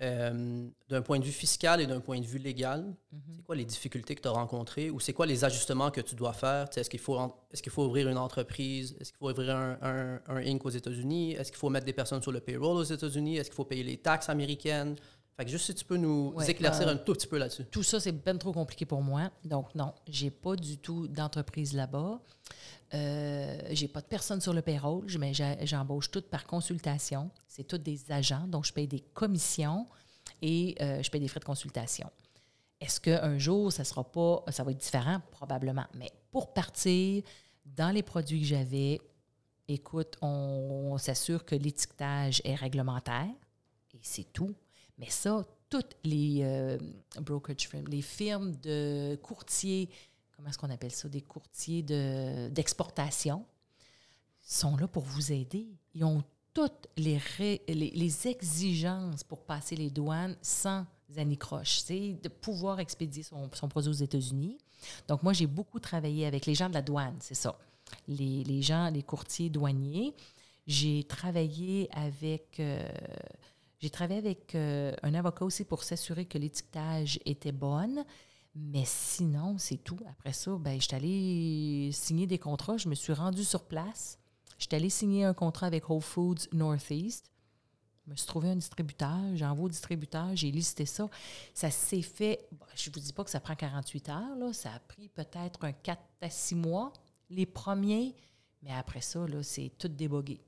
Euh, 0.00 0.68
d'un 0.88 1.02
point 1.02 1.18
de 1.18 1.24
vue 1.24 1.32
fiscal 1.32 1.80
et 1.80 1.86
d'un 1.86 1.98
point 1.98 2.20
de 2.20 2.24
vue 2.24 2.38
légal, 2.38 2.84
mhm. 3.10 3.20
c'est 3.34 3.42
quoi 3.42 3.56
les 3.56 3.64
difficultés 3.64 4.14
que 4.14 4.20
tu 4.20 4.28
as 4.28 4.32
rencontrées 4.32 4.90
ou 4.90 5.00
c'est 5.00 5.12
quoi 5.12 5.26
les 5.26 5.44
ajustements 5.44 5.90
que 5.90 6.00
tu 6.00 6.14
dois 6.14 6.32
faire? 6.32 6.68
Est-ce 6.76 6.88
qu'il 6.88 7.00
faut, 7.00 7.18
est 7.52 7.60
qu'il 7.60 7.72
faut 7.72 7.84
ouvrir 7.84 8.08
une 8.08 8.16
entreprise? 8.16 8.94
Est-ce 9.00 9.10
qu'il 9.10 9.18
faut 9.18 9.28
ouvrir 9.28 9.56
un, 9.56 10.20
un, 10.28 10.36
Inc. 10.36 10.64
aux 10.64 10.70
États-Unis? 10.70 11.32
Est-ce 11.32 11.50
qu'il 11.50 11.58
faut 11.58 11.68
mettre 11.68 11.86
des 11.86 11.92
personnes 11.92 12.22
sur 12.22 12.30
le 12.30 12.38
payroll 12.38 12.76
aux 12.76 12.84
États-Unis? 12.84 13.38
Est-ce 13.38 13.50
qu'il 13.50 13.56
faut 13.56 13.64
payer 13.64 13.82
les 13.82 13.96
taxes 13.96 14.28
américaines? 14.28 14.94
Fait 15.36 15.44
que 15.44 15.50
juste 15.50 15.66
si 15.66 15.74
tu 15.74 15.84
peux 15.84 15.96
nous 15.96 16.32
éclaircir 16.46 16.86
ben, 16.86 16.94
un 16.94 16.96
tout 16.96 17.14
petit 17.14 17.26
peu 17.26 17.38
là-dessus. 17.38 17.64
Tout 17.64 17.82
ça, 17.82 17.98
c'est 17.98 18.12
bien 18.12 18.36
trop 18.36 18.52
compliqué 18.52 18.86
pour 18.86 19.02
moi. 19.02 19.30
Donc, 19.44 19.74
non, 19.74 19.94
j'ai 20.06 20.30
pas 20.30 20.54
du 20.54 20.78
tout 20.78 21.08
d'entreprise 21.08 21.74
là-bas. 21.74 22.20
Euh, 22.94 23.60
j'ai 23.70 23.88
pas 23.88 24.00
de 24.00 24.06
personne 24.06 24.40
sur 24.40 24.52
le 24.52 24.62
payroll, 24.62 25.06
mais 25.18 25.32
j'embauche 25.34 26.10
toutes 26.10 26.28
par 26.28 26.46
consultation. 26.46 27.30
C'est 27.46 27.64
toutes 27.64 27.82
des 27.82 28.10
agents, 28.10 28.46
donc 28.46 28.64
je 28.64 28.72
paye 28.72 28.86
des 28.86 29.00
commissions 29.00 29.86
et 30.40 30.74
euh, 30.80 31.02
je 31.02 31.10
paye 31.10 31.20
des 31.20 31.28
frais 31.28 31.40
de 31.40 31.44
consultation. 31.44 32.10
Est-ce 32.80 33.00
qu'un 33.00 33.38
jour, 33.38 33.72
ça 33.72 33.84
sera 33.84 34.04
pas, 34.04 34.44
ça 34.48 34.62
va 34.62 34.70
être 34.70 34.78
différent? 34.78 35.20
Probablement. 35.32 35.86
Mais 35.94 36.10
pour 36.30 36.54
partir, 36.54 37.24
dans 37.64 37.90
les 37.90 38.02
produits 38.02 38.40
que 38.40 38.46
j'avais, 38.46 39.00
écoute, 39.66 40.16
on, 40.22 40.96
s'assure 40.98 41.44
que 41.44 41.54
l'étiquetage 41.54 42.40
est 42.44 42.54
réglementaire 42.54 43.28
et 43.92 44.00
c'est 44.02 44.32
tout. 44.32 44.54
Mais 44.96 45.10
ça, 45.10 45.44
toutes 45.68 45.96
les 46.04 46.40
euh, 46.42 46.78
brokerage 47.20 47.68
firms, 47.68 47.86
les 47.88 48.02
firmes 48.02 48.56
de 48.56 49.16
courtiers 49.22 49.90
comment 50.38 50.50
est-ce 50.50 50.58
qu'on 50.58 50.70
appelle 50.70 50.92
ça, 50.92 51.08
des 51.08 51.20
courtiers 51.20 51.82
d'exportation, 51.82 53.44
sont 54.40 54.76
là 54.76 54.86
pour 54.86 55.02
vous 55.02 55.32
aider. 55.32 55.66
Ils 55.94 56.04
ont 56.04 56.22
toutes 56.54 56.86
les, 56.96 57.20
les, 57.66 58.28
exigences 58.28 59.24
pour 59.24 59.42
passer 59.42 59.74
les 59.74 59.90
douanes 59.90 60.36
sans 60.40 60.86
anicroche, 61.16 61.80
c'est 61.80 62.14
de 62.22 62.28
pouvoir 62.28 62.78
expédier 62.78 63.24
son, 63.24 63.48
produit 63.48 63.90
aux 63.90 63.92
États-Unis. 63.92 64.58
Donc, 65.08 65.24
moi, 65.24 65.32
j'ai 65.32 65.48
beaucoup 65.48 65.80
travaillé 65.80 66.24
avec 66.24 66.46
les 66.46 66.54
gens 66.54 66.68
de 66.68 66.74
la 66.74 66.82
douane, 66.82 67.16
c'est 67.18 67.34
ça. 67.34 67.58
Les, 68.06 68.62
gens, 68.62 68.90
les 68.90 69.02
courtiers 69.02 69.50
douaniers. 69.50 70.14
J'ai 70.68 71.02
travaillé 71.02 71.88
avec... 71.90 72.60
Euh, 72.60 72.88
j'ai 73.80 73.90
travaillé 73.90 74.20
avec 74.20 74.54
euh, 74.54 74.92
un 75.02 75.14
avocat 75.14 75.44
aussi 75.44 75.64
pour 75.64 75.82
s'assurer 75.82 76.26
que 76.26 76.38
l'étiquetage 76.38 77.18
était 77.24 77.52
bonne. 77.52 78.04
Mais 78.60 78.84
sinon, 78.84 79.56
c'est 79.58 79.76
tout. 79.76 79.98
Après 80.08 80.32
ça, 80.32 80.56
ben, 80.58 80.80
je 80.80 80.86
suis 80.86 80.94
allée 80.96 81.90
signer 81.92 82.26
des 82.26 82.38
contrats. 82.38 82.76
Je 82.76 82.88
me 82.88 82.94
suis 82.94 83.12
rendue 83.12 83.44
sur 83.44 83.64
place. 83.64 84.18
Je 84.58 84.64
suis 84.64 84.74
allée 84.74 84.90
signer 84.90 85.24
un 85.24 85.34
contrat 85.34 85.66
avec 85.68 85.88
Whole 85.88 86.02
Foods 86.02 86.48
Northeast. 86.52 87.30
Je 88.04 88.10
me 88.10 88.16
suis 88.16 88.26
trouvé 88.26 88.48
un 88.48 88.56
distributeur. 88.56 89.18
J'envoie 89.34 89.66
au 89.66 89.68
distributeur. 89.68 90.34
J'ai 90.34 90.50
listé 90.50 90.86
ça. 90.86 91.08
Ça 91.54 91.70
s'est 91.70 92.02
fait. 92.02 92.48
je 92.74 92.90
ne 92.90 92.94
vous 92.94 93.00
dis 93.00 93.12
pas 93.12 93.22
que 93.22 93.30
ça 93.30 93.38
prend 93.38 93.54
48 93.54 94.08
heures. 94.08 94.36
Là. 94.36 94.52
Ça 94.52 94.72
a 94.72 94.78
pris 94.80 95.08
peut-être 95.08 95.64
un 95.64 95.72
4 95.72 96.00
à 96.22 96.30
6 96.30 96.54
mois, 96.56 96.92
les 97.30 97.46
premiers. 97.46 98.16
Mais 98.62 98.72
après 98.72 99.02
ça, 99.02 99.24
c'est 99.42 99.70
tout 99.78 99.88
débogué. 99.88 100.40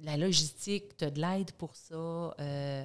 La 0.00 0.16
logistique, 0.16 0.96
tu 0.96 1.04
as 1.04 1.10
de 1.10 1.20
l'aide 1.20 1.52
pour 1.52 1.74
ça. 1.74 1.94
Euh, 1.94 2.84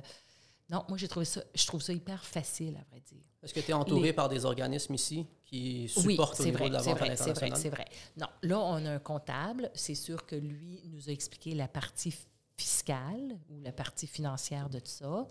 non, 0.70 0.84
moi, 0.88 0.98
j'ai 0.98 1.08
trouvé 1.08 1.26
ça, 1.26 1.42
je 1.54 1.68
trouve 1.68 1.82
ça 1.82 1.94
hyper 1.94 2.24
facile, 2.24 2.78
à 2.78 2.90
vrai 2.90 3.02
dire. 3.02 3.24
Est-ce 3.44 3.54
que 3.54 3.60
tu 3.60 3.72
es 3.72 3.74
entouré 3.74 4.14
par 4.14 4.30
des 4.30 4.46
organismes 4.46 4.94
ici 4.94 5.28
qui 5.46 5.90
supportent 5.90 6.40
au 6.40 6.46
niveau 6.46 6.70
de 6.70 6.74
la 6.74 6.82
vente 6.82 6.98
vrai, 6.98 7.16
C'est 7.18 7.34
vrai, 7.34 7.52
c'est 7.56 7.70
vrai. 7.70 7.86
Non, 8.18 8.28
là, 8.42 8.60
on 8.60 8.86
a 8.86 8.92
un 8.92 9.00
comptable. 9.00 9.70
C'est 9.74 9.96
sûr 9.96 10.26
que 10.26 10.36
lui 10.36 10.82
nous 10.86 11.10
a 11.10 11.12
expliqué 11.12 11.54
la 11.54 11.68
partie 11.68 12.14
fiscale 12.56 13.38
ou 13.50 13.60
la 13.60 13.74
partie 13.74 14.08
financière 14.08 14.70
de 14.70 14.80
tout 14.80 14.92
ça. 14.92 15.28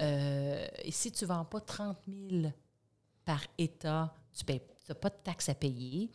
Euh, 0.00 0.66
et 0.82 0.90
si 0.90 1.12
tu 1.12 1.24
ne 1.24 1.28
vends 1.28 1.44
pas 1.44 1.60
30 1.60 1.98
000 2.30 2.50
par 3.24 3.42
État, 3.58 4.14
tu 4.34 4.44
n'as 4.50 4.94
pas 4.94 5.10
de 5.10 5.18
taxes 5.22 5.50
à 5.50 5.54
payer. 5.54 6.10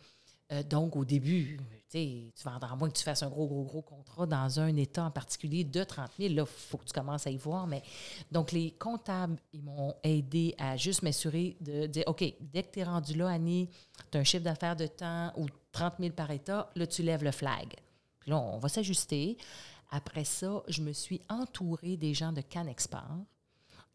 Euh, 0.50 0.62
donc, 0.62 0.96
au 0.96 1.04
début, 1.04 1.60
tu 1.90 2.30
vendras 2.44 2.72
à 2.72 2.76
moins 2.76 2.88
que 2.88 2.96
tu 2.96 3.02
fasses 3.02 3.22
un 3.22 3.28
gros, 3.28 3.46
gros, 3.46 3.64
gros 3.64 3.82
contrat 3.82 4.26
dans 4.26 4.60
un 4.60 4.74
État 4.76 5.04
en 5.04 5.10
particulier 5.10 5.64
de 5.64 5.84
30 5.84 6.10
000. 6.18 6.34
Là, 6.34 6.42
il 6.42 6.46
faut 6.46 6.78
que 6.78 6.86
tu 6.86 6.92
commences 6.92 7.26
à 7.26 7.30
y 7.30 7.36
voir. 7.36 7.66
Mais 7.66 7.82
donc, 8.32 8.52
les 8.52 8.70
comptables, 8.72 9.38
ils 9.52 9.62
m'ont 9.62 9.94
aidé 10.02 10.54
à 10.58 10.76
juste 10.76 11.02
m'assurer 11.02 11.56
de 11.60 11.86
dire 11.86 12.04
OK, 12.06 12.24
dès 12.40 12.62
que 12.62 12.72
tu 12.72 12.80
es 12.80 12.84
rendu 12.84 13.14
là, 13.14 13.28
Annie, 13.28 13.68
tu 14.10 14.16
as 14.16 14.20
un 14.20 14.24
chiffre 14.24 14.44
d'affaires 14.44 14.76
de 14.76 14.86
temps 14.86 15.32
ou 15.36 15.46
30 15.72 15.94
000 16.00 16.12
par 16.12 16.30
État, 16.30 16.70
là, 16.74 16.86
tu 16.86 17.02
lèves 17.02 17.24
le 17.24 17.32
flag. 17.32 17.74
Puis 18.20 18.30
là, 18.30 18.38
on 18.38 18.58
va 18.58 18.68
s'ajuster. 18.68 19.36
Après 19.90 20.24
ça, 20.24 20.62
je 20.68 20.82
me 20.82 20.92
suis 20.92 21.20
entourée 21.28 21.96
des 21.96 22.14
gens 22.14 22.32
de 22.32 22.40
Canexport. 22.40 23.18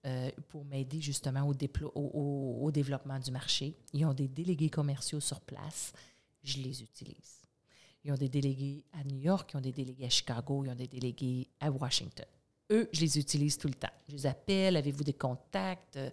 Euh, 0.06 0.30
pour 0.50 0.66
m'aider 0.66 1.00
justement 1.00 1.50
au, 1.50 2.60
au 2.62 2.72
développement 2.72 3.18
du 3.20 3.32
marché. 3.32 3.78
Ils 3.94 4.06
ont 4.06 4.14
des 4.14 4.28
délégués 4.28 4.70
commerciaux 4.70 5.22
sur 5.22 5.40
place 5.40 5.94
je 6.44 6.58
les 6.58 6.82
utilise. 6.82 7.42
Ils 8.04 8.12
ont 8.12 8.18
des 8.18 8.30
délégués 8.30 8.84
à 8.94 9.04
New 9.04 9.18
York, 9.18 9.52
ils 9.54 9.58
ont 9.58 9.62
des 9.62 9.72
délégués 9.72 10.06
à 10.06 10.10
Chicago, 10.10 10.64
ils 10.66 10.72
ont 10.72 10.76
des 10.76 10.88
délégués 10.88 11.48
à 11.60 11.72
Washington. 11.72 12.26
Eux, 12.72 12.90
je 12.92 13.02
les 13.02 13.18
utilise 13.18 13.58
tout 13.58 13.68
le 13.68 13.76
temps. 13.76 13.92
Je 14.10 14.14
les 14.14 14.26
appelle, 14.26 14.76
avez-vous 14.76 15.04
des 15.04 15.14
contacts? 15.14 15.98
Euh, 15.98 16.10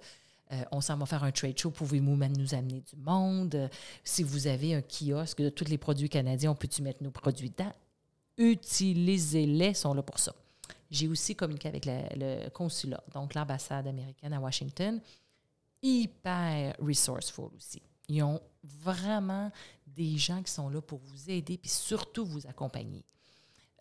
on 0.73 0.81
s'en 0.81 0.97
va 0.97 1.07
faire 1.07 1.23
un 1.23 1.31
trade 1.31 1.59
show, 1.59 1.71
pouvez-vous 1.71 2.17
nous 2.17 2.55
amener 2.55 2.81
du 2.81 2.97
monde? 2.97 3.71
si 4.03 4.23
vous 4.23 4.47
avez 4.47 4.75
un 4.75 4.83
kiosque 4.83 5.43
de 5.43 5.49
tous 5.49 5.67
les 5.67 5.79
produits 5.79 6.09
canadiens, 6.09 6.51
on 6.51 6.57
peut-tu 6.57 6.83
mettre 6.83 7.03
nos 7.03 7.11
produits 7.11 7.51
dedans? 7.51 7.73
Utilisez-les, 8.37 9.75
sont 9.75 9.95
là 9.95 10.03
pour 10.03 10.19
ça. 10.19 10.35
J'ai 10.91 11.07
aussi 11.07 11.37
communiqué 11.37 11.69
avec 11.69 11.87
le 11.87 12.49
consulat, 12.49 13.03
donc 13.15 13.35
l'ambassade 13.35 13.87
américaine 13.87 14.33
à 14.33 14.41
Washington. 14.41 15.01
Hyper 15.83 16.75
resourceful 16.81 17.51
aussi. 17.57 17.81
Ils 18.11 18.25
ont 18.25 18.41
vraiment 18.65 19.53
des 19.87 20.19
gens 20.19 20.43
qui 20.43 20.53
sont 20.53 20.69
là 20.69 20.81
pour 20.81 20.99
vous 20.99 21.31
aider 21.31 21.57
puis 21.57 21.71
surtout 21.71 22.27
vous 22.27 22.45
accompagner. 22.47 23.05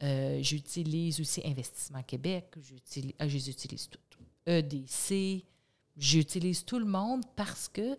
Euh, 0.03 0.39
j'utilise 0.41 1.19
aussi 1.19 1.41
Investissement 1.43 2.03
Québec, 2.03 2.53
j'utilise, 2.61 3.13
ah, 3.17 3.27
je 3.27 3.33
les 3.33 3.49
utilise 3.49 3.89
toutes. 3.89 4.17
EDC, 4.45 5.43
j'utilise 5.97 6.63
tout 6.63 6.77
le 6.77 6.85
monde 6.85 7.23
parce 7.35 7.67
que, 7.67 7.97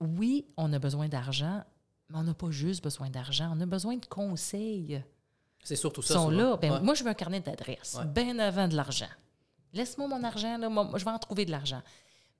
oui, 0.00 0.46
on 0.56 0.72
a 0.72 0.78
besoin 0.80 1.08
d'argent, 1.08 1.62
mais 2.10 2.18
on 2.18 2.24
n'a 2.24 2.34
pas 2.34 2.50
juste 2.50 2.82
besoin 2.82 3.08
d'argent, 3.08 3.52
on 3.56 3.60
a 3.60 3.66
besoin 3.66 3.96
de 3.96 4.06
conseils. 4.06 5.02
C'est 5.62 5.76
surtout 5.76 6.02
ça. 6.02 6.14
Ils 6.14 6.16
sont 6.16 6.30
là. 6.30 6.56
Ben, 6.56 6.80
Moi, 6.80 6.94
je 6.94 7.04
veux 7.04 7.10
un 7.10 7.14
carnet 7.14 7.40
d'adresse, 7.40 7.98
bien 8.14 8.38
avant 8.40 8.66
de 8.66 8.74
l'argent. 8.74 9.08
Laisse-moi 9.72 10.08
mon 10.08 10.24
argent, 10.24 10.58
là, 10.58 10.68
je 10.96 11.04
vais 11.04 11.10
en 11.10 11.18
trouver 11.18 11.44
de 11.44 11.52
l'argent. 11.52 11.82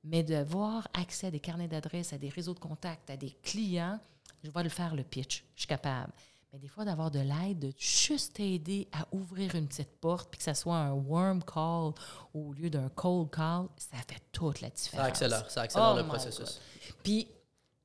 Mais 0.05 0.23
d'avoir 0.23 0.89
accès 0.95 1.27
à 1.27 1.31
des 1.31 1.41
carnets 1.41 1.69
d'adresse, 1.69 2.13
à 2.13 2.19
des 2.19 2.29
réseaux 2.29 2.55
de 2.55 2.61
contacts, 2.61 3.11
à 3.11 3.17
des 3.17 3.31
clients, 3.43 3.99
je 4.43 4.51
vais 4.51 4.63
le 4.63 4.69
faire 4.69 4.95
le 4.95 5.03
pitch, 5.03 5.45
je 5.55 5.63
suis 5.63 5.69
capable. 5.69 6.13
Mais 6.53 6.59
des 6.59 6.69
fois, 6.69 6.85
d'avoir 6.85 7.11
de 7.11 7.19
l'aide, 7.19 7.59
de 7.59 7.73
juste 7.77 8.41
aider 8.41 8.89
à 8.93 9.07
ouvrir 9.13 9.55
une 9.55 9.69
petite 9.69 10.01
porte, 10.01 10.31
puis 10.31 10.39
que 10.39 10.45
ça 10.45 10.55
soit 10.55 10.77
un 10.77 10.93
warm 10.93 11.43
call 11.43 11.93
au 12.33 12.53
lieu 12.55 12.71
d'un 12.71 12.89
cold 12.91 13.31
call, 13.31 13.67
ça 13.77 13.99
fait 14.09 14.23
toute 14.33 14.63
la 14.63 14.71
différence. 14.71 15.05
Ça 15.05 15.09
accélère, 15.11 15.51
ça 15.51 15.63
accélère 15.63 15.95
le 15.95 16.03
oh 16.03 16.07
processus. 16.07 16.61
Puis, 17.03 17.29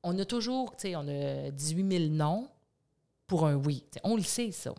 on 0.02 0.18
a 0.18 0.24
toujours, 0.24 0.76
tu 0.76 0.88
sais, 0.88 0.96
on 0.96 1.06
a 1.08 1.50
18 1.50 1.98
000 1.98 2.14
noms 2.14 2.48
pour 3.26 3.46
un 3.46 3.54
oui. 3.54 3.84
on 4.02 4.16
le 4.16 4.22
sait, 4.22 4.50
ça. 4.50 4.74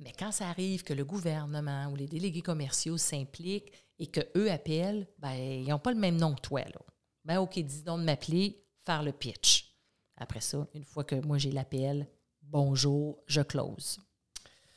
Mais 0.00 0.12
quand 0.18 0.32
ça 0.32 0.48
arrive 0.48 0.82
que 0.82 0.92
le 0.92 1.04
gouvernement 1.04 1.86
ou 1.90 1.96
les 1.96 2.06
délégués 2.06 2.42
commerciaux 2.42 2.98
s'impliquent 2.98 3.72
et 4.02 4.08
qu'eux 4.08 4.50
appellent, 4.50 5.06
ben, 5.18 5.32
ils 5.32 5.68
n'ont 5.68 5.78
pas 5.78 5.92
le 5.92 5.98
même 5.98 6.16
nom 6.16 6.34
que 6.34 6.40
toi. 6.40 6.62
Là. 6.62 6.80
Ben, 7.24 7.38
OK, 7.38 7.56
dis 7.60 7.84
donc 7.84 8.00
de 8.00 8.04
m'appeler, 8.04 8.60
faire 8.84 9.04
le 9.04 9.12
pitch. 9.12 9.76
Après 10.16 10.40
ça, 10.40 10.66
une 10.74 10.84
fois 10.84 11.04
que 11.04 11.14
moi 11.24 11.38
j'ai 11.38 11.52
l'appel, 11.52 12.08
bonjour, 12.42 13.22
je 13.28 13.42
close. 13.42 14.00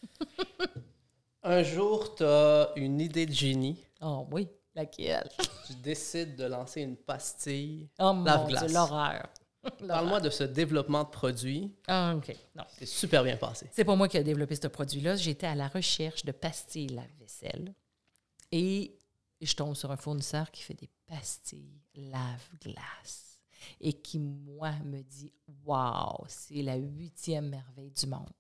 Un 1.44 1.64
jour, 1.64 2.14
tu 2.14 2.24
as 2.24 2.72
une 2.76 3.02
idée 3.02 3.26
de 3.26 3.32
génie. 3.32 3.84
Oh 4.00 4.28
oui, 4.32 4.48
laquelle? 4.76 5.28
tu 5.66 5.74
décides 5.74 6.36
de 6.36 6.46
lancer 6.46 6.82
une 6.82 6.96
pastille 6.96 7.90
oh 7.98 8.14
lave-glace. 8.24 8.72
l'horreur. 8.72 9.28
Parle-moi 9.88 10.22
de 10.22 10.30
ce 10.30 10.44
développement 10.44 11.04
de 11.04 11.10
produit. 11.10 11.74
Ah, 11.88 12.14
OK. 12.16 12.32
Non. 12.54 12.64
C'est 12.78 12.86
super 12.86 13.24
bien 13.24 13.38
passé. 13.38 13.68
C'est 13.72 13.86
pas 13.86 13.96
moi 13.96 14.08
qui 14.08 14.18
ai 14.18 14.24
développé 14.24 14.56
ce 14.56 14.68
produit-là. 14.68 15.16
J'étais 15.16 15.48
à 15.48 15.56
la 15.56 15.68
recherche 15.68 16.26
de 16.26 16.32
pastilles 16.32 16.90
lave-vaisselle 16.90 17.74
et 18.52 19.00
je 19.42 19.54
tombe 19.54 19.76
sur 19.76 19.92
un 19.92 19.98
fournisseur 19.98 20.52
qui 20.52 20.64
fait 20.64 20.74
des 20.74 20.90
pastilles 21.06 21.82
lave-glace. 21.96 23.40
et 23.80 23.94
qui, 23.94 24.20
moi, 24.20 24.72
me 24.84 25.02
dit 25.02 25.34
Waouh, 25.64 26.26
c'est 26.28 26.62
la 26.62 26.76
huitième 26.76 27.50
merveille 27.50 27.92
du 27.92 28.08
monde. 28.08 28.32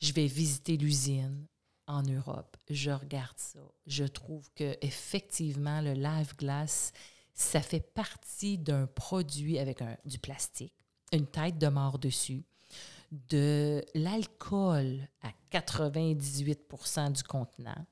Je 0.00 0.12
vais 0.12 0.26
visiter 0.26 0.76
l'usine 0.76 1.46
en 1.86 2.02
Europe. 2.02 2.56
Je 2.68 2.90
regarde 2.90 3.38
ça. 3.38 3.60
Je 3.86 4.04
trouve 4.04 4.50
que 4.54 4.76
effectivement 4.82 5.80
le 5.80 5.94
lave-glace, 5.94 6.92
ça 7.32 7.60
fait 7.60 7.80
partie 7.80 8.58
d'un 8.58 8.86
produit 8.86 9.58
avec 9.58 9.82
du 10.04 10.18
plastique, 10.18 10.74
une 11.12 11.26
tête 11.26 11.58
de 11.58 11.68
mort 11.68 11.98
dessus, 11.98 12.44
de 13.10 13.84
l'alcool 13.94 15.08
à 15.22 15.30
98% 15.50 17.12
du 17.12 17.22
contenant, 17.22 17.86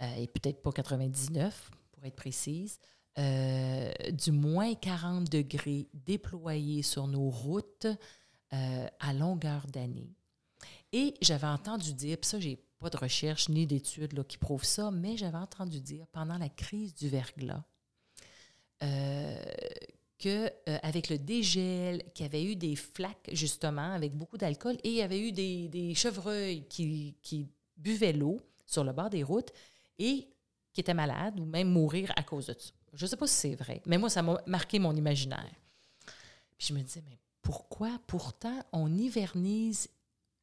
et 0.00 0.26
peut-être 0.26 0.62
pas 0.62 0.72
99 0.72 1.70
pour 1.92 2.04
être 2.04 2.16
précise, 2.16 2.78
euh, 3.18 3.92
du 4.12 4.30
moins 4.32 4.74
40 4.74 5.30
degrés 5.30 5.88
déployés 5.92 6.82
sur 6.82 7.06
nos 7.06 7.28
routes 7.28 7.86
euh, 8.52 8.86
à 8.98 9.12
longueur 9.12 9.66
d'année. 9.66 10.14
Et 10.92 11.14
j'avais 11.20 11.46
entendu 11.46 11.92
dire, 11.92 12.18
puis 12.18 12.28
ça, 12.28 12.40
j'ai 12.40 12.62
pas 12.78 12.88
de 12.88 12.96
recherche 12.96 13.48
ni 13.48 13.66
d'études 13.66 14.24
qui 14.26 14.38
prouvent 14.38 14.64
ça, 14.64 14.90
mais 14.90 15.16
j'avais 15.16 15.38
entendu 15.38 15.80
dire 15.80 16.06
pendant 16.12 16.38
la 16.38 16.48
crise 16.48 16.94
du 16.94 17.08
verglas 17.08 17.62
euh, 18.82 19.42
qu'avec 20.18 21.10
le 21.10 21.18
dégel, 21.18 22.02
qu'il 22.14 22.24
y 22.24 22.28
avait 22.28 22.44
eu 22.44 22.56
des 22.56 22.76
flaques, 22.76 23.28
justement, 23.32 23.92
avec 23.92 24.14
beaucoup 24.14 24.38
d'alcool, 24.38 24.76
et 24.84 24.88
il 24.88 24.94
y 24.94 25.02
avait 25.02 25.20
eu 25.20 25.32
des, 25.32 25.94
chevreuils 25.94 26.66
qui 26.68 27.48
buvaient 27.76 28.12
l'eau 28.12 28.40
sur 28.66 28.84
le 28.84 28.92
bord 28.92 29.10
des 29.10 29.24
routes 29.24 29.52
et 30.00 30.28
qui 30.72 30.80
étaient 30.80 30.94
malades 30.94 31.38
ou 31.38 31.44
même 31.44 31.68
mourir 31.68 32.12
à 32.16 32.24
cause 32.24 32.46
de 32.46 32.54
ça. 32.58 32.72
Je 32.92 33.04
ne 33.04 33.08
sais 33.08 33.16
pas 33.16 33.26
si 33.26 33.34
c'est 33.34 33.54
vrai, 33.54 33.80
mais 33.86 33.98
moi, 33.98 34.10
ça 34.10 34.22
m'a 34.22 34.40
marqué 34.46 34.80
mon 34.80 34.94
imaginaire. 34.94 35.54
Puis 36.58 36.68
je 36.68 36.74
me 36.74 36.80
disais, 36.80 37.02
mais 37.06 37.18
pourquoi 37.42 38.00
pourtant 38.06 38.64
on 38.72 38.92
hivernise 38.92 39.88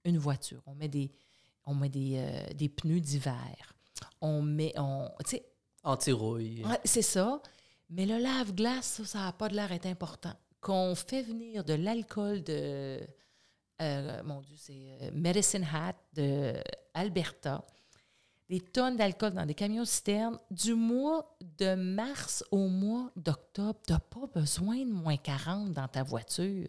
une 0.05 0.17
voiture? 0.17 0.61
On 0.65 0.75
met 0.75 0.87
des, 0.87 1.11
on 1.65 1.75
met 1.75 1.89
des, 1.89 2.15
euh, 2.17 2.53
des 2.53 2.69
pneus 2.69 3.01
d'hiver. 3.01 3.73
On 4.21 4.41
met, 4.41 4.73
on, 4.77 5.09
tu 5.25 5.31
sais... 5.31 5.45
Anti-rouille. 5.83 6.63
c'est 6.85 7.01
ça. 7.01 7.41
Mais 7.89 8.05
le 8.05 8.17
lave-glace, 8.17 9.03
ça 9.03 9.19
n'a 9.19 9.31
pas 9.31 9.49
de 9.49 9.55
l'air 9.55 9.71
être 9.71 9.85
important. 9.85 10.33
Qu'on 10.59 10.95
fait 10.95 11.23
venir 11.23 11.63
de 11.63 11.73
l'alcool 11.73 12.43
de, 12.43 12.99
euh, 13.81 14.23
mon 14.23 14.41
Dieu, 14.41 14.55
c'est 14.57 14.97
euh, 15.01 15.11
Medicine 15.13 15.65
Hat 15.71 15.95
de 16.13 16.53
Alberta, 16.93 17.65
des 18.49 18.61
tonnes 18.61 18.95
d'alcool 18.95 19.33
dans 19.33 19.45
des 19.45 19.53
camions 19.53 19.85
citernes. 19.85 20.39
Du 20.51 20.73
mois 20.73 21.37
de 21.57 21.75
mars 21.75 22.43
au 22.51 22.67
mois 22.67 23.11
d'octobre, 23.15 23.79
tu 23.85 23.91
n'as 23.91 23.99
pas 23.99 24.27
besoin 24.33 24.77
de 24.77 24.91
moins 24.91 25.17
40 25.17 25.73
dans 25.73 25.87
ta 25.87 26.03
voiture. 26.03 26.67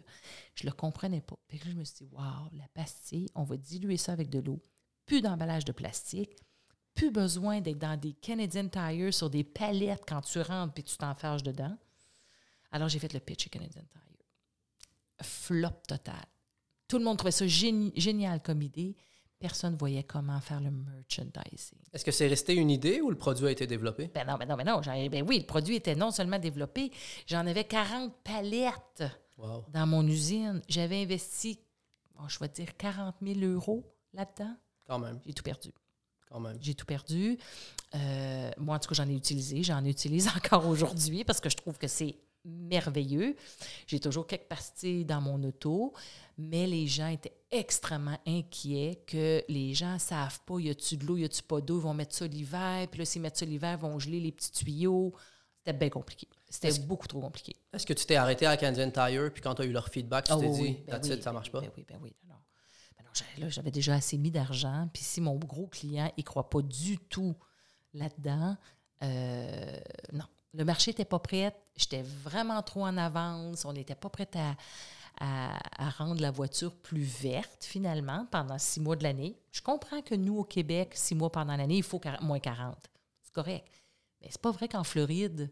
Je 0.55 0.65
ne 0.65 0.71
le 0.71 0.75
comprenais 0.75 1.21
pas. 1.21 1.37
Puis 1.47 1.61
je 1.63 1.71
me 1.71 1.83
suis 1.83 2.05
dit, 2.05 2.11
waouh, 2.11 2.49
la 2.53 2.67
pastille, 2.73 3.29
on 3.33 3.43
va 3.43 3.55
diluer 3.55 3.97
ça 3.97 4.11
avec 4.11 4.29
de 4.29 4.39
l'eau. 4.39 4.61
Plus 5.05 5.21
d'emballage 5.21 5.65
de 5.65 5.71
plastique, 5.71 6.35
plus 6.93 7.11
besoin 7.11 7.61
d'être 7.61 7.79
dans 7.79 7.97
des 7.97 8.13
Canadian 8.13 8.67
Tire 8.67 9.13
sur 9.13 9.29
des 9.29 9.45
palettes 9.45 10.03
quand 10.05 10.21
tu 10.21 10.41
rentres 10.41 10.73
puis 10.73 10.83
tu 10.83 10.97
t'enferges 10.97 11.43
dedans. 11.43 11.77
Alors, 12.71 12.89
j'ai 12.89 12.99
fait 12.99 13.13
le 13.13 13.19
pitch 13.19 13.45
chez 13.45 13.49
Canadian 13.49 13.83
Tire. 13.83 15.25
Flop 15.25 15.81
total. 15.87 16.25
Tout 16.87 16.97
le 16.97 17.05
monde 17.05 17.17
trouvait 17.17 17.31
ça 17.31 17.47
génial 17.47 18.41
comme 18.41 18.61
idée 18.61 18.97
personne 19.39 19.73
ne 19.73 19.77
voyait 19.77 20.03
comment 20.03 20.39
faire 20.41 20.59
le 20.59 20.71
merchandising. 20.71 21.79
Est-ce 21.93 22.05
que 22.05 22.11
c'est 22.11 22.27
resté 22.27 22.53
une 22.55 22.69
idée 22.69 23.01
ou 23.01 23.09
le 23.09 23.17
produit 23.17 23.47
a 23.47 23.51
été 23.51 23.65
développé? 23.65 24.11
Ben 24.13 24.25
non, 24.27 24.35
ben 24.37 24.47
non, 24.47 24.55
ben 24.55 24.65
non. 24.65 24.81
Ben 24.81 25.25
oui, 25.27 25.39
le 25.39 25.45
produit 25.45 25.75
était 25.75 25.95
non 25.95 26.11
seulement 26.11 26.39
développé, 26.39 26.91
j'en 27.25 27.45
avais 27.47 27.63
40 27.63 28.13
palettes 28.23 29.03
dans 29.71 29.87
mon 29.87 30.05
usine. 30.05 30.61
J'avais 30.67 31.01
investi, 31.01 31.59
je 32.27 32.39
vais 32.39 32.49
dire, 32.49 32.75
40 32.77 33.15
000 33.21 33.39
euros 33.41 33.83
là-dedans. 34.13 34.55
Quand 34.85 34.99
même. 34.99 35.19
J'ai 35.25 35.33
tout 35.33 35.43
perdu. 35.43 35.71
Quand 36.29 36.39
même. 36.39 36.57
J'ai 36.59 36.75
tout 36.75 36.85
perdu. 36.85 37.37
Euh, 37.95 38.51
moi, 38.57 38.75
en 38.75 38.79
tout 38.79 38.89
cas, 38.89 38.95
j'en 38.95 39.09
ai 39.09 39.15
utilisé. 39.15 39.63
J'en 39.63 39.83
utilise 39.85 40.27
encore 40.35 40.67
aujourd'hui 40.67 41.23
parce 41.23 41.39
que 41.39 41.49
je 41.49 41.57
trouve 41.57 41.77
que 41.77 41.87
c'est 41.87 42.17
merveilleux. 42.49 43.35
J'ai 43.87 43.99
toujours 43.99 44.27
quelques 44.27 44.47
pastilles 44.47 45.05
dans 45.05 45.21
mon 45.21 45.43
auto, 45.43 45.93
mais 46.37 46.67
les 46.67 46.87
gens 46.87 47.07
étaient 47.07 47.35
extrêmement 47.51 48.17
inquiets 48.25 49.03
que 49.07 49.43
les 49.47 49.73
gens 49.73 49.93
ne 49.93 49.99
savent 49.99 50.39
pas, 50.45 50.59
y 50.59 50.69
a-tu 50.69 50.97
de 50.97 51.05
l'eau, 51.05 51.17
y 51.17 51.25
a-tu 51.25 51.43
pas 51.43 51.61
d'eau, 51.61 51.79
ils 51.79 51.83
vont 51.83 51.93
mettre 51.93 52.15
ça 52.15 52.27
l'hiver, 52.27 52.87
puis 52.89 52.99
là, 52.99 53.05
s'ils 53.05 53.21
mettent 53.21 53.37
ça 53.37 53.45
l'hiver, 53.45 53.77
ils 53.79 53.81
vont 53.81 53.99
geler 53.99 54.19
les 54.19 54.31
petits 54.31 54.51
tuyaux. 54.51 55.13
C'était 55.57 55.77
bien 55.77 55.89
compliqué. 55.89 56.27
C'était 56.49 56.79
beaucoup 56.79 57.07
trop 57.07 57.19
compliqué. 57.19 57.55
Est-ce 57.73 57.85
que 57.85 57.93
tu 57.93 58.05
t'es 58.05 58.15
arrêté 58.15 58.45
à 58.45 58.57
Canadian 58.57 58.89
Tire, 58.89 59.31
puis 59.33 59.41
quand 59.41 59.55
tu 59.55 59.61
as 59.63 59.65
eu 59.65 59.71
leur 59.71 59.89
feedback, 59.89 60.25
tu 60.25 60.29
t'es 60.29 60.37
oh 60.37 60.53
dit, 60.53 60.83
ben 60.87 60.99
oui, 61.03 61.21
ça 61.21 61.33
marche 61.33 61.51
pas? 61.51 61.61
Ben 61.61 61.71
oui, 61.75 61.85
ben 61.87 61.99
oui. 62.01 62.15
Non, 62.27 62.35
ben 62.97 63.49
j'avais 63.49 63.71
déjà 63.71 63.95
assez 63.95 64.17
mis 64.17 64.31
d'argent, 64.31 64.89
puis 64.93 65.03
si 65.03 65.21
mon 65.21 65.35
gros 65.35 65.67
client 65.67 66.11
ne 66.17 66.23
croit 66.23 66.49
pas 66.49 66.61
du 66.61 66.97
tout 66.97 67.35
là-dedans, 67.93 68.55
euh, 69.03 69.77
non, 70.13 70.25
le 70.53 70.65
marché 70.65 70.91
n'était 70.91 71.05
pas 71.05 71.19
prêt. 71.19 71.55
J'étais 71.79 72.01
vraiment 72.01 72.61
trop 72.61 72.85
en 72.85 72.97
avance. 72.97 73.63
On 73.63 73.71
n'était 73.71 73.95
pas 73.95 74.09
prêt 74.09 74.29
à, 74.35 74.55
à, 75.19 75.89
rendre 75.91 76.21
la 76.21 76.29
voiture 76.29 76.75
plus 76.75 77.03
verte, 77.03 77.63
finalement, 77.63 78.27
pendant 78.31 78.57
six 78.57 78.81
mois 78.81 78.97
de 78.97 79.03
l'année. 79.03 79.39
Je 79.51 79.61
comprends 79.61 80.01
que 80.01 80.13
nous, 80.13 80.37
au 80.37 80.43
Québec, 80.43 80.91
six 80.93 81.15
mois 81.15 81.31
pendant 81.31 81.55
l'année, 81.55 81.77
il 81.77 81.83
faut 81.83 82.01
moins 82.21 82.39
40. 82.39 82.75
C'est 83.23 83.33
correct. 83.33 83.67
Mais 84.21 84.27
c'est 84.29 84.41
pas 84.41 84.51
vrai 84.51 84.67
qu'en 84.67 84.83
Floride, 84.83 85.49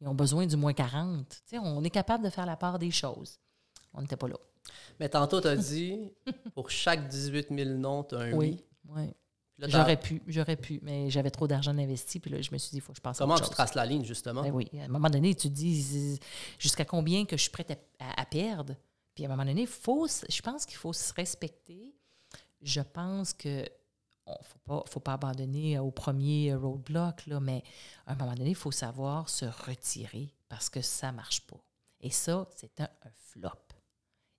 ils 0.00 0.08
ont 0.08 0.14
besoin 0.14 0.46
du 0.46 0.56
moins 0.56 0.74
40. 0.74 1.42
on 1.54 1.82
est 1.82 1.90
capable 1.90 2.24
de 2.24 2.30
faire 2.30 2.46
la 2.46 2.56
part 2.56 2.78
des 2.78 2.90
choses. 2.90 3.38
On 3.94 4.02
n'était 4.02 4.16
pas 4.16 4.28
là. 4.28 4.36
Mais 4.98 5.08
tantôt, 5.08 5.40
tu 5.40 5.48
as 5.48 5.56
dit, 5.56 6.12
pour 6.54 6.70
chaque 6.70 7.08
18 7.08 7.48
000 7.50 7.70
noms, 7.78 8.04
tu 8.04 8.14
as 8.16 8.20
un 8.20 8.32
oui. 8.32 8.62
Oui, 8.88 9.14
J'aurais 9.68 9.98
pu, 9.98 10.22
j'aurais 10.26 10.56
pu, 10.56 10.80
mais 10.82 11.10
j'avais 11.10 11.30
trop 11.30 11.46
d'argent 11.46 11.76
investi, 11.76 12.20
puis 12.20 12.30
là, 12.30 12.40
je 12.40 12.50
me 12.52 12.58
suis 12.58 12.70
dit, 12.70 12.76
il 12.76 12.80
faut 12.80 12.92
que 12.92 12.98
je 12.98 13.02
passe 13.02 13.18
Comment 13.18 13.34
à 13.34 13.36
autre 13.36 13.48
tu 13.48 13.54
traces 13.54 13.74
la 13.74 13.86
ligne, 13.86 14.04
justement? 14.04 14.42
Ben 14.42 14.52
oui, 14.52 14.68
à 14.80 14.84
un 14.84 14.88
moment 14.88 15.10
donné, 15.10 15.34
tu 15.34 15.48
te 15.48 15.54
dis 15.54 16.18
jusqu'à 16.58 16.84
combien 16.84 17.24
que 17.24 17.36
je 17.36 17.42
suis 17.42 17.50
prête 17.50 17.78
à, 17.98 18.24
perdre? 18.26 18.74
Puis 19.14 19.24
à 19.24 19.28
un 19.28 19.30
moment 19.30 19.44
donné, 19.44 19.66
faut, 19.66 20.06
je 20.06 20.42
pense 20.42 20.66
qu'il 20.66 20.76
faut 20.76 20.92
se 20.92 21.12
respecter. 21.14 21.94
Je 22.62 22.80
pense 22.80 23.32
que 23.32 23.66
ne 24.26 24.44
faut 24.44 24.58
pas, 24.64 24.84
faut 24.86 25.00
pas 25.00 25.14
abandonner 25.14 25.78
au 25.78 25.90
premier 25.90 26.54
roadblock, 26.54 27.26
là, 27.26 27.40
mais 27.40 27.62
à 28.06 28.12
un 28.12 28.14
moment 28.14 28.34
donné, 28.34 28.50
il 28.50 28.56
faut 28.56 28.70
savoir 28.70 29.28
se 29.28 29.44
retirer 29.44 30.32
parce 30.48 30.68
que 30.68 30.80
ça 30.80 31.10
ne 31.10 31.16
marche 31.16 31.40
pas. 31.42 31.62
Et 32.00 32.10
ça, 32.10 32.48
c'est 32.56 32.80
un 32.80 32.88
flop. 33.16 33.50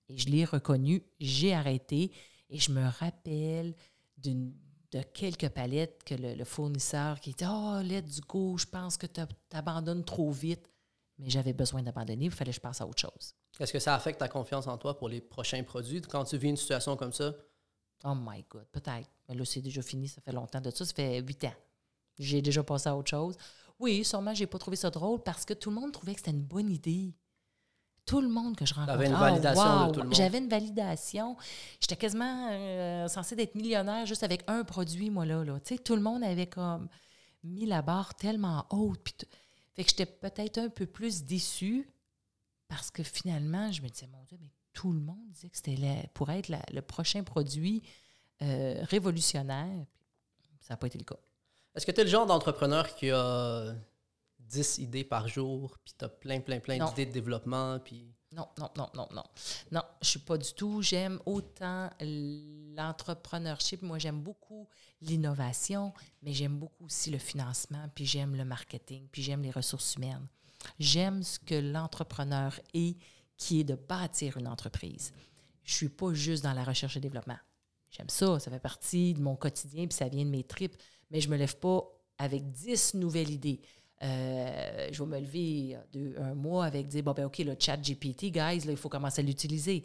Et 0.08 0.18
je 0.18 0.30
l'ai 0.30 0.46
reconnu, 0.46 1.04
j'ai 1.20 1.54
arrêté 1.54 2.12
et 2.50 2.58
je 2.58 2.72
me 2.72 2.86
rappelle 3.00 3.76
d'une 4.18 4.54
de 4.92 5.02
quelques 5.02 5.50
palettes 5.50 6.04
que 6.04 6.16
le, 6.16 6.44
fournisseur 6.44 7.20
qui 7.20 7.34
dit 7.34 7.46
Oh, 7.48 7.80
let's 7.84 8.20
go, 8.22 8.58
je 8.58 8.66
pense 8.66 8.98
que 8.98 9.08
tu 9.08 9.22
abandonnes 9.52 10.04
trop 10.04 10.32
vite. 10.32 10.70
Mais 11.18 11.30
j'avais 11.30 11.54
besoin 11.54 11.84
d'abandonner, 11.84 12.26
il 12.26 12.32
fallait 12.32 12.52
que 12.52 12.56
je 12.56 12.62
passe 12.62 12.82
à 12.82 12.88
autre 12.88 13.00
chose. 13.00 13.36
Est-ce 13.60 13.72
que 13.72 13.80
ça 13.80 13.94
affecte 13.94 14.20
ta 14.20 14.28
confiance 14.28 14.68
en 14.68 14.78
toi 14.78 14.98
pour 14.98 15.08
les 15.08 15.22
prochains 15.22 15.64
produits? 15.64 16.02
Quand 16.02 16.24
tu 16.24 16.38
vis 16.38 16.50
une 16.50 16.58
situation 16.58 16.98
comme 16.98 17.14
ça? 17.14 17.34
Oh 18.04 18.16
my 18.16 18.44
God, 18.50 18.66
peut-être. 18.72 19.10
Mais 19.30 19.36
là, 19.36 19.46
c'est 19.46 19.62
déjà 19.62 19.82
fini, 19.82 20.08
ça 20.08 20.22
fait 20.22 20.32
longtemps 20.32 20.62
de 20.62 20.72
ça, 20.72 20.84
ça 20.84 20.94
fait 20.94 21.22
huit 21.22 21.44
ans. 21.44 21.54
J'ai 22.18 22.42
déjà 22.42 22.64
passé 22.64 22.90
à 22.90 22.96
autre 22.96 23.10
chose. 23.10 23.38
Oui, 23.80 24.04
sûrement, 24.04 24.34
j'ai 24.34 24.48
pas 24.48 24.58
trouvé 24.58 24.78
ça 24.78 24.90
drôle 24.90 25.22
parce 25.22 25.46
que 25.46 25.54
tout 25.54 25.70
le 25.70 25.76
monde 25.76 25.92
trouvait 25.92 26.14
que 26.14 26.20
c'était 26.20 26.32
une 26.32 26.44
bonne 26.44 26.70
idée 26.70 27.14
tout 28.06 28.22
le 28.22 28.30
monde 28.30 28.56
que 28.56 28.66
je 28.66 28.74
rencontrais. 28.74 29.06
J'avais 29.06 29.10
une 29.10 29.20
validation 29.20 29.88
de 29.88 29.92
tout 29.92 30.00
le 30.00 30.06
monde. 30.06 30.16
J'avais 30.16 30.38
une 30.38 30.50
validation. 30.50 31.38
J'étais 31.80 31.96
quasiment 31.96 32.50
euh, 32.52 33.08
censée 33.08 33.36
être 33.40 33.56
millionnaire 33.56 34.06
juste 34.06 34.24
avec 34.24 34.44
un 34.48 34.64
produit, 34.64 35.10
moi, 35.10 35.26
là. 35.26 35.44
là. 35.44 35.60
Tu 35.60 35.76
sais, 35.76 35.82
tout 35.82 35.96
le 35.96 36.02
monde 36.02 36.24
avait 36.24 36.48
comme 36.48 36.90
mis 37.44 37.66
la 37.66 37.82
barre 37.82 38.16
tellement 38.16 38.66
haute. 38.70 39.02
Puis 39.04 39.14
fait 39.74 39.84
que 39.84 39.90
j'étais 39.90 40.06
peut-être 40.06 40.58
un 40.58 40.70
peu 40.70 40.86
plus 40.86 41.24
déçue 41.24 41.90
parce 42.68 42.92
que 42.92 43.04
finalement, 43.04 43.72
je 43.72 43.82
me 43.82 43.90
disais, 43.90 44.08
mon 44.08 44.24
Dieu, 44.24 44.38
mais 44.42 44.52
tout 44.74 44.92
le 44.92 45.00
monde 45.00 45.30
disait 45.30 45.50
que 45.50 45.58
c'était 45.58 46.10
pour 46.14 46.30
être 46.30 46.50
le 46.50 46.82
prochain 46.82 47.24
produit 47.24 47.84
euh, 48.42 48.80
révolutionnaire. 48.84 49.86
ça 50.62 50.74
n'a 50.74 50.78
pas 50.78 50.88
été 50.88 50.98
le 50.98 51.04
cas. 51.04 51.18
Est-ce 51.76 51.86
que 51.86 51.92
tu 51.92 52.02
es 52.02 52.04
le 52.04 52.10
genre 52.10 52.26
d'entrepreneur 52.26 52.96
qui 52.96 53.12
a 53.12 53.74
10 54.52 54.80
idées 54.80 55.04
par 55.04 55.28
jour, 55.28 55.78
puis 55.84 55.94
tu 55.98 56.06
as 56.06 56.10
plein, 56.10 56.42
plein, 56.42 56.60
plein 56.60 56.86
d'idées 56.86 57.06
de 57.06 57.12
développement, 57.12 57.80
puis... 57.80 58.14
Non, 58.34 58.48
non, 58.58 58.70
non, 58.78 58.90
non, 58.96 59.08
non. 59.12 59.24
Non, 59.72 59.82
je 60.02 60.08
suis 60.08 60.20
pas 60.20 60.38
du 60.38 60.54
tout. 60.54 60.82
J'aime 60.82 61.20
autant 61.26 61.90
l'entrepreneurship. 62.00 63.82
Moi, 63.82 64.00
j'aime 64.00 64.22
beaucoup 64.22 64.70
l'innovation, 65.02 65.94
mais 66.22 66.32
j'aime 66.32 66.58
beaucoup 66.58 66.86
aussi 66.86 67.12
le 67.12 67.18
financement, 67.18 67.90
puis 67.94 68.06
j'aime 68.06 68.38
le 68.38 68.46
marketing, 68.46 69.10
puis 69.12 69.22
j'aime 69.22 69.42
les 69.42 69.52
ressources 69.52 69.96
humaines. 69.96 70.28
J'aime 70.80 71.24
ce 71.24 71.40
que 71.40 71.56
l'entrepreneur 71.56 72.58
est, 72.74 72.96
qui 73.36 73.60
est 73.60 73.66
de 73.66 73.76
bâtir 73.76 74.38
une 74.38 74.48
entreprise. 74.48 75.12
Je 75.64 75.74
suis 75.74 75.90
pas 75.90 76.14
juste 76.14 76.44
dans 76.44 76.54
la 76.54 76.64
recherche 76.64 76.96
et 76.96 77.02
développement. 77.02 77.40
J'aime 77.90 78.10
ça, 78.10 78.40
ça 78.40 78.50
fait 78.50 78.60
partie 78.60 79.14
de 79.14 79.22
mon 79.22 79.36
quotidien, 79.36 79.88
puis 79.88 79.98
ça 79.98 80.08
vient 80.08 80.24
de 80.24 80.30
mes 80.30 80.46
tripes, 80.46 80.78
mais 81.10 81.20
je 81.20 81.28
me 81.28 81.36
lève 81.36 81.58
pas 81.58 81.84
avec 82.18 82.50
10 82.52 82.94
nouvelles 82.94 83.32
idées. 83.32 83.60
Euh, 84.04 84.90
je 84.92 85.04
vais 85.04 85.10
me 85.10 85.20
lever 85.20 85.78
deux, 85.92 86.16
un 86.18 86.34
mois 86.34 86.66
avec 86.66 86.88
dire, 86.88 87.04
bon, 87.04 87.14
ben 87.14 87.26
OK, 87.26 87.40
le 87.40 87.56
chat 87.60 87.78
GPT, 87.78 88.32
guys, 88.32 88.64
il 88.68 88.78
faut 88.78 88.90
commencer 88.90 89.22
à 89.22 89.24
l'utiliser. 89.24 89.84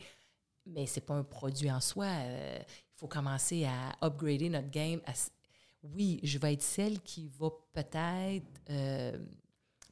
Mais 0.67 0.87
c'est 0.87 1.03
pas 1.03 1.15
un 1.15 1.23
produit 1.23 1.71
en 1.71 1.81
soi. 1.81 2.07
Euh, 2.07 2.59
il 2.59 2.99
faut 2.99 3.09
commencer 3.09 3.67
à 3.67 3.95
upgrader 4.05 4.49
notre 4.49 4.71
game. 4.71 5.01
oui, 5.83 6.19
je 6.23 6.39
vais 6.39 6.55
être 6.55 6.63
celle 6.63 7.01
qui 7.01 7.29
va 7.39 7.51
peut-être 7.73 8.47
euh, 8.71 9.19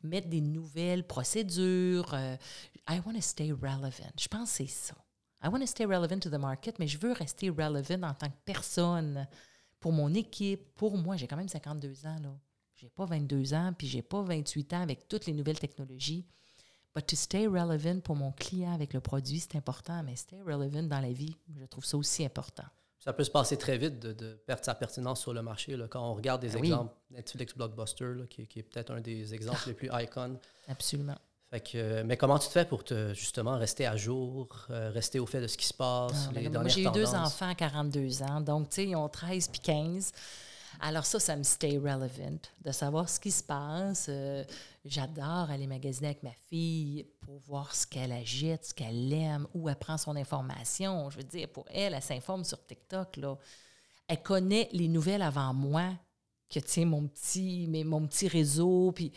mettre 0.03 0.29
des 0.29 0.41
nouvelles 0.41 1.07
procédures. 1.07 2.17
I 2.89 3.01
want 3.05 3.15
to 3.15 3.21
stay 3.21 3.53
relevant. 3.53 4.13
Je 4.19 4.29
pense 4.29 4.51
que 4.51 4.57
c'est 4.57 4.67
ça. 4.67 4.95
I 5.43 5.49
want 5.49 5.61
to 5.61 5.67
stay 5.67 5.85
relevant 5.85 6.21
to 6.21 6.31
the 6.31 6.41
market, 6.41 6.79
mais 6.79 6.87
je 6.87 6.97
veux 6.97 7.13
rester 7.13 7.51
relevant 7.51 8.03
en 8.03 8.15
tant 8.15 8.29
que 8.29 8.39
personne 8.47 9.29
pour 9.79 9.93
mon 9.93 10.15
équipe, 10.15 10.75
pour 10.75 10.97
moi. 10.97 11.19
J'ai 11.19 11.27
quand 11.27 11.37
même 11.37 11.49
52 11.49 12.07
ans, 12.07 12.19
là. 12.23 12.35
J'ai 12.77 12.91
pas 12.91 13.05
22 13.05 13.55
ans, 13.55 13.73
puis 13.77 13.87
j'ai 13.87 14.03
pas 14.03 14.23
28 14.23 14.73
ans 14.75 14.83
avec 14.83 15.09
toutes 15.09 15.27
les 15.27 15.33
nouvelles 15.33 15.59
technologies. 15.59 16.27
But 16.95 17.07
to 17.07 17.17
stay 17.17 17.47
relevant 17.47 18.01
pour 18.01 18.15
mon 18.15 18.33
client 18.33 18.73
avec 18.73 18.95
le 18.95 19.01
produit, 19.01 19.41
c'est 19.41 19.57
important, 19.57 20.03
mais 20.05 20.17
stay 20.17 20.41
relevant 20.43 20.85
dans 20.85 21.01
la 21.01 21.13
vie, 21.13 21.37
je 21.59 21.65
trouve 21.67 21.85
ça 21.85 21.97
aussi 21.97 22.25
important. 22.25 22.65
Ça 23.01 23.13
peut 23.13 23.25
se 23.25 23.31
passer 23.31 23.59
très 23.59 23.77
vite 23.77 23.99
de, 23.99 24.33
perdre 24.47 24.65
sa 24.65 24.75
pertinence 24.75 25.21
sur 25.21 25.35
le 25.35 25.43
marché. 25.43 25.77
Là. 25.77 25.89
Quand 25.89 26.09
on 26.09 26.15
regarde 26.15 26.41
des 26.41 26.49
ben 26.49 26.65
exemples, 26.65 26.95
Netflix 27.11 27.55
Blockbuster, 27.55 28.15
qui, 28.31 28.43
est 28.43 28.63
peut-être 28.63 28.93
un 28.93 29.01
des 29.01 29.35
exemples 29.35 29.61
les 29.67 29.75
plus 29.75 29.91
icons. 29.93 30.39
Absolument. 30.69 31.17
Fait 31.51 31.61
que, 31.61 32.03
mais 32.03 32.17
comment 32.17 32.39
tu 32.39 32.47
te 32.47 32.53
fais 32.53 32.65
pour 32.65 32.83
te, 32.83 33.13
justement 33.13 33.59
rester 33.59 33.87
à 33.87 33.97
jour, 33.97 34.67
euh, 34.71 34.91
rester 34.91 35.21
au 35.21 35.27
fait 35.27 35.41
de 35.41 35.47
ce 35.47 35.59
qui 35.59 35.67
se 35.67 35.75
passe, 35.75 36.29
ah, 36.31 36.33
les 36.33 36.49
Moi, 36.49 36.69
j'ai 36.69 36.83
eu 36.83 36.91
deux 36.93 37.15
enfants 37.15 37.49
à 37.49 37.55
42 37.55 38.23
ans, 38.23 38.41
donc 38.41 38.71
tu 38.71 38.77
sais, 38.77 38.87
ils 38.87 38.97
ont 38.97 39.09
13 39.09 39.49
puis 39.49 39.61
15. 39.61 40.13
Alors 40.81 41.07
ça, 41.07 41.21
ça 41.21 41.37
me 41.37 41.43
stay 41.43 41.79
relevant, 41.79 42.39
de 42.63 42.73
savoir 42.73 43.09
ce 43.09 43.19
qui 43.21 43.31
se 43.31 43.43
passe. 43.43 44.07
Euh, 44.09 44.45
j'adore 44.85 45.51
aller 45.51 45.67
magasiner 45.67 46.09
avec 46.09 46.23
ma 46.23 46.33
fille 46.49 47.07
pour 47.21 47.39
voir 47.39 47.75
ce 47.75 47.87
qu'elle 47.87 48.13
agite, 48.13 48.65
ce 48.65 48.75
qu'elle 48.75 49.13
aime, 49.13 49.47
où 49.55 49.69
elle 49.69 49.77
prend 49.77 49.97
son 49.97 50.17
information. 50.17 51.11
Je 51.11 51.19
veux 51.19 51.25
dire, 51.25 51.49
pour 51.49 51.65
elle, 51.71 51.95
elle 51.95 52.03
s'informe 52.03 52.45
sur 52.45 52.65
TikTok. 52.67 53.17
Là. 53.17 53.37
Elle 54.09 54.23
connaît 54.23 54.69
les 54.73 54.89
nouvelles 54.89 55.23
avant 55.23 55.55
moi, 55.55 55.93
que 56.51 56.61
tiens, 56.61 56.87
mon 56.87 57.07
petit, 57.07 57.67
mais 57.69 57.85
mon 57.85 58.07
petit 58.07 58.29
réseau. 58.29 58.93
Puis, 58.93 59.13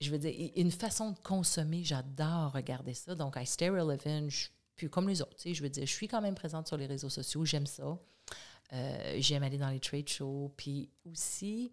je 0.00 0.10
veux 0.10 0.18
dire, 0.18 0.50
une 0.56 0.70
façon 0.70 1.12
de 1.12 1.18
consommer, 1.18 1.82
j'adore 1.82 2.52
regarder 2.52 2.94
ça. 2.94 3.14
Donc, 3.14 3.36
I 3.36 3.46
stay 3.46 3.70
relevant. 3.70 4.28
puis 4.76 4.90
comme 4.90 5.08
les 5.08 5.22
autres, 5.22 5.36
je 5.44 5.62
veux 5.62 5.70
dire, 5.70 5.86
je 5.86 5.92
suis 5.92 6.08
quand 6.08 6.20
même 6.20 6.34
présente 6.34 6.68
sur 6.68 6.76
les 6.76 6.86
réseaux 6.86 7.08
sociaux, 7.08 7.44
j'aime 7.44 7.66
ça. 7.66 7.98
Euh, 8.72 9.16
j'aime 9.18 9.42
aller 9.42 9.58
dans 9.58 9.70
les 9.70 9.80
trade 9.80 10.08
shows. 10.08 10.52
Puis 10.56 10.90
aussi, 11.04 11.72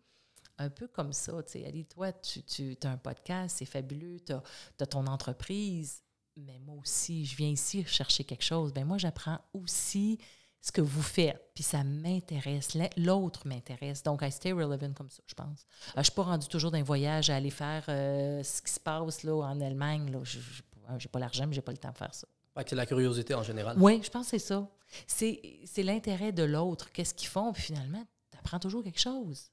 un 0.57 0.69
peu 0.69 0.87
comme 0.87 1.13
ça, 1.13 1.41
tu 1.43 1.53
sais, 1.53 1.65
Ali, 1.65 1.85
toi, 1.85 2.11
tu, 2.11 2.43
tu 2.43 2.77
as 2.83 2.89
un 2.89 2.97
podcast, 2.97 3.57
c'est 3.59 3.65
fabuleux, 3.65 4.19
tu 4.19 4.33
as, 4.33 4.85
ton 4.85 5.07
entreprise, 5.07 6.03
mais 6.35 6.59
moi 6.59 6.75
aussi, 6.81 7.25
je 7.25 7.35
viens 7.35 7.49
ici 7.49 7.83
chercher 7.85 8.23
quelque 8.23 8.43
chose. 8.43 8.73
Ben 8.73 8.85
moi, 8.85 8.97
j'apprends 8.97 9.39
aussi 9.53 10.19
ce 10.61 10.71
que 10.71 10.81
vous 10.81 11.01
faites, 11.01 11.51
puis 11.53 11.63
ça 11.63 11.83
m'intéresse, 11.83 12.77
l'autre 12.95 13.47
m'intéresse. 13.47 14.01
Donc, 14.01 14.21
I 14.21 14.31
stay 14.31 14.53
relevant 14.53 14.93
comme 14.93 15.09
ça, 15.09 15.21
je 15.27 15.33
pense. 15.33 15.65
Euh, 15.89 15.91
je 15.95 15.99
ne 15.99 16.03
suis 16.03 16.13
pas 16.13 16.23
rendue 16.23 16.47
toujours 16.47 16.71
d'un 16.71 16.83
voyage 16.83 17.29
à 17.29 17.35
aller 17.35 17.49
faire 17.49 17.83
euh, 17.89 18.41
ce 18.43 18.61
qui 18.61 18.71
se 18.71 18.79
passe 18.79 19.23
là, 19.23 19.35
en 19.35 19.59
Allemagne. 19.59 20.09
Je 20.23 20.39
n'ai 20.39 21.07
pas 21.11 21.19
l'argent, 21.19 21.47
mais 21.47 21.53
je 21.53 21.59
n'ai 21.59 21.63
pas 21.63 21.73
le 21.73 21.77
temps 21.77 21.91
de 21.91 21.97
faire 21.97 22.13
ça. 22.15 22.27
C'est 22.67 22.75
la 22.75 22.85
curiosité 22.85 23.33
en 23.33 23.43
général. 23.43 23.77
Oui, 23.79 24.01
je 24.03 24.09
pense 24.09 24.25
que 24.25 24.37
c'est 24.37 24.45
ça 24.45 24.67
c'est 25.07 25.83
l'intérêt 25.83 26.31
de 26.31 26.43
l'autre. 26.43 26.91
Qu'est-ce 26.91 27.13
qu'ils 27.13 27.27
font? 27.27 27.53
Puis 27.53 27.63
finalement, 27.63 28.05
tu 28.31 28.37
apprends 28.37 28.59
toujours 28.59 28.83
quelque 28.83 28.99
chose. 28.99 29.51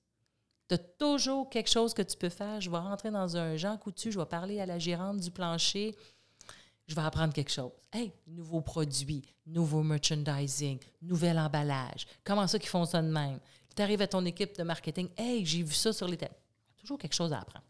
Tu 0.68 0.74
as 0.74 0.78
toujours 0.78 1.50
quelque 1.50 1.70
chose 1.70 1.94
que 1.94 2.02
tu 2.02 2.16
peux 2.16 2.28
faire. 2.28 2.60
Je 2.60 2.70
vais 2.70 2.78
rentrer 2.78 3.10
dans 3.10 3.36
un 3.36 3.56
Jean 3.56 3.76
Coutu, 3.76 4.12
je 4.12 4.18
vais 4.18 4.26
parler 4.26 4.60
à 4.60 4.66
la 4.66 4.78
gérante 4.78 5.18
du 5.18 5.30
plancher. 5.30 5.96
Je 6.86 6.94
vais 6.94 7.02
apprendre 7.02 7.32
quelque 7.32 7.50
chose. 7.50 7.70
Hey, 7.92 8.12
nouveaux 8.26 8.60
produits, 8.60 9.22
nouveau 9.46 9.82
merchandising, 9.82 10.78
nouvel 11.02 11.38
emballage. 11.38 12.06
Comment 12.24 12.46
ça 12.46 12.58
qu'ils 12.58 12.68
font 12.68 12.84
ça 12.84 13.00
de 13.00 13.08
même? 13.08 13.38
Tu 13.76 13.82
arrives 13.82 14.02
à 14.02 14.08
ton 14.08 14.24
équipe 14.24 14.56
de 14.56 14.64
marketing. 14.64 15.08
Hey, 15.16 15.46
j'ai 15.46 15.62
vu 15.62 15.74
ça 15.74 15.92
sur 15.92 16.08
les 16.08 16.16
têtes. 16.16 16.36
Toujours 16.80 16.98
quelque 16.98 17.14
chose 17.14 17.32
à 17.32 17.40
apprendre. 17.40 17.64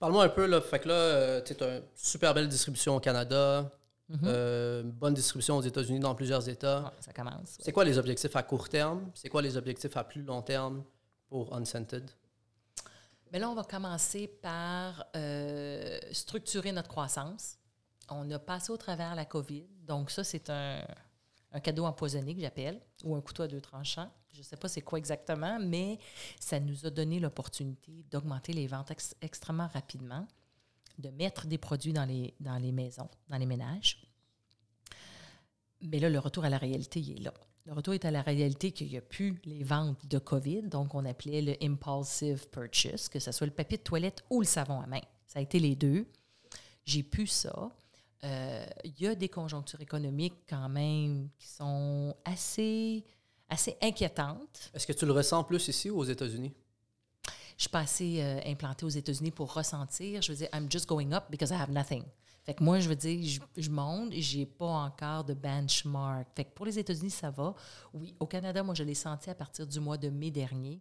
Parle-moi 0.00 0.24
un 0.24 0.28
peu, 0.28 0.46
là. 0.46 0.60
Fait 0.60 0.80
que 0.80 0.88
là, 0.88 0.94
euh, 0.94 1.40
tu 1.42 1.62
as 1.62 1.76
une 1.76 1.82
super 1.94 2.34
belle 2.34 2.48
distribution 2.48 2.96
au 2.96 3.00
Canada. 3.00 3.70
Mhm. 4.12 4.20
Euh, 4.24 4.82
bonne 4.84 5.14
distribution 5.14 5.56
aux 5.56 5.62
États-Unis 5.62 5.98
dans 5.98 6.14
plusieurs 6.14 6.46
États. 6.46 6.92
ça 7.00 7.12
commence. 7.12 7.56
C'est 7.58 7.72
quoi 7.72 7.84
les 7.84 7.96
objectifs 7.96 8.36
à 8.36 8.42
court 8.42 8.68
terme? 8.68 9.10
C'est 9.14 9.30
quoi 9.30 9.40
les 9.40 9.56
objectifs 9.56 9.96
à 9.96 10.04
plus 10.04 10.22
long 10.22 10.42
terme 10.42 10.84
pour 11.28 11.54
Unscented? 11.54 12.10
Mais 13.32 13.38
là, 13.38 13.48
on 13.48 13.54
va 13.54 13.64
commencer 13.64 14.28
par 14.28 15.06
euh, 15.16 15.98
structurer 16.12 16.72
notre 16.72 16.88
croissance. 16.88 17.56
On 18.10 18.30
a 18.30 18.38
passé 18.38 18.70
au 18.70 18.76
travers 18.76 19.14
la 19.14 19.24
COVID. 19.24 19.64
Donc, 19.86 20.10
ça, 20.10 20.22
c'est 20.22 20.50
un, 20.50 20.84
cadeau 21.62 21.86
empoisonné 21.86 22.34
que 22.34 22.42
j'appelle, 22.42 22.80
ou 23.04 23.16
un 23.16 23.22
couteau 23.22 23.44
à 23.44 23.48
deux 23.48 23.62
tranchants. 23.62 24.10
Je 24.34 24.38
ne 24.38 24.44
sais 24.44 24.56
pas 24.56 24.68
c'est 24.68 24.82
quoi 24.82 24.98
exactement, 24.98 25.58
mais 25.58 25.98
ça 26.38 26.60
nous 26.60 26.84
a 26.84 26.90
donné 26.90 27.20
l'opportunité 27.20 28.04
d'augmenter 28.10 28.52
les 28.52 28.66
ventes 28.66 28.92
extrêmement 29.22 29.68
rapidement 29.68 30.26
de 30.98 31.10
mettre 31.10 31.46
des 31.46 31.58
produits 31.58 31.92
dans 31.92 32.04
les, 32.04 32.34
dans 32.40 32.58
les 32.58 32.72
maisons, 32.72 33.08
dans 33.28 33.38
les 33.38 33.46
ménages. 33.46 34.02
Mais 35.80 35.98
là, 35.98 36.08
le 36.08 36.18
retour 36.18 36.44
à 36.44 36.50
la 36.50 36.58
réalité, 36.58 37.00
il 37.00 37.18
est 37.18 37.22
là. 37.22 37.34
Le 37.64 37.74
retour 37.74 37.94
est 37.94 38.04
à 38.04 38.10
la 38.10 38.22
réalité 38.22 38.72
qu'il 38.72 38.88
n'y 38.88 38.96
a 38.96 39.00
plus 39.00 39.40
les 39.44 39.62
ventes 39.62 40.06
de 40.06 40.18
COVID, 40.18 40.62
donc 40.62 40.94
on 40.94 41.04
appelait 41.04 41.42
le 41.42 41.56
impulsive 41.62 42.48
purchase, 42.48 43.08
que 43.08 43.20
ce 43.20 43.30
soit 43.30 43.46
le 43.46 43.52
papier 43.52 43.78
de 43.78 43.82
toilette 43.82 44.24
ou 44.30 44.40
le 44.40 44.46
savon 44.46 44.80
à 44.80 44.86
main. 44.86 45.00
Ça 45.26 45.38
a 45.38 45.42
été 45.42 45.60
les 45.60 45.76
deux. 45.76 46.06
J'ai 46.84 47.04
pu 47.04 47.28
ça. 47.28 47.70
Euh, 48.24 48.66
il 48.84 49.00
y 49.00 49.06
a 49.06 49.14
des 49.14 49.28
conjonctures 49.28 49.80
économiques 49.80 50.44
quand 50.48 50.68
même 50.68 51.28
qui 51.38 51.48
sont 51.48 52.16
assez, 52.24 53.04
assez 53.48 53.76
inquiétantes. 53.80 54.70
Est-ce 54.74 54.86
que 54.86 54.92
tu 54.92 55.06
le 55.06 55.12
ressens 55.12 55.44
plus 55.44 55.68
ici 55.68 55.88
ou 55.88 55.98
aux 55.98 56.04
États-Unis? 56.04 56.52
Je 57.56 57.62
suis 57.62 57.70
pas 57.70 57.80
assez 57.80 58.20
euh, 58.20 58.40
implantée 58.46 58.84
aux 58.84 58.90
États-Unis 58.90 59.30
pour 59.30 59.52
ressentir. 59.52 60.22
Je 60.22 60.32
veux 60.32 60.38
dire, 60.38 60.48
I'm 60.52 60.70
just 60.70 60.86
going 60.86 61.12
up 61.12 61.24
because 61.30 61.50
I 61.50 61.54
have 61.54 61.70
nothing. 61.70 62.04
Fait 62.44 62.54
que 62.54 62.64
moi, 62.64 62.80
je 62.80 62.88
veux 62.88 62.96
dire, 62.96 63.24
je, 63.56 63.62
je 63.62 63.70
monte 63.70 64.12
et 64.12 64.20
j'ai 64.20 64.46
pas 64.46 64.66
encore 64.66 65.24
de 65.24 65.34
benchmark. 65.34 66.26
Fait 66.34 66.44
que 66.44 66.50
pour 66.50 66.66
les 66.66 66.78
États-Unis, 66.78 67.10
ça 67.10 67.30
va. 67.30 67.54
Oui, 67.94 68.16
au 68.18 68.26
Canada, 68.26 68.62
moi, 68.62 68.74
je 68.74 68.82
l'ai 68.82 68.94
senti 68.94 69.30
à 69.30 69.34
partir 69.34 69.66
du 69.66 69.78
mois 69.78 69.96
de 69.96 70.10
mai 70.10 70.30
dernier, 70.30 70.80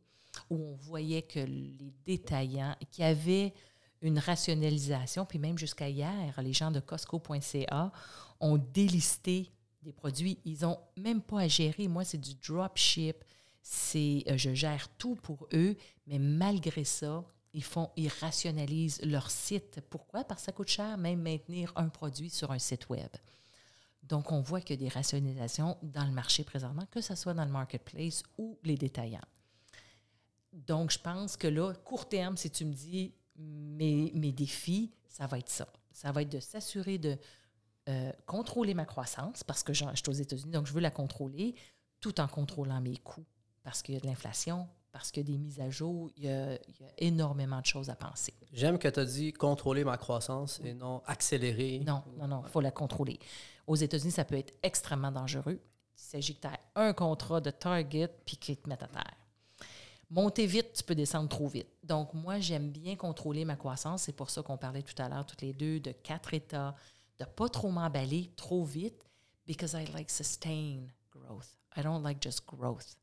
où 0.49 0.55
on 0.55 0.75
voyait 0.75 1.21
que 1.21 1.39
les 1.39 1.93
détaillants 2.05 2.75
qui 2.89 3.03
avaient 3.03 3.53
une 4.01 4.17
rationalisation, 4.17 5.25
puis 5.25 5.37
même 5.37 5.57
jusqu'à 5.57 5.87
hier, 5.87 6.41
les 6.41 6.53
gens 6.53 6.71
de 6.71 6.79
Costco.ca 6.79 7.91
ont 8.39 8.57
délisté 8.57 9.51
des 9.83 9.93
produits. 9.93 10.39
Ils 10.45 10.61
n'ont 10.61 10.79
même 10.97 11.21
pas 11.21 11.41
à 11.41 11.47
gérer. 11.47 11.87
Moi, 11.87 12.03
c'est 12.03 12.17
du 12.17 12.33
drop 12.35 12.77
ship 12.77 13.23
c'est 13.61 14.23
euh, 14.27 14.37
je 14.37 14.53
gère 14.53 14.89
tout 14.97 15.15
pour 15.15 15.47
eux, 15.53 15.75
mais 16.07 16.19
malgré 16.19 16.83
ça, 16.83 17.23
ils 17.53 17.63
font, 17.63 17.89
ils 17.95 18.07
rationalisent 18.07 19.01
leur 19.03 19.29
site. 19.29 19.81
Pourquoi? 19.89 20.23
Parce 20.23 20.41
que 20.41 20.45
ça 20.45 20.51
coûte 20.51 20.69
cher 20.69 20.97
même 20.97 21.21
maintenir 21.21 21.71
un 21.75 21.89
produit 21.89 22.29
sur 22.29 22.51
un 22.51 22.59
site 22.59 22.89
web. 22.89 23.09
Donc, 24.03 24.31
on 24.31 24.41
voit 24.41 24.61
qu'il 24.61 24.81
y 24.81 24.83
a 24.85 24.89
des 24.89 24.93
rationalisations 24.93 25.77
dans 25.83 26.05
le 26.05 26.11
marché 26.11 26.43
présentement, 26.43 26.85
que 26.89 27.01
ce 27.01 27.15
soit 27.15 27.33
dans 27.33 27.45
le 27.45 27.51
marketplace 27.51 28.23
ou 28.37 28.57
les 28.63 28.75
détaillants. 28.75 29.19
Donc, 30.51 30.91
je 30.91 30.99
pense 30.99 31.37
que 31.37 31.47
là, 31.47 31.73
court 31.73 32.09
terme, 32.09 32.35
si 32.35 32.49
tu 32.49 32.65
me 32.65 32.73
dis 32.73 33.13
mes, 33.37 34.11
mes 34.15 34.31
défis, 34.31 34.91
ça 35.07 35.27
va 35.27 35.37
être 35.37 35.49
ça. 35.49 35.67
Ça 35.91 36.11
va 36.11 36.23
être 36.23 36.31
de 36.31 36.39
s'assurer 36.39 36.97
de 36.97 37.17
euh, 37.89 38.11
contrôler 38.25 38.73
ma 38.73 38.85
croissance, 38.85 39.43
parce 39.43 39.63
que 39.63 39.73
je 39.73 39.85
suis 39.95 40.09
aux 40.09 40.11
États-Unis, 40.11 40.51
donc 40.51 40.67
je 40.67 40.73
veux 40.73 40.81
la 40.81 40.91
contrôler, 40.91 41.55
tout 41.99 42.19
en 42.19 42.27
contrôlant 42.27 42.81
mes 42.81 42.97
coûts 42.97 43.25
parce 43.63 43.81
qu'il 43.81 43.95
y 43.95 43.97
a 43.97 44.01
de 44.01 44.07
l'inflation, 44.07 44.67
parce 44.91 45.11
qu'il 45.11 45.23
y 45.23 45.31
a 45.31 45.31
des 45.31 45.37
mises 45.37 45.59
à 45.59 45.69
jour, 45.69 46.09
il 46.17 46.25
y 46.25 46.29
a, 46.29 46.57
énormément 46.97 47.61
de 47.61 47.65
choses 47.65 47.89
à 47.89 47.95
penser. 47.95 48.33
J'aime 48.51 48.77
que 48.77 48.87
tu 48.87 48.99
as 48.99 49.05
dit 49.05 49.33
contrôler 49.33 49.83
ma 49.83 49.97
croissance 49.97 50.59
et 50.63 50.73
non 50.73 51.01
accélérer. 51.05 51.79
Non, 51.85 52.03
non, 52.17 52.27
non, 52.27 52.43
il 52.45 52.49
faut 52.49 52.61
la 52.61 52.71
contrôler. 52.71 53.19
Aux 53.67 53.75
États-Unis, 53.75 54.11
ça 54.11 54.25
peut 54.25 54.37
être 54.37 54.53
extrêmement 54.61 55.11
dangereux. 55.11 55.59
Il 55.95 56.01
s'agit 56.01 56.35
que 56.35 56.41
tu 56.41 56.47
aies 56.47 56.59
un 56.75 56.93
contrat 56.93 57.39
de 57.39 57.51
target 57.51 58.09
puis 58.25 58.35
qu'il 58.37 58.57
te 58.57 58.67
mette 58.67 58.83
à 58.83 58.87
terre. 58.87 59.13
Monter 60.09 60.45
vite, 60.45 60.73
tu 60.73 60.83
peux 60.83 60.95
descendre 60.95 61.29
trop 61.29 61.47
vite. 61.47 61.69
Donc, 61.83 62.13
moi, 62.13 62.39
j'aime 62.39 62.69
bien 62.69 62.97
contrôler 62.97 63.45
ma 63.45 63.55
croissance. 63.55 64.03
C'est 64.03 64.11
pour 64.15 64.29
ça 64.29 64.43
qu'on 64.43 64.57
parlait 64.57 64.81
tout 64.81 65.01
à 65.01 65.07
l'heure, 65.07 65.25
toutes 65.25 65.41
les 65.41 65.53
deux, 65.53 65.79
de 65.79 65.93
quatre 65.93 66.33
états, 66.33 66.75
de 67.17 67.23
pas 67.23 67.47
trop 67.47 67.69
m'emballer 67.69 68.29
trop 68.35 68.65
vite, 68.65 69.05
because 69.47 69.71
I 69.71 69.85
like 69.93 70.09
sustain 70.09 70.87
growth. 71.11 71.55
I 71.77 71.81
don't 71.81 72.03
like 72.03 72.21
just 72.21 72.45
growth. 72.45 72.97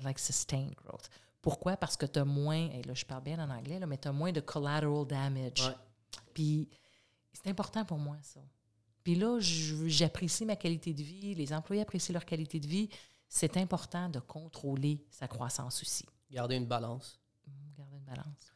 I 0.00 0.04
like 0.04 0.18
sustained 0.18 0.74
growth. 0.74 1.08
Pourquoi? 1.40 1.76
Parce 1.76 1.96
que 1.96 2.06
tu 2.06 2.18
as 2.18 2.24
moins, 2.24 2.70
et 2.70 2.82
là 2.82 2.94
je 2.94 3.04
parle 3.04 3.22
bien 3.22 3.38
en 3.38 3.50
anglais, 3.50 3.78
là, 3.78 3.86
mais 3.86 3.98
tu 3.98 4.08
as 4.08 4.12
moins 4.12 4.32
de 4.32 4.40
collateral 4.40 5.06
damage. 5.06 5.70
Puis 6.34 6.68
c'est 7.32 7.48
important 7.48 7.84
pour 7.84 7.98
moi, 7.98 8.16
ça. 8.22 8.40
Puis 9.04 9.14
là, 9.14 9.38
j'apprécie 9.40 10.44
ma 10.44 10.56
qualité 10.56 10.92
de 10.92 11.02
vie, 11.02 11.34
les 11.36 11.52
employés 11.52 11.82
apprécient 11.82 12.12
leur 12.12 12.24
qualité 12.24 12.58
de 12.58 12.66
vie. 12.66 12.88
C'est 13.28 13.56
important 13.56 14.08
de 14.08 14.18
contrôler 14.18 15.04
sa 15.10 15.28
croissance 15.28 15.80
aussi. 15.80 16.04
Garder 16.28 16.56
une 16.56 16.66
balance. 16.66 17.20
Mmh, 17.46 17.50
garder 17.78 17.96
une 17.98 18.04
balance. 18.04 18.52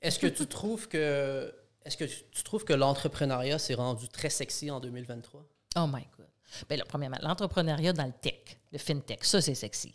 Est-ce 0.00 0.18
que 0.18 0.26
tu 0.26 0.48
trouves 0.48 0.88
que 0.88 1.54
est-ce 1.84 1.96
que 1.96 2.04
tu 2.04 2.42
trouves 2.42 2.64
que 2.64 2.72
l'entrepreneuriat 2.72 3.58
s'est 3.58 3.74
rendu 3.74 4.08
très 4.08 4.30
sexy 4.30 4.70
en 4.70 4.80
2023? 4.80 5.44
Oh 5.76 5.86
my 5.86 6.06
God. 6.16 6.26
Bien 6.68 6.78
là, 6.78 6.84
premièrement, 6.86 7.18
l'entrepreneuriat 7.22 7.92
dans 7.92 8.06
le 8.06 8.12
tech, 8.12 8.58
le 8.70 8.78
fintech, 8.78 9.24
ça, 9.24 9.40
c'est 9.40 9.54
sexy. 9.54 9.94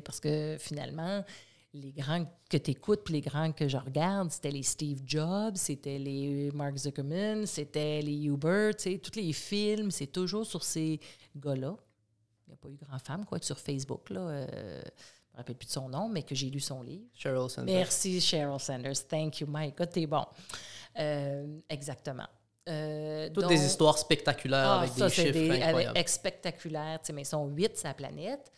Parce 0.00 0.20
que 0.20 0.56
finalement, 0.60 1.24
les 1.72 1.92
grands 1.92 2.24
que 2.48 2.56
tu 2.56 2.72
écoutes 2.72 3.02
puis 3.04 3.14
les 3.14 3.20
grands 3.20 3.52
que 3.52 3.68
je 3.68 3.76
regarde, 3.76 4.30
c'était 4.30 4.50
les 4.50 4.62
Steve 4.62 5.02
Jobs, 5.06 5.56
c'était 5.56 5.98
les 5.98 6.50
Mark 6.52 6.76
Zuckerman, 6.76 7.46
c'était 7.46 8.00
les 8.02 8.24
Uber, 8.26 8.70
tu 8.76 8.92
sais, 8.92 8.98
tous 8.98 9.16
les 9.18 9.32
films, 9.32 9.90
c'est 9.90 10.08
toujours 10.08 10.44
sur 10.46 10.62
ces 10.64 10.98
gars-là. 11.36 11.76
Il 12.46 12.50
n'y 12.50 12.54
a 12.54 12.56
pas 12.56 12.68
eu 12.68 12.76
grand-femme, 12.76 13.24
quoi, 13.24 13.38
sur 13.40 13.58
Facebook, 13.58 14.10
là. 14.10 14.20
euh, 14.20 14.80
je 14.82 15.32
me 15.32 15.36
rappelle 15.38 15.54
plus 15.56 15.66
de 15.66 15.72
son 15.72 15.88
nom, 15.88 16.08
mais 16.08 16.24
que 16.24 16.34
j'ai 16.34 16.50
lu 16.50 16.58
son 16.58 16.82
livre. 16.82 17.04
Sheryl 17.14 17.48
Sanders. 17.48 17.72
Merci, 17.76 18.20
Cheryl 18.20 18.58
Sanders. 18.58 19.06
Thank 19.08 19.40
you, 19.40 19.46
God, 19.46 19.90
t'es 19.90 20.06
bon. 20.06 20.24
Euh, 20.98 21.58
exactement. 21.68 22.26
Euh, 22.68 23.28
Toutes 23.28 23.44
donc- 23.44 23.52
des 23.52 23.64
histoires 23.64 23.96
spectaculaires 23.96 24.68
ah, 24.70 24.80
avec 24.80 24.90
ça, 24.92 25.06
des 25.06 25.14
chiffres 25.14 25.32
des- 25.32 25.50
incroyables. 25.62 25.96
avec- 25.96 26.08
spectaculaires, 26.08 27.00
mais 27.14 27.22
ils 27.22 27.26
sont 27.26 27.46
huit 27.46 27.76
sur 27.78 27.86
la 27.88 27.94
planète. 27.94 28.50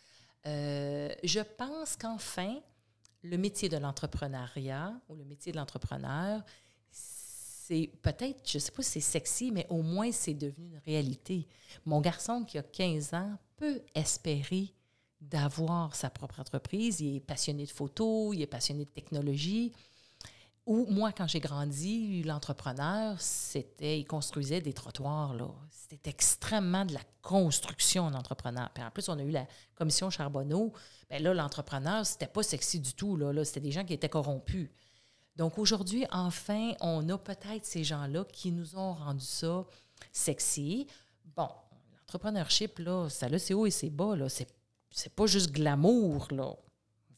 Euh, 0.45 1.09
je 1.23 1.39
pense 1.39 1.95
qu'enfin, 1.95 2.59
le 3.23 3.37
métier 3.37 3.69
de 3.69 3.77
l'entrepreneuriat 3.77 4.93
ou 5.09 5.15
le 5.15 5.23
métier 5.23 5.51
de 5.51 5.57
l'entrepreneur, 5.57 6.41
c'est 6.91 7.89
peut-être, 8.01 8.49
je 8.49 8.57
ne 8.57 8.59
sais 8.59 8.71
pas 8.71 8.83
si 8.83 8.99
c'est 8.99 9.11
sexy, 9.11 9.51
mais 9.51 9.65
au 9.69 9.81
moins 9.81 10.11
c'est 10.11 10.33
devenu 10.33 10.67
une 10.67 10.81
réalité. 10.85 11.47
Mon 11.85 12.01
garçon 12.01 12.43
qui 12.43 12.57
a 12.57 12.63
15 12.63 13.13
ans 13.13 13.37
peut 13.55 13.81
espérer 13.95 14.73
d'avoir 15.21 15.95
sa 15.95 16.09
propre 16.09 16.41
entreprise. 16.41 16.99
Il 16.99 17.15
est 17.15 17.21
passionné 17.21 17.65
de 17.65 17.71
photo, 17.71 18.33
il 18.33 18.41
est 18.41 18.47
passionné 18.47 18.83
de 18.83 18.89
technologie. 18.89 19.71
Ou 20.65 20.85
moi, 20.89 21.11
quand 21.11 21.27
j'ai 21.27 21.41
grandi, 21.41 22.23
l'entrepreneur, 22.23 23.19
c'était, 23.19 23.99
il 23.99 24.05
construisait 24.05 24.61
des 24.61 24.71
trottoirs. 24.71 25.33
Là. 25.33 25.49
C'était 25.69 26.09
extrêmement 26.09 26.85
de 26.85 26.93
la 26.93 27.01
construction, 27.21 28.07
un 28.07 28.13
entrepreneur. 28.13 28.69
Puis 28.73 28.81
en 28.81 28.89
plus, 28.89 29.09
on 29.09 29.19
a 29.19 29.23
eu 29.23 29.31
la 29.31 29.45
commission 29.75 30.09
Charbonneau. 30.09 30.71
Bien 31.09 31.19
là, 31.19 31.33
l'entrepreneur, 31.33 32.05
c'était 32.05 32.27
pas 32.27 32.43
sexy 32.43 32.79
du 32.79 32.93
tout. 32.93 33.17
Là, 33.17 33.33
là, 33.33 33.43
c'était 33.43 33.59
des 33.59 33.71
gens 33.71 33.83
qui 33.83 33.93
étaient 33.93 34.07
corrompus. 34.07 34.69
Donc 35.35 35.57
aujourd'hui, 35.57 36.05
enfin, 36.11 36.71
on 36.79 37.09
a 37.09 37.17
peut-être 37.17 37.65
ces 37.65 37.83
gens-là 37.83 38.23
qui 38.31 38.51
nous 38.51 38.77
ont 38.77 38.93
rendu 38.93 39.25
ça 39.25 39.65
sexy. 40.13 40.87
Bon, 41.35 41.49
l'entrepreneurship, 41.97 42.79
là, 42.79 43.09
ça 43.09 43.27
là, 43.27 43.37
c'est 43.37 43.53
haut 43.53 43.65
et 43.65 43.71
c'est 43.71 43.89
bas. 43.89 44.15
Là. 44.15 44.29
C'est, 44.29 44.47
c'est 44.91 45.13
pas 45.13 45.25
juste 45.25 45.51
glamour, 45.51 46.27
là. 46.31 46.53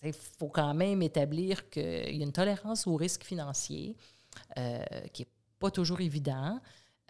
Il 0.04 0.14
faut 0.14 0.50
quand 0.50 0.74
même 0.74 1.02
établir 1.02 1.70
qu'il 1.70 1.84
y 1.84 2.22
a 2.22 2.24
une 2.24 2.32
tolérance 2.32 2.86
au 2.88 2.96
risque 2.96 3.24
financier 3.24 3.96
euh, 4.58 4.84
qui 5.14 5.24
n'est 5.24 5.30
pas 5.60 5.72
toujours 5.72 6.02
évident. 6.02 6.60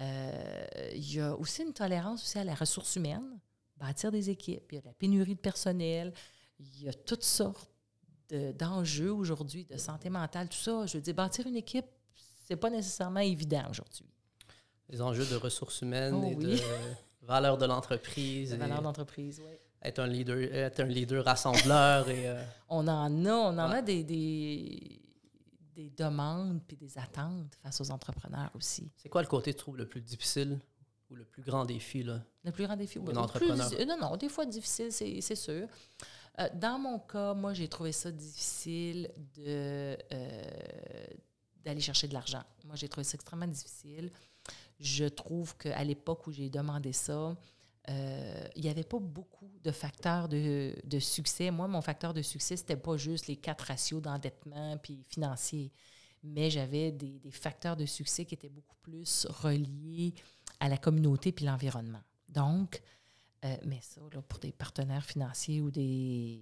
Euh, 0.01 0.65
il 0.93 1.13
y 1.13 1.19
a 1.19 1.35
aussi 1.35 1.63
une 1.63 1.73
tolérance 1.73 2.23
aussi 2.23 2.37
à 2.37 2.43
la 2.43 2.53
ressource 2.55 2.95
humaine, 2.95 3.39
bâtir 3.77 4.11
des 4.11 4.29
équipes. 4.29 4.71
Il 4.71 4.75
y 4.75 4.77
a 4.77 4.81
de 4.81 4.87
la 4.87 4.93
pénurie 4.93 5.35
de 5.35 5.39
personnel. 5.39 6.13
Il 6.59 6.83
y 6.83 6.89
a 6.89 6.93
toutes 6.93 7.23
sortes 7.23 7.69
de- 8.29 8.51
d'enjeux 8.53 9.11
aujourd'hui, 9.11 9.65
de 9.65 9.77
santé 9.77 10.09
mentale, 10.09 10.47
tout 10.49 10.57
ça. 10.57 10.85
Je 10.85 10.97
veux 10.97 11.01
dire, 11.01 11.13
bâtir 11.15 11.47
une 11.47 11.55
équipe, 11.57 11.85
c'est 12.47 12.55
pas 12.55 12.69
nécessairement 12.69 13.19
évident 13.21 13.63
aujourd'hui. 13.69 14.05
Les 14.89 15.01
enjeux 15.01 15.25
de 15.25 15.35
ressources 15.35 15.81
humaines 15.81 16.13
Oh 16.15 16.23
et 16.31 16.35
oui. 16.35 16.45
de 16.45 16.59
valeur 17.23 17.57
de 17.57 17.65
l'entreprise. 17.65 18.51
La 18.51 18.55
et 18.55 18.59
valeur 18.59 18.81
d'entreprise, 18.81 19.41
oui. 19.43 19.53
Être 19.85 19.99
un 19.99 20.07
leader, 20.07 20.37
être 20.37 20.79
un 20.79 20.85
leader 20.85 21.23
rassembleur 21.23 22.09
et 22.09 22.27
euh, 22.27 22.43
On 22.69 22.87
en 22.87 23.25
a, 23.25 23.31
on 23.31 23.57
en 23.57 23.69
Ouais. 23.69 23.77
a 23.77 23.81
des, 23.81 24.03
des, 24.03 25.01
des 25.75 25.89
demandes 25.91 26.61
puis 26.67 26.75
des 26.77 26.97
attentes 26.97 27.55
face 27.61 27.79
aux 27.81 27.91
entrepreneurs 27.91 28.49
aussi. 28.55 28.91
c'est 28.97 29.09
quoi 29.09 29.21
le 29.21 29.27
côté 29.27 29.53
tu 29.53 29.59
trouves 29.59 29.77
le 29.77 29.87
plus 29.87 30.01
difficile 30.01 30.59
ou 31.09 31.15
le 31.15 31.23
plus 31.25 31.43
grand 31.43 31.65
défi 31.65 32.03
là? 32.03 32.21
Le 32.43 32.51
plus 32.51 32.65
grand 32.65 32.75
défi. 32.75 32.97
Oui, 32.99 33.13
le 33.13 33.17
entrepreneur. 33.19 33.69
plus- 33.69 33.85
non, 33.85 33.97
non, 33.99 34.17
des 34.17 34.29
fois 34.29 34.45
difficile, 34.45 34.91
c'est 34.91 35.21
c'est 35.21 35.35
sûr. 35.35 35.67
Euh, 36.39 36.49
dans 36.55 36.77
mon 36.79 36.99
cas, 36.99 37.33
moi, 37.33 37.53
j'ai 37.53 37.67
trouvé 37.67 37.91
ça 37.91 38.11
difficile 38.11 39.09
de 39.37 39.97
euh, 40.13 41.07
d'aller 41.63 41.79
chercher 41.81 42.07
de 42.07 42.13
l'argent. 42.13 42.43
Moi, 42.65 42.75
j'ai 42.75 42.87
trouvé 42.89 43.03
ça 43.03 43.15
extrêmement 43.15 43.47
difficile. 43.47 44.11
Je 44.79 45.05
trouve 45.05 45.55
qu'à 45.57 45.83
l'époque 45.83 46.27
où 46.27 46.31
j'ai 46.31 46.49
demandé 46.49 46.91
ça, 46.93 47.35
euh, 47.89 48.47
il 48.55 48.63
n'y 48.63 48.69
avait 48.69 48.83
pas 48.83 48.99
beaucoup 48.99 49.51
de 49.63 49.71
facteurs 49.71 50.27
de, 50.27 50.75
de 50.83 50.99
succès. 50.99 51.51
Moi, 51.51 51.67
mon 51.67 51.81
facteur 51.81 52.13
de 52.13 52.21
succès, 52.21 52.57
c'était 52.57 52.77
pas 52.77 52.97
juste 52.97 53.27
les 53.27 53.35
quatre 53.35 53.65
ratios 53.65 54.01
d'endettement 54.01 54.77
puis 54.77 55.05
financier, 55.07 55.71
mais 56.23 56.49
j'avais 56.49 56.91
des, 56.91 57.19
des 57.19 57.31
facteurs 57.31 57.75
de 57.75 57.85
succès 57.85 58.25
qui 58.25 58.33
étaient 58.33 58.49
beaucoup 58.49 58.77
plus 58.81 59.27
reliés 59.29 60.13
à 60.59 60.69
la 60.69 60.77
communauté 60.77 61.31
puis 61.31 61.45
l'environnement. 61.45 62.01
Donc, 62.29 62.81
euh, 63.43 63.55
mais 63.65 63.79
ça, 63.81 64.01
pour 64.27 64.39
des 64.39 64.51
partenaires 64.51 65.05
financiers 65.05 65.61
ou 65.61 65.69
des, 65.69 66.41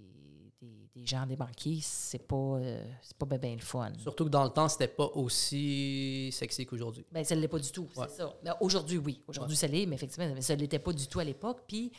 des, 0.94 1.06
gens, 1.06 1.26
des 1.26 1.36
banquiers, 1.36 1.80
c'est 1.82 2.26
pas, 2.26 2.36
euh, 2.36 2.84
c'est 3.02 3.16
pas 3.16 3.26
bien 3.26 3.38
ben 3.38 3.54
le 3.56 3.62
fun. 3.62 3.92
Surtout 3.98 4.24
que 4.24 4.30
dans 4.30 4.44
le 4.44 4.50
temps, 4.50 4.68
c'était 4.68 4.88
pas 4.88 5.06
aussi 5.14 6.30
sexy 6.32 6.64
qu'aujourd'hui. 6.66 7.04
Ben, 7.10 7.24
ça 7.24 7.34
ne 7.34 7.40
l'est 7.40 7.48
pas 7.48 7.58
du 7.58 7.70
tout, 7.70 7.88
Ouais. 7.96 8.06
c'est 8.08 8.16
ça. 8.18 8.34
Ben, 8.42 8.54
aujourd'hui, 8.60 8.98
oui. 8.98 9.20
Aujourd'hui, 9.26 9.56
ça 9.56 9.66
l'est, 9.66 9.86
mais 9.86 9.96
effectivement, 9.96 10.32
mais 10.34 10.40
ça 10.42 10.54
ne 10.54 10.60
l'était 10.60 10.78
pas 10.78 10.92
du 10.92 11.06
tout 11.08 11.18
à 11.20 11.24
l'époque. 11.24 11.62
Puis, 11.66 11.92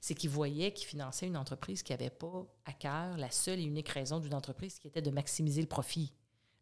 c'est 0.00 0.14
qu'ils 0.14 0.30
voyaient 0.30 0.72
qu'ils 0.72 0.88
finançaient 0.88 1.26
une 1.26 1.36
entreprise 1.36 1.82
qui 1.82 1.92
n'avait 1.92 2.10
pas 2.10 2.44
à 2.64 2.72
cœur 2.72 3.16
la 3.18 3.30
seule 3.30 3.60
et 3.60 3.64
unique 3.64 3.88
raison 3.88 4.18
d'une 4.18 4.34
entreprise 4.34 4.78
qui 4.78 4.88
était 4.88 5.02
de 5.02 5.10
maximiser 5.10 5.60
le 5.60 5.68
profit. 5.68 6.12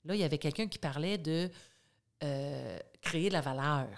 Là, 0.04 0.14
il 0.14 0.20
y 0.20 0.24
avait 0.24 0.38
quelqu'un 0.38 0.66
qui 0.66 0.78
parlait 0.78 1.18
de 1.18 1.50
euh, 2.22 2.78
créer 3.00 3.28
de 3.28 3.32
la 3.34 3.40
valeur. 3.40 3.88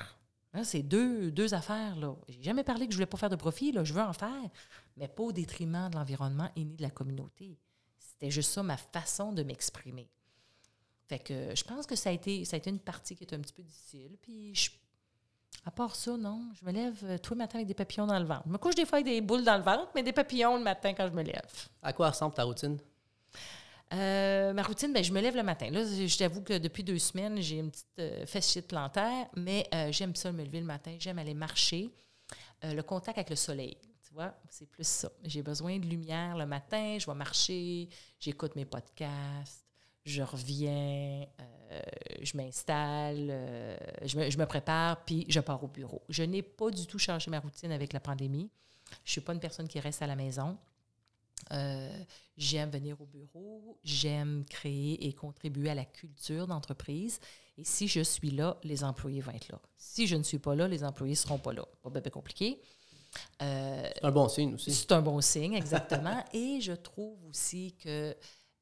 C'est 0.64 0.82
deux, 0.82 1.30
deux 1.30 1.55
affaires, 1.55 1.96
là. 1.96 2.14
J'ai 2.28 2.42
jamais 2.42 2.62
parlé 2.64 2.86
que 2.86 2.92
je 2.92 2.96
voulais 2.98 3.07
pas 3.07 3.16
faire 3.16 3.30
de 3.30 3.36
profit, 3.36 3.72
là. 3.72 3.84
Je 3.84 3.94
veux 3.94 4.03
en 4.03 4.12
faire, 4.12 4.50
mais 4.96 5.09
pas 5.09 5.22
au 5.22 5.32
détriment 5.32 5.88
de 5.90 5.96
l'environnement 5.96 6.50
et 6.57 6.64
ni 6.64 6.76
de 6.76 6.82
la 6.82 6.90
communauté. 6.90 7.59
C'était 7.98 8.30
juste 8.30 8.50
ça, 8.53 8.62
ma 8.62 8.76
façon 8.76 9.32
de 9.32 9.42
m'exprimer. 9.42 10.09
Fait 11.09 11.18
que 11.18 11.55
je 11.55 11.64
pense 11.64 11.86
que 11.86 11.96
ça 11.96 12.11
a 12.11 12.12
été, 12.12 12.44
ça 12.44 12.57
a 12.57 12.59
été 12.59 12.68
une 12.70 12.78
partie 12.80 13.16
qui 13.16 13.24
est 13.24 13.32
un 13.34 13.40
petit 13.40 13.53
peu 13.55 13.62
difficile. 13.62 14.16
Puis, 14.20 14.55
je- 14.55 14.70
à 15.64 15.70
part 15.70 15.94
ça, 15.96 16.16
non, 16.16 16.50
je 16.61 16.64
me 16.66 16.72
lève 16.72 16.98
euh, 17.05 17.18
tous 17.18 17.34
les 17.34 17.38
matins 17.38 17.57
avec 17.59 17.68
des 17.68 17.74
papillons 17.74 18.07
dans 18.07 18.18
le 18.18 18.24
ventre. 18.26 18.42
Je 18.46 18.50
me 18.53 18.59
couche 18.59 18.74
des 18.74 18.84
fois 18.84 18.96
avec 18.98 19.07
des 19.07 19.20
boules 19.20 19.44
dans 19.44 19.57
le 19.57 19.62
ventre, 19.62 19.90
mais 19.94 20.03
des 20.03 20.12
papillons 20.12 20.57
le 20.59 20.62
matin 20.62 20.92
quand 20.94 21.07
je 21.09 21.12
me 21.14 21.22
lève. 21.22 21.68
À 21.82 21.92
quoi 21.92 22.11
ressemble 22.11 22.34
ta 22.34 22.44
routine? 22.44 22.78
Euh, 23.93 24.53
ma 24.53 24.62
routine, 24.62 24.93
ben, 24.93 25.05
je 25.05 25.12
me 25.12 25.20
lève 25.20 25.36
le 25.36 25.43
matin. 25.43 25.70
Là, 25.70 25.84
je 25.84 26.16
t'avoue 26.16 26.43
que 26.43 26.57
depuis 26.57 26.82
deux 26.82 26.99
semaines, 26.99 27.40
j'ai 27.40 27.59
une 27.59 27.70
petite 27.70 27.86
euh, 27.99 28.62
plantaire, 28.62 29.26
mais 29.36 29.68
euh, 29.74 29.93
j'aime 29.93 30.16
ça 30.16 30.32
me 30.32 30.43
lever 30.43 30.61
le 30.61 30.66
matin. 30.66 30.97
J'aime 30.99 31.18
aller 31.18 31.34
marcher. 31.34 31.90
Euh, 32.64 32.72
le 32.72 32.82
contact 32.82 33.18
avec 33.18 33.28
le 33.28 33.36
soleil, 33.36 33.76
tu 34.03 34.14
vois, 34.14 34.34
c'est 34.49 34.70
plus 34.70 34.86
ça. 34.86 35.11
J'ai 35.24 35.43
besoin 35.43 35.78
de 35.78 35.86
lumière 35.86 36.36
le 36.38 36.47
matin. 36.47 36.97
Je 36.99 37.07
vais 37.07 37.14
marcher, 37.14 37.88
j'écoute 38.18 38.57
mes 38.57 38.64
podcasts, 38.64 39.66
je 40.05 40.22
reviens, 40.22 41.26
je 42.22 42.36
m'installe, 42.36 43.78
je, 44.05 44.18
me, 44.18 44.30
je 44.30 44.38
me 44.38 44.47
prépare, 44.47 45.05
puis 45.05 45.26
je 45.28 45.40
pars 45.40 45.62
au 45.62 45.68
bureau. 45.68 46.03
Je 46.09 46.22
n'ai 46.22 46.43
pas 46.43 46.70
du 46.70 46.86
tout 46.86 46.99
changé 46.99 47.30
ma 47.30 47.40
routine 47.40 47.72
avec 47.72 47.93
la 47.93 48.01
pandémie. 48.01 48.51
Je 49.05 49.11
ne 49.11 49.12
suis 49.12 49.20
pas 49.20 49.34
une 49.34 49.40
personne 49.40 49.68
qui 49.68 49.80
reste 49.80 50.03
à 50.03 50.07
la 50.07 50.16
maison. 50.16 50.57
Euh, 51.53 52.05
j'aime 52.36 52.70
venir 52.70 53.01
au 53.01 53.07
bureau, 53.07 53.78
j'aime 53.82 54.45
créer 54.49 55.07
et 55.07 55.12
contribuer 55.12 55.70
à 55.70 55.74
la 55.74 55.84
culture 55.84 56.47
d'entreprise. 56.47 57.20
Et 57.59 57.64
si 57.64 57.88
je 57.88 58.01
suis 58.01 58.30
là, 58.30 58.57
les 58.64 58.84
employés 58.84 59.20
vont 59.20 59.32
être 59.32 59.49
là. 59.51 59.61
Si 59.76 60.07
je 60.07 60.16
ne 60.16 60.22
suis 60.22 60.38
pas 60.38 60.55
là, 60.55 60.68
les 60.68 60.84
employés 60.84 61.12
ne 61.12 61.16
seront 61.18 61.38
pas 61.38 61.53
là. 61.53 61.64
Pas 61.82 61.90
bien 61.90 62.03
compliqué. 62.11 62.61
Euh, 63.43 63.90
C'est 63.95 64.05
un 64.05 64.11
bon 64.11 64.28
signe 64.28 64.55
aussi. 64.55 64.72
c'est 64.72 64.93
un 64.93 65.03
bon 65.03 65.20
signe, 65.20 65.55
exactement. 65.55 66.24
Et 66.32 66.61
je 66.61 66.72
trouve 66.72 67.22
aussi 67.26 67.74
que 67.82 68.16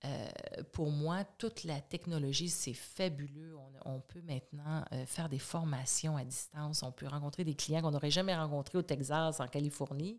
euh, 0.04 0.28
pour 0.72 0.90
moi, 0.90 1.24
toute 1.38 1.64
la 1.64 1.80
technologie, 1.80 2.48
c'est 2.48 2.74
fabuleux. 2.74 3.54
On, 3.84 3.96
on 3.96 4.00
peut 4.00 4.22
maintenant 4.22 4.84
euh, 4.92 5.04
faire 5.06 5.28
des 5.28 5.38
formations 5.38 6.16
à 6.16 6.24
distance. 6.24 6.82
On 6.82 6.90
peut 6.90 7.06
rencontrer 7.06 7.44
des 7.44 7.54
clients 7.54 7.82
qu'on 7.82 7.90
n'aurait 7.90 8.10
jamais 8.10 8.34
rencontrés 8.34 8.78
au 8.78 8.82
Texas, 8.82 9.40
en 9.40 9.46
Californie. 9.46 10.18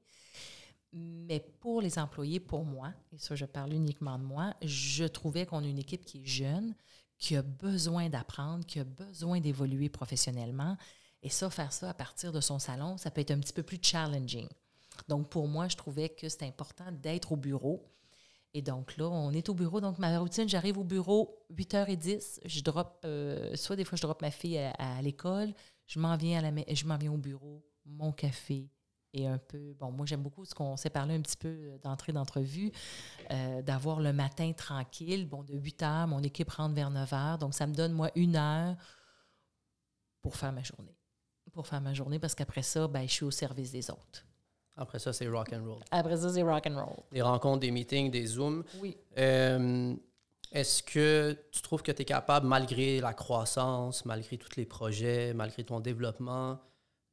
Mais 0.93 1.39
pour 1.59 1.81
les 1.81 1.97
employés, 1.99 2.39
pour 2.39 2.65
moi, 2.65 2.93
et 3.13 3.17
ça, 3.17 3.35
je 3.35 3.45
parle 3.45 3.73
uniquement 3.73 4.19
de 4.19 4.23
moi, 4.23 4.53
je 4.61 5.05
trouvais 5.05 5.45
qu'on 5.45 5.63
a 5.63 5.67
une 5.67 5.79
équipe 5.79 6.03
qui 6.03 6.21
est 6.21 6.25
jeune, 6.25 6.75
qui 7.17 7.37
a 7.37 7.41
besoin 7.41 8.09
d'apprendre, 8.09 8.65
qui 8.65 8.79
a 8.79 8.83
besoin 8.83 9.39
d'évoluer 9.39 9.89
professionnellement. 9.89 10.75
Et 11.23 11.29
ça, 11.29 11.49
faire 11.49 11.71
ça 11.71 11.89
à 11.89 11.93
partir 11.93 12.31
de 12.33 12.41
son 12.41 12.59
salon, 12.59 12.97
ça 12.97 13.11
peut 13.11 13.21
être 13.21 13.31
un 13.31 13.39
petit 13.39 13.53
peu 13.53 13.63
plus 13.63 13.79
challenging. 13.81 14.47
Donc, 15.07 15.29
pour 15.29 15.47
moi, 15.47 15.67
je 15.67 15.77
trouvais 15.77 16.09
que 16.09 16.27
c'était 16.27 16.47
important 16.47 16.91
d'être 16.91 17.31
au 17.31 17.37
bureau. 17.37 17.87
Et 18.53 18.61
donc 18.61 18.97
là, 18.97 19.07
on 19.07 19.31
est 19.31 19.47
au 19.47 19.53
bureau. 19.53 19.79
Donc, 19.79 19.97
ma 19.97 20.17
routine, 20.19 20.49
j'arrive 20.49 20.77
au 20.77 20.83
bureau 20.83 21.45
8h10. 21.53 22.41
Je 22.43 22.61
drop, 22.61 22.99
euh, 23.05 23.55
soit 23.55 23.77
des 23.77 23.85
fois, 23.85 23.95
je 23.95 24.01
drop 24.01 24.21
ma 24.21 24.31
fille 24.31 24.57
à, 24.57 24.71
à 24.71 25.01
l'école. 25.01 25.53
Je 25.87 25.99
m'en 25.99 26.17
viens, 26.17 26.41
je 26.73 26.85
m'en 26.85 26.97
viens 26.97 27.13
au 27.13 27.17
bureau, 27.17 27.63
mon 27.85 28.11
café, 28.11 28.69
et 29.13 29.27
un 29.27 29.37
peu, 29.37 29.73
bon, 29.79 29.91
moi 29.91 30.05
j'aime 30.05 30.21
beaucoup 30.21 30.45
ce 30.45 30.55
qu'on 30.55 30.77
s'est 30.77 30.89
parlé 30.89 31.15
un 31.15 31.21
petit 31.21 31.37
peu 31.37 31.77
d'entrée 31.83 32.13
d'entrevue, 32.13 32.71
euh, 33.31 33.61
d'avoir 33.61 33.99
le 33.99 34.13
matin 34.13 34.51
tranquille, 34.53 35.27
bon, 35.27 35.43
de 35.43 35.55
8 35.55 35.83
heures, 35.83 36.07
mon 36.07 36.21
équipe 36.21 36.49
rentre 36.49 36.75
vers 36.75 36.89
9 36.89 37.13
heures, 37.13 37.37
donc 37.37 37.53
ça 37.53 37.67
me 37.67 37.73
donne, 37.73 37.91
moi, 37.91 38.09
une 38.15 38.35
heure 38.35 38.75
pour 40.21 40.35
faire 40.35 40.51
ma 40.51 40.63
journée. 40.63 40.95
Pour 41.51 41.67
faire 41.67 41.81
ma 41.81 41.93
journée, 41.93 42.17
parce 42.17 42.33
qu'après 42.35 42.61
ça, 42.61 42.87
ben, 42.87 43.03
je 43.07 43.11
suis 43.11 43.25
au 43.25 43.31
service 43.31 43.71
des 43.71 43.89
autres. 43.89 44.25
Après 44.77 44.99
ça, 44.99 45.11
c'est 45.11 45.27
rock 45.27 45.51
and 45.53 45.65
roll. 45.65 45.79
Après 45.91 46.15
ça, 46.15 46.29
c'est 46.31 46.43
rock 46.43 46.65
and 46.67 46.75
roll. 46.75 47.03
Des 47.11 47.21
rencontres, 47.21 47.59
des 47.59 47.71
meetings, 47.71 48.09
des 48.09 48.25
zooms. 48.25 48.63
Oui. 48.79 48.97
Euh, 49.17 49.93
Est-ce 50.53 50.81
que 50.81 51.37
tu 51.51 51.61
trouves 51.61 51.83
que 51.83 51.91
tu 51.91 52.03
es 52.03 52.05
capable, 52.05 52.47
malgré 52.47 53.01
la 53.01 53.13
croissance, 53.13 54.05
malgré 54.05 54.37
tous 54.37 54.55
les 54.55 54.65
projets, 54.65 55.33
malgré 55.33 55.65
ton 55.65 55.81
développement, 55.81 56.59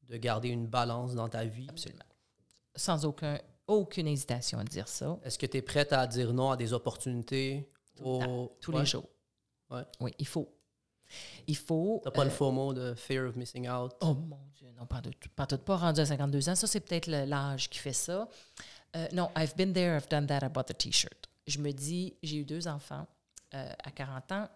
de 0.08 0.16
garder 0.16 0.48
une 0.48 0.66
balance 0.66 1.14
dans 1.14 1.28
ta 1.28 1.44
vie? 1.44 1.66
Absolument. 1.68 2.04
Sans 2.76 3.04
aucun, 3.04 3.38
aucune 3.66 4.06
hésitation 4.06 4.58
à 4.58 4.64
dire 4.64 4.88
ça. 4.88 5.18
Est-ce 5.24 5.38
que 5.38 5.46
tu 5.46 5.56
es 5.58 5.62
prête 5.62 5.92
à 5.92 6.06
dire 6.06 6.32
non 6.32 6.50
à 6.50 6.56
des 6.56 6.72
opportunités 6.72 7.70
Tout 7.96 8.04
le 8.04 8.08
au- 8.10 8.18
temps, 8.20 8.52
tous 8.60 8.72
Ouais. 8.72 8.80
les 8.80 8.86
jours. 8.86 9.08
Ouais. 9.70 9.82
Oui, 10.00 10.14
il 10.18 10.26
faut. 10.26 10.48
Il 11.46 11.56
faut. 11.56 12.00
T'as 12.04 12.10
pas 12.10 12.24
le 12.24 12.30
euh, 12.30 12.34
FOMO 12.34 12.74
de 12.74 12.94
fear 12.94 13.26
of 13.28 13.36
missing 13.36 13.68
out? 13.68 13.92
Oh 14.00 14.14
mon 14.14 14.38
Dieu, 14.54 14.68
non, 14.78 14.86
pas 14.86 15.00
de 15.00 15.10
tout. 15.10 15.28
Pas, 15.34 15.46
tout, 15.46 15.58
pas 15.58 15.76
rendu 15.76 16.00
à 16.00 16.06
52 16.06 16.48
ans. 16.50 16.54
Ça, 16.54 16.66
c'est 16.66 16.80
peut-être 16.80 17.06
le- 17.06 17.24
l'âge 17.24 17.68
qui 17.70 17.78
fait 17.78 17.92
ça. 17.94 18.28
Euh, 18.96 19.06
non, 19.12 19.30
I've 19.36 19.54
been 19.56 19.72
there, 19.72 19.96
I've 19.96 20.08
done 20.08 20.26
that, 20.26 20.40
I 20.46 20.48
bought 20.48 20.66
the 20.68 20.76
T-shirt. 20.76 21.28
Je 21.46 21.58
me 21.58 21.72
dis, 21.72 22.14
j'ai 22.22 22.38
eu 22.38 22.44
deux 22.44 22.68
enfants 22.68 23.06
euh, 23.54 23.72
à 23.82 23.90
40 23.90 24.32
ans. 24.32 24.48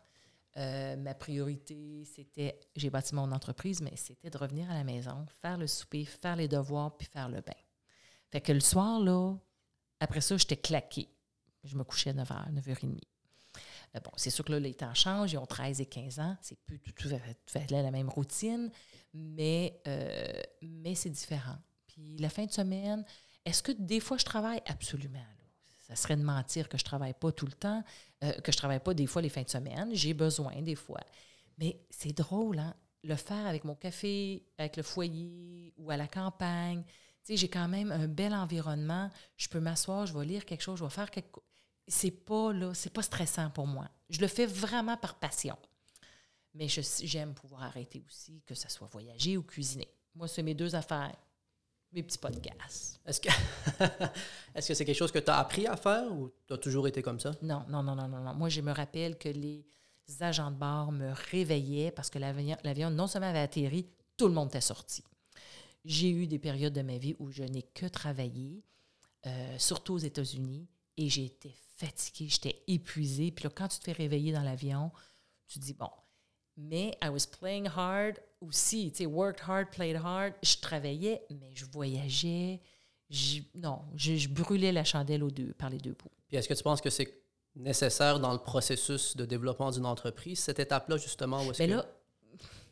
Euh, 0.58 0.96
ma 0.96 1.14
priorité, 1.14 2.04
c'était, 2.04 2.60
j'ai 2.76 2.90
bâti 2.90 3.14
mon 3.14 3.32
entreprise, 3.32 3.80
mais 3.80 3.96
c'était 3.96 4.28
de 4.28 4.36
revenir 4.36 4.70
à 4.70 4.74
la 4.74 4.84
maison, 4.84 5.24
faire 5.40 5.56
le 5.56 5.66
souper, 5.66 6.04
faire 6.04 6.36
les 6.36 6.48
devoirs, 6.48 6.96
puis 6.96 7.06
faire 7.06 7.28
le 7.28 7.40
bain. 7.40 7.52
Fait 8.30 8.40
que 8.40 8.52
le 8.52 8.60
soir, 8.60 9.00
là, 9.00 9.34
après 10.00 10.20
ça, 10.20 10.36
j'étais 10.36 10.56
claquée. 10.56 11.08
Je 11.64 11.76
me 11.76 11.84
couchais 11.84 12.10
à 12.10 12.14
9h, 12.14 12.52
9h30. 12.52 12.98
Euh, 13.94 14.00
bon, 14.00 14.10
c'est 14.16 14.30
sûr 14.30 14.44
que 14.44 14.52
là, 14.52 14.58
les 14.58 14.74
temps 14.74 14.94
changent. 14.94 15.32
Ils 15.32 15.38
ont 15.38 15.46
13 15.46 15.80
et 15.80 15.86
15 15.86 16.18
ans. 16.18 16.36
C'est 16.40 16.58
plus 16.64 16.78
tout, 16.80 16.92
tout, 16.92 17.08
la 17.70 17.90
même 17.90 18.08
routine, 18.08 18.70
mais, 19.14 19.80
euh, 19.86 20.32
mais 20.62 20.94
c'est 20.94 21.10
différent. 21.10 21.56
Puis 21.86 22.16
la 22.18 22.28
fin 22.28 22.46
de 22.46 22.52
semaine, 22.52 23.04
est-ce 23.44 23.62
que 23.62 23.72
des 23.72 24.00
fois 24.00 24.16
je 24.16 24.24
travaille? 24.24 24.62
Absolument. 24.66 25.20
Ça 25.82 25.96
serait 25.96 26.16
de 26.16 26.22
mentir 26.22 26.68
que 26.68 26.78
je 26.78 26.84
travaille 26.84 27.14
pas 27.14 27.32
tout 27.32 27.46
le 27.46 27.52
temps, 27.52 27.82
euh, 28.22 28.32
que 28.40 28.52
je 28.52 28.56
travaille 28.56 28.80
pas 28.80 28.94
des 28.94 29.06
fois 29.06 29.20
les 29.20 29.28
fins 29.28 29.42
de 29.42 29.50
semaine. 29.50 29.90
J'ai 29.92 30.14
besoin 30.14 30.60
des 30.62 30.76
fois. 30.76 31.00
Mais 31.58 31.80
c'est 31.90 32.16
drôle, 32.16 32.58
hein? 32.58 32.74
Le 33.04 33.16
faire 33.16 33.46
avec 33.46 33.64
mon 33.64 33.74
café, 33.74 34.46
avec 34.58 34.76
le 34.76 34.84
foyer 34.84 35.74
ou 35.76 35.90
à 35.90 35.96
la 35.96 36.06
campagne. 36.06 36.84
Tu 37.24 37.32
sais, 37.32 37.36
j'ai 37.36 37.48
quand 37.48 37.66
même 37.66 37.90
un 37.90 38.06
bel 38.06 38.32
environnement. 38.32 39.10
Je 39.36 39.48
peux 39.48 39.58
m'asseoir, 39.58 40.06
je 40.06 40.16
vais 40.16 40.24
lire 40.24 40.44
quelque 40.44 40.62
chose, 40.62 40.78
je 40.78 40.84
vais 40.84 40.90
faire 40.90 41.10
quelque 41.10 41.40
c'est 41.88 42.10
pas 42.10 42.52
là, 42.52 42.74
c'est 42.74 42.92
pas 42.92 43.02
stressant 43.02 43.50
pour 43.50 43.66
moi. 43.66 43.88
Je 44.08 44.20
le 44.20 44.28
fais 44.28 44.46
vraiment 44.46 44.96
par 44.96 45.18
passion. 45.18 45.56
Mais 46.54 46.68
j'aime 46.68 47.34
pouvoir 47.34 47.62
arrêter 47.62 48.02
aussi, 48.06 48.42
que 48.46 48.54
ce 48.54 48.68
soit 48.70 48.86
voyager 48.88 49.36
ou 49.36 49.42
cuisiner. 49.42 49.88
Moi, 50.14 50.28
c'est 50.28 50.42
mes 50.42 50.54
deux 50.54 50.74
affaires. 50.74 51.16
Mes 51.92 52.02
petits 52.02 52.18
podcasts. 52.18 53.00
Est-ce 53.04 53.20
que 53.20 53.28
est-ce 54.54 54.68
que 54.68 54.74
c'est 54.74 54.84
quelque 54.84 54.96
chose 54.96 55.12
que 55.12 55.18
tu 55.18 55.30
as 55.30 55.38
appris 55.38 55.66
à 55.66 55.76
faire 55.76 56.10
ou 56.10 56.30
tu 56.46 56.54
as 56.54 56.58
toujours 56.58 56.88
été 56.88 57.02
comme 57.02 57.20
ça? 57.20 57.32
Non, 57.42 57.64
non, 57.68 57.82
non, 57.82 57.94
non, 57.94 58.08
non, 58.08 58.20
non. 58.20 58.34
Moi, 58.34 58.48
je 58.48 58.60
me 58.62 58.72
rappelle 58.72 59.18
que 59.18 59.28
les 59.28 59.66
agents 60.20 60.50
de 60.50 60.56
bord 60.56 60.90
me 60.92 61.12
réveillaient 61.30 61.90
parce 61.90 62.08
que 62.08 62.18
l'avion, 62.18 62.56
l'avion 62.64 62.90
non 62.90 63.06
seulement 63.06 63.28
avait 63.28 63.40
atterri, 63.40 63.86
tout 64.16 64.26
le 64.26 64.32
monde 64.32 64.48
était 64.48 64.60
sorti. 64.60 65.04
J'ai 65.84 66.10
eu 66.10 66.26
des 66.26 66.38
périodes 66.38 66.72
de 66.72 66.82
ma 66.82 66.96
vie 66.96 67.14
où 67.18 67.30
je 67.30 67.42
n'ai 67.42 67.62
que 67.62 67.86
travaillé, 67.86 68.62
euh, 69.26 69.58
surtout 69.58 69.94
aux 69.94 69.98
États-Unis, 69.98 70.68
et 70.96 71.08
j'ai 71.08 71.24
été 71.24 71.54
fatiguée, 71.76 72.28
j'étais 72.28 72.62
épuisée. 72.68 73.32
Puis 73.32 73.44
là, 73.44 73.50
quand 73.54 73.68
tu 73.68 73.78
te 73.78 73.84
fais 73.84 73.92
réveiller 73.92 74.32
dans 74.32 74.42
l'avion, 74.42 74.92
tu 75.48 75.58
te 75.58 75.64
dis, 75.64 75.74
bon, 75.74 75.90
mais 76.56 76.96
I 77.02 77.08
was 77.08 77.26
playing 77.26 77.66
hard 77.66 78.20
aussi, 78.42 78.90
tu 78.90 78.98
sais, 78.98 79.06
worked 79.06 79.40
hard, 79.48 79.70
played 79.70 79.96
hard. 79.96 80.34
Je 80.42 80.56
travaillais, 80.60 81.22
mais 81.30 81.50
je 81.54 81.64
voyageais. 81.64 82.60
J- 83.08 83.46
non, 83.54 83.80
je, 83.94 84.16
je 84.16 84.28
brûlais 84.28 84.72
la 84.72 84.84
chandelle 84.84 85.22
aux 85.22 85.30
deux, 85.30 85.52
par 85.54 85.70
les 85.70 85.78
deux 85.78 85.92
bouts. 85.92 86.10
Puis 86.28 86.36
est-ce 86.36 86.48
que 86.48 86.54
tu 86.54 86.62
penses 86.62 86.80
que 86.80 86.90
c'est 86.90 87.12
nécessaire 87.54 88.18
dans 88.20 88.32
le 88.32 88.38
processus 88.38 89.16
de 89.16 89.24
développement 89.26 89.70
d'une 89.70 89.84
entreprise, 89.86 90.38
cette 90.40 90.58
étape-là, 90.58 90.96
justement? 90.96 91.44
Où 91.44 91.50
est-ce 91.50 91.62
Mais 91.62 91.68
que, 91.68 91.74
là, 91.74 91.86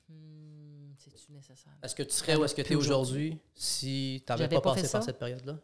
hmm, 0.08 0.92
c'est-tu 0.96 1.32
nécessaire? 1.32 1.72
est-ce 1.82 1.94
que 1.94 2.02
tu 2.02 2.12
serais 2.12 2.36
où 2.36 2.44
est-ce 2.44 2.54
que 2.54 2.62
tu 2.62 2.72
es 2.72 2.76
aujourd'hui 2.76 3.38
si 3.54 4.22
tu 4.26 4.32
n'avais 4.32 4.48
pas, 4.48 4.60
pas 4.60 4.74
passé 4.74 4.90
par 4.90 5.02
cette 5.02 5.18
période-là? 5.18 5.58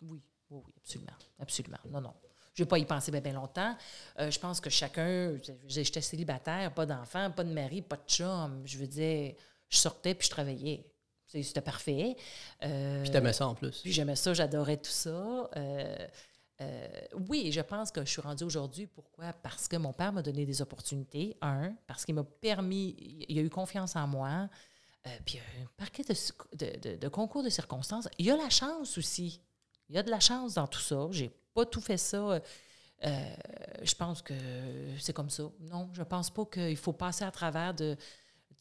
Oui, 0.00 0.22
oui, 0.50 0.60
oui, 0.66 0.72
absolument. 0.78 1.12
Absolument. 1.38 1.78
Non, 1.90 2.00
non. 2.00 2.14
Je 2.54 2.62
ne 2.62 2.64
vais 2.64 2.68
pas 2.68 2.78
y 2.78 2.84
penser 2.84 3.10
bien, 3.12 3.32
longtemps. 3.32 3.76
Euh, 4.18 4.30
je 4.30 4.38
pense 4.38 4.60
que 4.60 4.70
chacun. 4.70 5.36
J'étais 5.66 6.00
célibataire, 6.00 6.72
pas 6.74 6.84
d'enfant, 6.86 7.30
pas 7.30 7.44
de 7.44 7.52
mari, 7.52 7.80
pas 7.82 7.96
de 7.96 8.06
chum. 8.08 8.62
Je 8.64 8.76
veux 8.78 8.86
dire, 8.88 9.34
je 9.68 9.76
sortais 9.78 10.14
puis 10.14 10.26
je 10.26 10.30
travaillais. 10.30 10.84
C'était 11.26 11.60
parfait. 11.60 12.16
Euh, 12.64 13.02
Puis 13.02 13.12
t'aimais 13.12 13.32
ça 13.32 13.46
en 13.46 13.54
plus. 13.54 13.82
Puis 13.82 13.92
j'aimais 13.92 14.16
ça, 14.16 14.34
j'adorais 14.34 14.78
tout 14.78 14.90
ça. 14.90 15.10
Euh, 15.56 15.96
euh, 16.60 16.88
oui, 17.28 17.52
je 17.52 17.60
pense 17.60 17.92
que 17.92 18.00
je 18.04 18.10
suis 18.10 18.20
rendue 18.20 18.42
aujourd'hui. 18.42 18.88
Pourquoi? 18.88 19.32
Parce 19.32 19.68
que 19.68 19.76
mon 19.76 19.92
père 19.92 20.12
m'a 20.12 20.22
donné 20.22 20.44
des 20.44 20.60
opportunités. 20.60 21.36
Un, 21.40 21.72
parce 21.86 22.04
qu'il 22.04 22.16
m'a 22.16 22.24
permis, 22.24 22.96
il 23.28 23.38
a 23.38 23.42
eu 23.42 23.48
confiance 23.48 23.94
en 23.94 24.08
moi. 24.08 24.48
Puis 25.24 25.38
un 25.38 25.84
de, 26.02 26.56
de- 26.56 26.78
de- 26.90 26.96
de 26.96 27.08
concours 27.08 27.44
de 27.44 27.48
circonstances. 27.48 28.08
Il 28.18 28.26
y 28.26 28.30
a 28.32 28.36
la 28.36 28.50
chance 28.50 28.98
aussi. 28.98 29.40
Il 29.88 29.94
y 29.94 29.98
a 29.98 30.02
de 30.02 30.10
la 30.10 30.20
chance 30.20 30.54
dans 30.54 30.66
tout 30.66 30.80
ça. 30.80 31.06
J'ai 31.12 31.30
pas 31.54 31.64
tout 31.66 31.80
fait 31.80 31.96
ça. 31.96 32.16
euh, 32.16 32.40
euh, 33.06 33.24
je 33.82 33.94
pense 33.94 34.20
que 34.22 34.34
c'est 34.98 35.12
comme 35.12 35.30
ça. 35.30 35.44
Non, 35.60 35.88
je 35.92 36.02
pense 36.02 36.30
pas 36.30 36.44
qu'il 36.44 36.76
faut 36.76 36.92
passer 36.92 37.24
à 37.24 37.30
travers 37.30 37.72
de, 37.74 37.96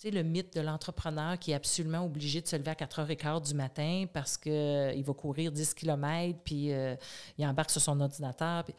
le 0.06 0.22
mythe 0.24 0.56
de 0.56 0.62
l'entrepreneur 0.62 1.38
qui 1.38 1.52
est 1.52 1.56
absolument 1.56 2.06
obligé 2.06 2.40
de 2.42 2.48
se 2.48 2.56
lever 2.56 2.72
à 2.72 2.76
4h15 2.76 3.48
du 3.48 3.54
matin 3.54 4.06
parce 4.14 4.38
qu'il 4.38 5.04
va 5.04 5.14
courir 5.14 5.52
10 5.52 5.74
km, 5.74 6.40
puis 6.44 6.72
euh, 6.72 6.96
il 7.38 7.46
embarque 7.46 7.70
sur 7.72 7.82
son 7.82 8.00
ordinateur. 8.00 8.64
puis- 8.64 8.76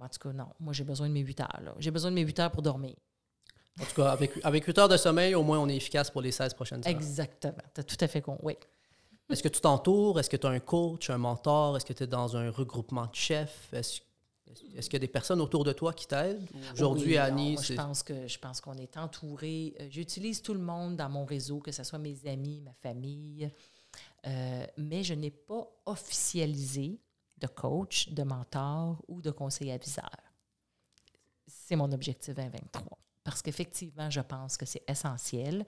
En 0.00 0.08
tout 0.08 0.18
cas, 0.20 0.32
non. 0.32 0.46
Moi, 0.60 0.72
j'ai 0.72 0.84
besoin 0.84 1.08
de 1.08 1.12
mes 1.12 1.20
8 1.20 1.40
heures. 1.40 1.74
J'ai 1.78 1.90
besoin 1.90 2.10
de 2.10 2.14
mes 2.14 2.22
8 2.22 2.38
heures 2.38 2.50
pour 2.52 2.62
dormir. 2.62 2.94
En 3.80 3.84
tout 3.84 3.94
cas, 3.96 4.10
avec, 4.12 4.32
avec 4.44 4.64
8 4.64 4.78
heures 4.78 4.88
de 4.88 4.96
sommeil, 4.96 5.34
au 5.34 5.42
moins 5.42 5.58
on 5.58 5.68
est 5.68 5.76
efficace 5.76 6.10
pour 6.10 6.22
les 6.22 6.30
16 6.32 6.54
prochaines 6.54 6.80
heures. 6.80 6.86
Exactement. 6.92 7.54
Tu 7.74 7.80
as 7.80 7.84
tout 7.84 7.96
à 8.00 8.06
fait 8.08 8.20
con. 8.22 8.38
Oui. 8.42 8.56
Est-ce 9.30 9.42
que 9.42 9.48
tu 9.48 9.60
t'entoures? 9.60 10.18
Est-ce 10.18 10.28
que 10.30 10.36
tu 10.36 10.46
as 10.46 10.50
un 10.50 10.60
coach, 10.60 11.10
un 11.10 11.18
mentor? 11.18 11.76
Est-ce 11.76 11.84
que 11.84 11.92
tu 11.92 12.02
es 12.02 12.06
dans 12.06 12.36
un 12.36 12.50
regroupement 12.50 13.06
de 13.06 13.14
chefs? 13.14 13.72
Est-ce 13.72 14.00
est-ce 14.76 14.86
qu'il 14.90 14.94
y 14.94 14.96
a 14.96 15.06
des 15.06 15.06
personnes 15.06 15.40
autour 15.40 15.62
de 15.62 15.72
toi 15.72 15.92
qui 15.92 16.08
t'aident? 16.08 16.44
Aujourd'hui, 16.72 17.10
Oui, 17.12 17.16
Annie, 17.18 17.56
je 17.62 17.74
pense 17.74 18.02
que 18.02 18.26
je 18.26 18.36
pense 18.36 18.60
qu'on 18.60 18.76
est 18.78 18.96
entouré. 18.96 19.74
Euh, 19.78 19.86
J'utilise 19.90 20.42
tout 20.42 20.54
le 20.54 20.60
monde 20.60 20.96
dans 20.96 21.08
mon 21.08 21.24
réseau, 21.24 21.60
que 21.60 21.70
ce 21.70 21.84
soit 21.84 22.00
mes 22.00 22.18
amis, 22.26 22.60
ma 22.60 22.72
famille, 22.74 23.48
Euh, 24.26 24.66
mais 24.76 25.02
je 25.04 25.14
n'ai 25.14 25.30
pas 25.30 25.66
officialisé 25.86 26.98
de 27.38 27.46
coach, 27.46 28.08
de 28.10 28.22
mentor 28.24 29.00
ou 29.08 29.22
de 29.22 29.30
conseiller 29.30 29.72
aviseur. 29.72 30.10
C'est 31.46 31.76
mon 31.76 31.90
objectif 31.92 32.34
2023. 32.34 32.98
Parce 33.24 33.40
qu'effectivement, 33.42 34.10
je 34.10 34.20
pense 34.20 34.56
que 34.56 34.66
c'est 34.66 34.82
essentiel. 34.88 35.64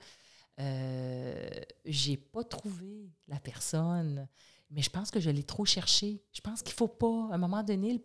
Euh, 0.61 1.50
j'ai 1.84 2.16
pas 2.16 2.44
trouvé 2.44 3.11
la 3.28 3.40
personne, 3.40 4.28
mais 4.70 4.82
je 4.82 4.90
pense 4.90 5.11
que 5.11 5.20
je 5.20 5.30
l'ai 5.30 5.44
trop 5.44 5.64
cherché. 5.64 6.22
Je 6.32 6.40
pense 6.40 6.62
qu'il 6.62 6.74
faut 6.74 6.88
pas, 6.88 7.28
à 7.30 7.34
un 7.34 7.38
moment 7.38 7.62
donné, 7.62 8.05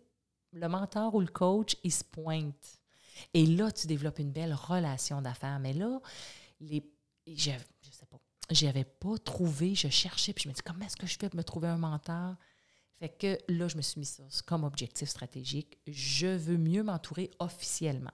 le, 0.52 0.68
mentor 0.68 1.14
ou 1.14 1.20
le 1.20 1.26
coach, 1.26 1.76
il 1.84 1.92
se 1.92 2.04
pointe. 2.04 2.80
Et 3.34 3.46
là, 3.46 3.70
tu 3.70 3.86
développes 3.86 4.18
une 4.18 4.32
belle 4.32 4.54
relation 4.54 5.20
d'affaires. 5.20 5.58
Mais 5.58 5.72
là, 5.72 6.00
les, 6.60 6.82
je, 7.26 7.50
je 7.82 7.90
sais 7.90 8.06
pas, 8.06 8.18
j'avais 8.50 8.84
pas 8.84 9.18
trouvé, 9.18 9.74
je 9.74 9.88
cherchais, 9.88 10.32
puis 10.32 10.44
je 10.44 10.48
me 10.48 10.54
dis, 10.54 10.62
comment 10.62 10.84
est-ce 10.84 10.96
que 10.96 11.06
je 11.06 11.18
fais 11.18 11.28
pour 11.28 11.36
me 11.36 11.44
trouver 11.44 11.68
un 11.68 11.78
mentor? 11.78 12.36
Fait 12.98 13.08
que 13.08 13.38
là, 13.48 13.68
je 13.68 13.76
me 13.76 13.82
suis 13.82 14.00
mis 14.00 14.06
ça 14.06 14.24
comme 14.46 14.64
objectif 14.64 15.08
stratégique. 15.08 15.78
Je 15.86 16.26
veux 16.26 16.56
mieux 16.56 16.82
m'entourer 16.82 17.30
officiellement. 17.38 18.10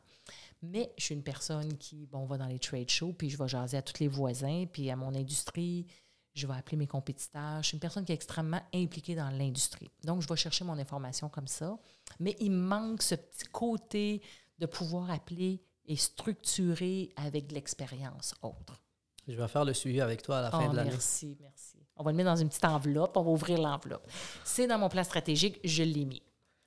Mais 0.71 0.93
je 0.99 1.05
suis 1.05 1.15
une 1.15 1.23
personne 1.23 1.77
qui, 1.79 2.07
bon, 2.07 2.25
va 2.27 2.39
dans 2.39 2.47
les 2.47 2.59
trade 2.59 2.89
shows, 2.91 3.13
puis 3.13 3.31
je 3.31 3.37
vais 3.39 3.49
jaser 3.49 3.77
à 3.77 3.83
tous 3.83 4.01
les 4.01 4.09
voisins, 4.09 4.65
puis 4.71 4.91
à 4.91 4.97
mon 4.97 5.15
industrie, 5.15 5.87
je 6.35 6.47
vais 6.47 6.55
appeler 6.55 6.77
mes 6.77 6.87
compétiteurs. 6.87 7.63
Je 7.63 7.69
suis 7.69 7.75
une 7.77 7.81
personne 7.81 8.05
qui 8.05 8.13
est 8.13 8.15
extrêmement 8.17 8.61
impliquée 8.75 9.15
dans 9.15 9.31
l'industrie. 9.31 9.91
Donc, 10.05 10.21
je 10.23 10.29
vais 10.29 10.37
chercher 10.37 10.65
mon 10.65 10.79
information 10.79 11.29
comme 11.29 11.47
ça. 11.47 11.79
Mais 12.19 12.37
il 12.41 12.51
me 12.51 12.67
manque 12.67 13.03
ce 13.03 13.15
petit 13.15 13.45
côté 13.53 14.21
de 14.59 14.67
pouvoir 14.67 15.11
appeler 15.11 15.63
et 15.87 15.97
structurer 15.97 17.13
avec 17.17 17.47
de 17.49 17.55
l'expérience 17.55 18.35
autre. 18.43 18.81
je 19.29 19.35
vais 19.35 19.49
faire 19.49 19.65
le 19.65 19.75
suivi 19.75 20.01
avec 20.01 20.23
toi 20.23 20.39
à 20.39 20.43
la 20.43 20.51
fin 20.51 20.67
Oh, 20.67 20.73
de 20.73 20.77
l'année. 20.77 20.91
merci, 20.91 21.37
merci. 21.41 21.77
On 21.97 22.03
va 22.03 22.11
le 22.11 22.17
mettre 22.17 22.31
dans 22.31 22.37
une 22.37 22.49
petite 22.49 22.65
enveloppe, 22.65 23.17
on 23.17 23.23
va 23.23 23.31
ouvrir 23.31 23.61
l'enveloppe. 23.61 24.11
C'est 24.45 24.67
dans 24.67 24.79
mon 24.79 24.89
plan 24.89 25.05
stratégique, 25.05 25.61
je 25.63 25.83
l'ai 25.85 26.05
mis. 26.05 26.23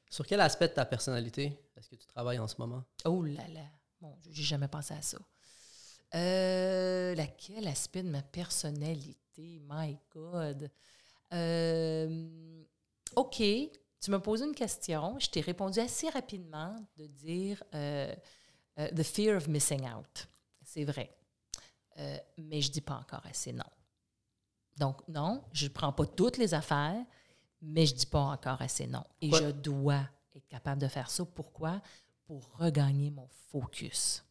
Sur 0.09 0.25
quel 0.25 0.39
aspect 0.39 0.69
de 0.69 0.73
ta 0.73 0.85
personnalité 0.85 1.59
est-ce 1.75 1.89
que 1.89 1.95
tu 1.95 2.07
travailles 2.07 2.39
en 2.39 2.47
ce 2.47 2.55
moment? 2.59 2.83
Oh 3.05 3.23
là 3.23 3.45
là, 3.53 3.59
Dieu, 4.01 4.31
j'ai 4.31 4.43
jamais 4.43 4.67
pensé 4.67 4.93
à 4.93 5.01
ça. 5.01 5.17
Euh, 6.15 7.15
laquelle 7.15 7.67
aspect 7.67 8.03
de 8.03 8.09
ma 8.09 8.21
personnalité? 8.21 9.61
My 9.67 9.97
God. 10.11 10.71
Euh, 11.33 12.63
OK, 13.15 13.37
tu 13.37 14.11
m'as 14.11 14.19
posé 14.19 14.45
une 14.45 14.55
question. 14.55 15.17
Je 15.19 15.29
t'ai 15.29 15.41
répondu 15.41 15.79
assez 15.79 16.09
rapidement 16.09 16.75
de 16.97 17.07
dire 17.07 17.63
euh, 17.73 18.13
euh, 18.79 18.89
The 18.91 19.03
fear 19.03 19.37
of 19.37 19.47
missing 19.47 19.87
out. 19.89 20.27
C'est 20.63 20.85
vrai. 20.85 21.15
Euh, 21.97 22.17
mais 22.37 22.61
je 22.61 22.71
dis 22.71 22.81
pas 22.81 22.95
encore 22.95 23.25
assez 23.25 23.51
non. 23.51 23.65
Donc, 24.77 25.05
non, 25.07 25.43
je 25.51 25.65
ne 25.65 25.71
prends 25.71 25.91
pas 25.91 26.05
toutes 26.05 26.37
les 26.37 26.53
affaires, 26.53 27.03
mais 27.61 27.85
je 27.85 27.95
dis 27.95 28.05
pas 28.05 28.19
encore 28.19 28.61
assez 28.61 28.85
non. 28.85 29.03
Et 29.21 29.31
je 29.31 29.51
dois 29.51 30.07
être 30.35 30.47
capable 30.47 30.79
de 30.79 30.87
faire 30.87 31.09
ça. 31.09 31.25
Pourquoi? 31.25 31.81
Pour 32.27 32.49
regagner 32.57 33.09
mon 33.09 33.27
focus. 33.51 34.23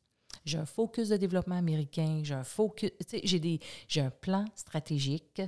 J'ai 0.45 0.59
un 0.59 0.67
focus 0.67 1.09
de 1.09 1.17
développement 1.17 1.57
américain, 1.57 2.21
j'ai 2.23 2.35
un 2.35 2.45
focus, 2.45 2.91
j'ai 3.25 3.41
des, 3.41 3.59
j'ai 3.89 4.01
un 4.03 4.11
plan 4.11 4.45
stratégique 4.55 5.43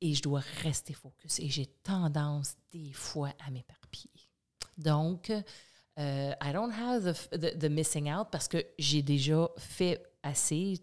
et 0.00 0.12
je 0.12 0.22
dois 0.22 0.40
rester 0.62 0.92
focus. 0.92 1.38
Et 1.40 1.48
j'ai 1.48 1.66
tendance 1.66 2.56
des 2.72 2.92
fois 2.92 3.32
à 3.46 3.50
m'éparpiller. 3.50 4.30
Donc, 4.76 5.30
euh, 5.30 6.34
I 6.42 6.52
don't 6.52 6.72
have 6.72 7.28
the, 7.30 7.58
the- 7.58 7.70
missing 7.70 8.12
out 8.12 8.28
parce 8.30 8.48
que 8.48 8.62
j'ai 8.78 9.00
déjà 9.02 9.48
fait 9.56 10.02
assez. 10.22 10.74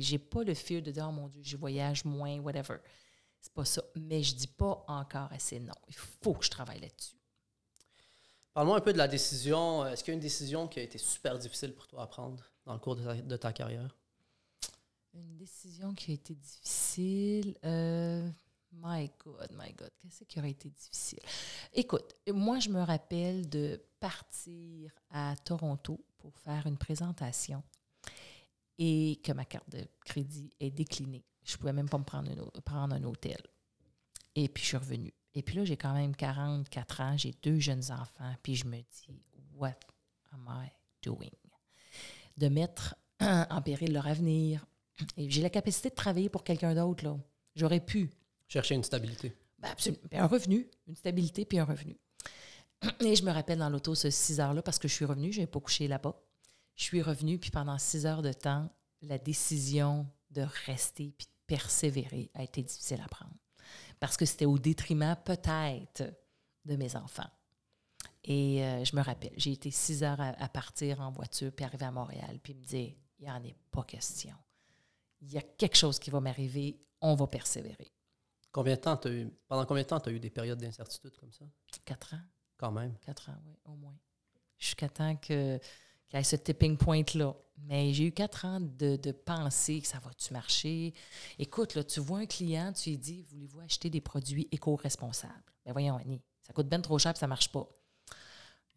J'ai 0.00 0.18
pas 0.18 0.44
le 0.44 0.54
fear 0.54 0.82
de 0.82 0.92
dire, 0.92 1.06
oh 1.08 1.12
mon 1.12 1.28
Dieu, 1.28 1.42
je 1.42 1.56
voyage 1.56 2.04
moins, 2.04 2.38
whatever. 2.38 2.76
C'est 3.40 3.52
pas 3.52 3.64
ça. 3.64 3.82
Mais 3.96 4.22
je 4.22 4.34
dis 4.36 4.46
pas 4.46 4.84
encore 4.86 5.32
assez 5.32 5.58
non. 5.58 5.74
Il 5.88 5.94
faut 5.96 6.34
que 6.34 6.44
je 6.44 6.50
travaille 6.50 6.80
là-dessus. 6.80 7.15
Parle-moi 8.56 8.78
un 8.78 8.80
peu 8.80 8.94
de 8.94 8.96
la 8.96 9.06
décision. 9.06 9.86
Est-ce 9.86 10.02
qu'il 10.02 10.12
y 10.12 10.14
a 10.14 10.14
une 10.14 10.20
décision 10.20 10.66
qui 10.66 10.78
a 10.78 10.82
été 10.82 10.96
super 10.96 11.38
difficile 11.38 11.74
pour 11.74 11.86
toi 11.86 12.04
à 12.04 12.06
prendre 12.06 12.42
dans 12.64 12.72
le 12.72 12.78
cours 12.78 12.96
de 12.96 13.36
ta, 13.36 13.52
carrière? 13.52 13.94
Une 15.12 15.36
décision 15.36 15.92
qui 15.92 16.12
a 16.12 16.14
été 16.14 16.34
difficile. 16.34 17.58
euh, 17.66 18.26
my 18.72 19.10
God, 19.22 19.48
my 19.52 19.74
God, 19.74 19.90
qu'est-ce 19.98 20.24
qui 20.24 20.38
aurait 20.38 20.52
été 20.52 20.70
difficile? 20.70 21.20
Écoute, 21.74 22.14
moi, 22.32 22.58
je 22.58 22.70
me 22.70 22.80
rappelle 22.80 23.46
de 23.50 23.78
partir 24.00 24.90
à 25.10 25.34
Toronto 25.44 26.02
pour 26.16 26.38
faire 26.38 26.66
une 26.66 26.78
présentation 26.78 27.62
et 28.78 29.20
que 29.22 29.32
ma 29.32 29.44
carte 29.44 29.68
de 29.68 29.86
crédit 30.02 30.48
est 30.60 30.70
déclinée. 30.70 31.26
Je 31.44 31.52
ne 31.52 31.58
pouvais 31.58 31.74
même 31.74 31.90
pas 31.90 31.98
me 31.98 32.04
prendre 32.04 32.30
un, 32.30 32.38
hô- 32.38 32.50
prendre 32.64 32.94
un 32.94 33.04
hôtel. 33.04 33.36
Et 34.34 34.48
puis, 34.48 34.62
je 34.62 34.68
suis 34.68 34.76
revenue. 34.78 35.12
Et 35.36 35.42
puis 35.42 35.54
là, 35.54 35.66
j'ai 35.66 35.76
quand 35.76 35.92
même 35.92 36.16
44 36.16 37.00
ans, 37.02 37.16
j'ai 37.18 37.34
deux 37.42 37.60
jeunes 37.60 37.92
enfants, 37.92 38.34
puis 38.42 38.56
je 38.56 38.64
me 38.64 38.78
dis, 38.78 39.20
what 39.54 39.76
am 40.32 40.48
I 40.48 40.70
doing? 41.02 41.30
De 42.38 42.48
mettre 42.48 42.96
en 43.20 43.60
péril 43.60 43.92
leur 43.92 44.06
avenir, 44.06 44.64
et 45.18 45.28
j'ai 45.30 45.42
la 45.42 45.50
capacité 45.50 45.90
de 45.90 45.94
travailler 45.94 46.30
pour 46.30 46.42
quelqu'un 46.42 46.74
d'autre, 46.74 47.04
là. 47.04 47.18
J'aurais 47.54 47.80
pu. 47.80 48.10
Chercher 48.48 48.76
une 48.76 48.82
stabilité. 48.82 49.36
Ben, 49.58 49.68
absolument. 49.68 50.02
Un 50.12 50.26
revenu, 50.26 50.70
une 50.88 50.96
stabilité, 50.96 51.44
puis 51.44 51.58
un 51.58 51.64
revenu. 51.64 51.98
Et 53.00 53.14
je 53.14 53.22
me 53.22 53.30
rappelle 53.30 53.58
dans 53.58 53.68
l'auto 53.68 53.94
ce 53.94 54.08
six 54.08 54.40
heures-là, 54.40 54.62
parce 54.62 54.78
que 54.78 54.88
je 54.88 54.94
suis 54.94 55.04
revenue, 55.04 55.32
je 55.32 55.40
n'avais 55.40 55.50
pas 55.50 55.60
couché 55.60 55.86
là-bas. 55.86 56.18
Je 56.76 56.84
suis 56.84 57.02
revenue, 57.02 57.38
puis 57.38 57.50
pendant 57.50 57.76
six 57.76 58.06
heures 58.06 58.22
de 58.22 58.32
temps, 58.32 58.70
la 59.02 59.18
décision 59.18 60.06
de 60.30 60.46
rester 60.64 61.12
puis 61.18 61.26
de 61.26 61.32
persévérer 61.46 62.30
a 62.32 62.42
été 62.42 62.62
difficile 62.62 63.02
à 63.04 63.08
prendre. 63.08 63.36
Parce 64.00 64.16
que 64.16 64.24
c'était 64.24 64.44
au 64.44 64.58
détriment 64.58 65.16
peut-être 65.24 66.04
de 66.64 66.76
mes 66.76 66.96
enfants. 66.96 67.30
Et 68.24 68.64
euh, 68.64 68.84
je 68.84 68.96
me 68.96 69.02
rappelle, 69.02 69.32
j'ai 69.36 69.52
été 69.52 69.70
six 69.70 70.02
heures 70.02 70.20
à, 70.20 70.30
à 70.42 70.48
partir 70.48 71.00
en 71.00 71.10
voiture, 71.12 71.52
puis 71.52 71.64
arriver 71.64 71.86
à 71.86 71.92
Montréal, 71.92 72.38
puis 72.42 72.54
me 72.54 72.62
dire, 72.62 72.92
il 73.18 73.24
n'y 73.24 73.30
en 73.30 73.42
est 73.42 73.56
pas 73.70 73.84
question. 73.84 74.34
Il 75.20 75.32
y 75.32 75.38
a 75.38 75.42
quelque 75.42 75.76
chose 75.76 75.98
qui 75.98 76.10
va 76.10 76.20
m'arriver, 76.20 76.78
on 77.00 77.14
va 77.14 77.26
persévérer. 77.26 77.92
Combien 78.52 78.74
de 78.74 78.80
temps 78.80 78.98
eu, 79.06 79.28
pendant 79.48 79.64
combien 79.64 79.82
de 79.82 79.88
temps 79.88 80.00
tu 80.00 80.08
as 80.08 80.12
eu 80.12 80.20
des 80.20 80.30
périodes 80.30 80.58
d'incertitude 80.58 81.16
comme 81.16 81.32
ça? 81.32 81.44
Quatre 81.84 82.14
ans. 82.14 82.22
Quand 82.56 82.72
même. 82.72 82.96
Quatre 83.04 83.30
ans, 83.30 83.36
oui, 83.44 83.54
au 83.64 83.76
moins. 83.76 83.96
Jusqu'à 84.58 84.88
temps 84.88 85.14
que, 85.16 85.60
qu'il 86.08 86.20
y 86.20 86.24
ce 86.24 86.36
tipping 86.36 86.76
point-là. 86.76 87.34
Mais 87.58 87.92
j'ai 87.94 88.04
eu 88.06 88.12
quatre 88.12 88.44
ans 88.44 88.60
de, 88.60 88.96
de 88.96 89.12
penser 89.12 89.80
que 89.80 89.86
ça 89.86 89.98
va-tu 89.98 90.32
marcher. 90.32 90.92
Écoute, 91.38 91.74
là, 91.74 91.82
tu 91.82 92.00
vois 92.00 92.18
un 92.18 92.26
client, 92.26 92.72
tu 92.72 92.90
lui 92.90 92.98
dis 92.98 93.22
Voulez-vous 93.22 93.60
acheter 93.60 93.88
des 93.90 94.00
produits 94.02 94.46
éco-responsables? 94.52 95.32
Ben 95.64 95.72
voyons, 95.72 95.96
Annie, 95.96 96.20
ça 96.42 96.52
coûte 96.52 96.68
bien 96.68 96.80
trop 96.80 96.98
cher 96.98 97.12
et 97.12 97.18
ça 97.18 97.26
ne 97.26 97.30
marche 97.30 97.50
pas. 97.50 97.66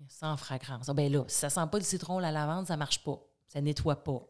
Sans 0.07 0.37
fragrance. 0.37 0.87
Ah, 0.87 0.93
ben 0.93 1.11
là, 1.11 1.25
si 1.27 1.35
ça 1.35 1.49
sent 1.49 1.67
pas 1.69 1.77
le 1.77 1.83
citron, 1.83 2.19
la 2.19 2.31
lavande, 2.31 2.67
ça 2.67 2.75
ne 2.75 2.79
marche 2.79 3.03
pas. 3.03 3.19
Ça 3.49 3.59
nettoie 3.59 4.01
pas. 4.01 4.25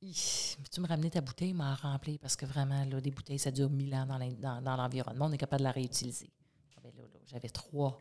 Tu 0.00 0.80
me 0.80 0.86
ramener 0.88 1.10
ta 1.10 1.20
bouteille, 1.20 1.52
m'en 1.52 1.74
remplir 1.74 2.18
parce 2.20 2.34
que 2.34 2.46
vraiment, 2.46 2.84
là, 2.84 3.00
des 3.00 3.10
bouteilles, 3.10 3.38
ça 3.38 3.50
dure 3.50 3.68
mille 3.70 3.94
ans 3.94 4.06
dans 4.06 4.18
l'en- 4.18 4.32
dans- 4.32 4.62
dans 4.62 4.76
l'environnement. 4.76 5.26
On 5.26 5.32
est 5.32 5.38
capable 5.38 5.60
de 5.60 5.64
la 5.64 5.72
réutiliser. 5.72 6.32
Ah, 6.76 6.80
ben 6.82 6.90
là, 6.96 7.04
j'avais 7.26 7.50
trois 7.50 8.00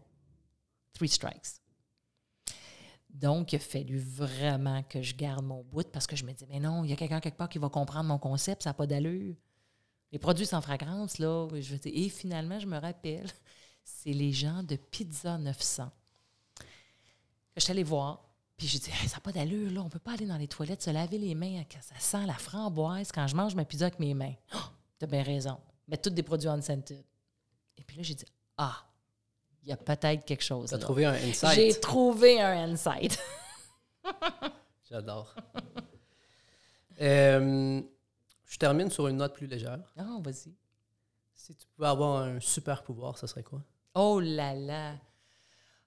three 0.93 1.09
strikes. 1.09 1.61
Donc, 3.09 3.53
il 3.53 3.57
a 3.57 3.59
fallu 3.59 3.97
vraiment 3.97 4.83
que 4.83 5.01
je 5.01 5.15
garde 5.15 5.43
mon 5.43 5.63
bout 5.63 5.89
parce 5.91 6.07
que 6.07 6.15
je 6.15 6.23
me 6.23 6.31
dis, 6.31 6.45
mais 6.47 6.59
non, 6.59 6.83
il 6.83 6.91
y 6.91 6.93
a 6.93 6.95
quelqu'un 6.95 7.19
quelque 7.19 7.37
part 7.37 7.49
qui 7.49 7.57
va 7.57 7.69
comprendre 7.69 8.05
mon 8.05 8.19
concept, 8.19 8.63
ça 8.63 8.69
n'a 8.69 8.73
pas 8.75 8.87
d'allure. 8.87 9.35
Les 10.11 10.19
produits 10.19 10.45
sans 10.45 10.61
fragrance, 10.61 11.17
là, 11.17 11.47
et 11.85 12.09
finalement, 12.09 12.59
je 12.59 12.67
me 12.67 12.77
rappelle, 12.77 13.27
c'est 13.83 14.13
les 14.13 14.31
gens 14.31 14.63
de 14.63 14.75
Pizza 14.75 15.37
900 15.37 15.89
que 17.59 17.61
je 17.61 17.65
suis 17.65 17.71
allée 17.71 17.83
voir. 17.83 18.25
Puis 18.57 18.67
j'ai 18.67 18.79
dit, 18.79 18.91
ça 18.91 19.15
n'a 19.15 19.21
pas 19.21 19.31
d'allure, 19.31 19.71
là, 19.71 19.81
on 19.81 19.85
ne 19.85 19.89
peut 19.89 19.99
pas 19.99 20.13
aller 20.13 20.25
dans 20.25 20.37
les 20.37 20.47
toilettes, 20.47 20.81
se 20.81 20.89
laver 20.89 21.17
les 21.17 21.33
mains, 21.33 21.63
ça 21.81 21.95
sent 21.97 22.25
la 22.25 22.33
framboise 22.33 23.11
quand 23.11 23.25
je 23.25 23.35
mange 23.35 23.55
ma 23.55 23.65
pizza 23.65 23.85
avec 23.85 23.99
mes 23.99 24.13
mains. 24.13 24.35
Oh, 24.53 24.57
T'as 24.99 25.07
bien 25.07 25.23
raison. 25.23 25.57
Mettre 25.87 26.09
tous 26.09 26.15
des 26.15 26.23
produits 26.23 26.49
unscented. 26.49 27.03
Et 27.77 27.83
puis 27.85 27.95
là, 27.95 28.03
j'ai 28.03 28.15
dit, 28.15 28.25
ah, 28.57 28.88
il 29.63 29.69
y 29.69 29.71
a 29.71 29.77
peut-être 29.77 30.25
quelque 30.25 30.43
chose. 30.43 30.69
Trouvé 30.79 31.05
un 31.05 31.13
insight. 31.13 31.53
J'ai 31.53 31.79
trouvé 31.79 32.41
un 32.41 32.71
insight. 32.71 33.19
J'adore. 34.89 35.35
Euh, 37.01 37.81
je 38.45 38.57
termine 38.57 38.89
sur 38.89 39.07
une 39.07 39.17
note 39.17 39.33
plus 39.35 39.47
légère. 39.47 39.79
Ah, 39.97 40.17
vas-y. 40.21 40.53
Si 41.33 41.55
tu 41.55 41.67
pouvais 41.75 41.87
avoir 41.87 42.23
un 42.23 42.39
super 42.39 42.83
pouvoir, 42.83 43.17
ce 43.17 43.27
serait 43.27 43.43
quoi? 43.43 43.61
Oh 43.93 44.19
là 44.19 44.53
là. 44.53 44.95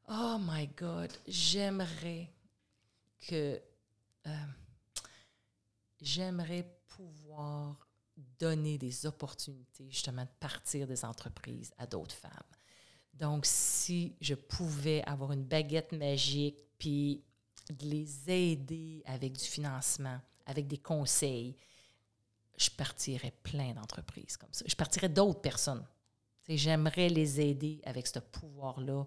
Oh 0.08 0.36
my 0.40 0.66
God. 0.68 1.12
J'aimerais 1.26 2.30
que. 3.26 3.60
euh, 4.26 4.30
J'aimerais 6.00 6.66
pouvoir 6.88 7.76
donner 8.38 8.76
des 8.78 9.06
opportunités, 9.06 9.88
justement, 9.90 10.22
de 10.24 10.30
partir 10.40 10.86
des 10.86 11.04
entreprises 11.04 11.72
à 11.78 11.86
d'autres 11.86 12.14
femmes. 12.14 12.30
Donc, 13.12 13.44
si 13.46 14.16
je 14.20 14.34
pouvais 14.34 15.02
avoir 15.04 15.32
une 15.32 15.44
baguette 15.44 15.92
magique, 15.92 16.58
puis 16.78 17.22
de 17.70 17.86
les 17.86 18.30
aider 18.30 19.02
avec 19.06 19.32
du 19.32 19.44
financement, 19.44 20.18
avec 20.46 20.66
des 20.66 20.78
conseils, 20.78 21.56
je 22.56 22.70
partirais 22.70 23.32
plein 23.42 23.72
d'entreprises 23.72 24.36
comme 24.36 24.52
ça. 24.52 24.64
Je 24.66 24.74
partirais 24.74 25.08
d'autres 25.08 25.40
personnes. 25.40 25.86
J'aimerais 26.48 27.08
les 27.08 27.40
aider 27.40 27.80
avec 27.84 28.06
ce 28.06 28.18
pouvoir-là 28.18 29.04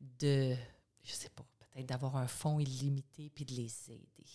de, 0.00 0.54
je 1.02 1.12
sais 1.12 1.28
pas, 1.30 1.44
peut-être 1.58 1.86
d'avoir 1.86 2.16
un 2.16 2.28
fonds 2.28 2.60
illimité 2.60 3.30
puis 3.30 3.44
de 3.44 3.54
les 3.54 3.90
aider. 3.90 4.26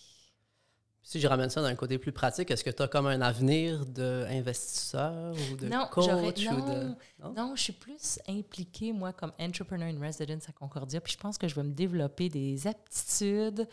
Si 1.06 1.20
je 1.20 1.28
ramène 1.28 1.50
ça 1.50 1.60
d'un 1.60 1.74
côté 1.74 1.98
plus 1.98 2.12
pratique, 2.12 2.50
est-ce 2.50 2.64
que 2.64 2.70
tu 2.70 2.82
as 2.82 2.88
comme 2.88 3.06
un 3.06 3.20
avenir 3.20 3.84
d'investisseur 3.84 5.34
ou 5.52 5.56
de 5.56 5.68
non, 5.68 5.86
coach 5.90 6.06
ou 6.06 6.60
de... 6.62 6.96
non, 7.22 7.34
Non? 7.36 7.54
je 7.54 7.62
suis 7.62 7.72
plus 7.74 8.18
impliquée, 8.26 8.90
moi, 8.94 9.12
comme 9.12 9.32
entrepreneur 9.38 9.86
in 9.88 10.00
residence 10.00 10.48
à 10.48 10.52
Concordia, 10.52 11.02
puis 11.02 11.12
je 11.12 11.18
pense 11.18 11.36
que 11.36 11.46
je 11.46 11.54
vais 11.54 11.62
me 11.62 11.74
développer 11.74 12.30
des 12.30 12.66
aptitudes 12.66 13.68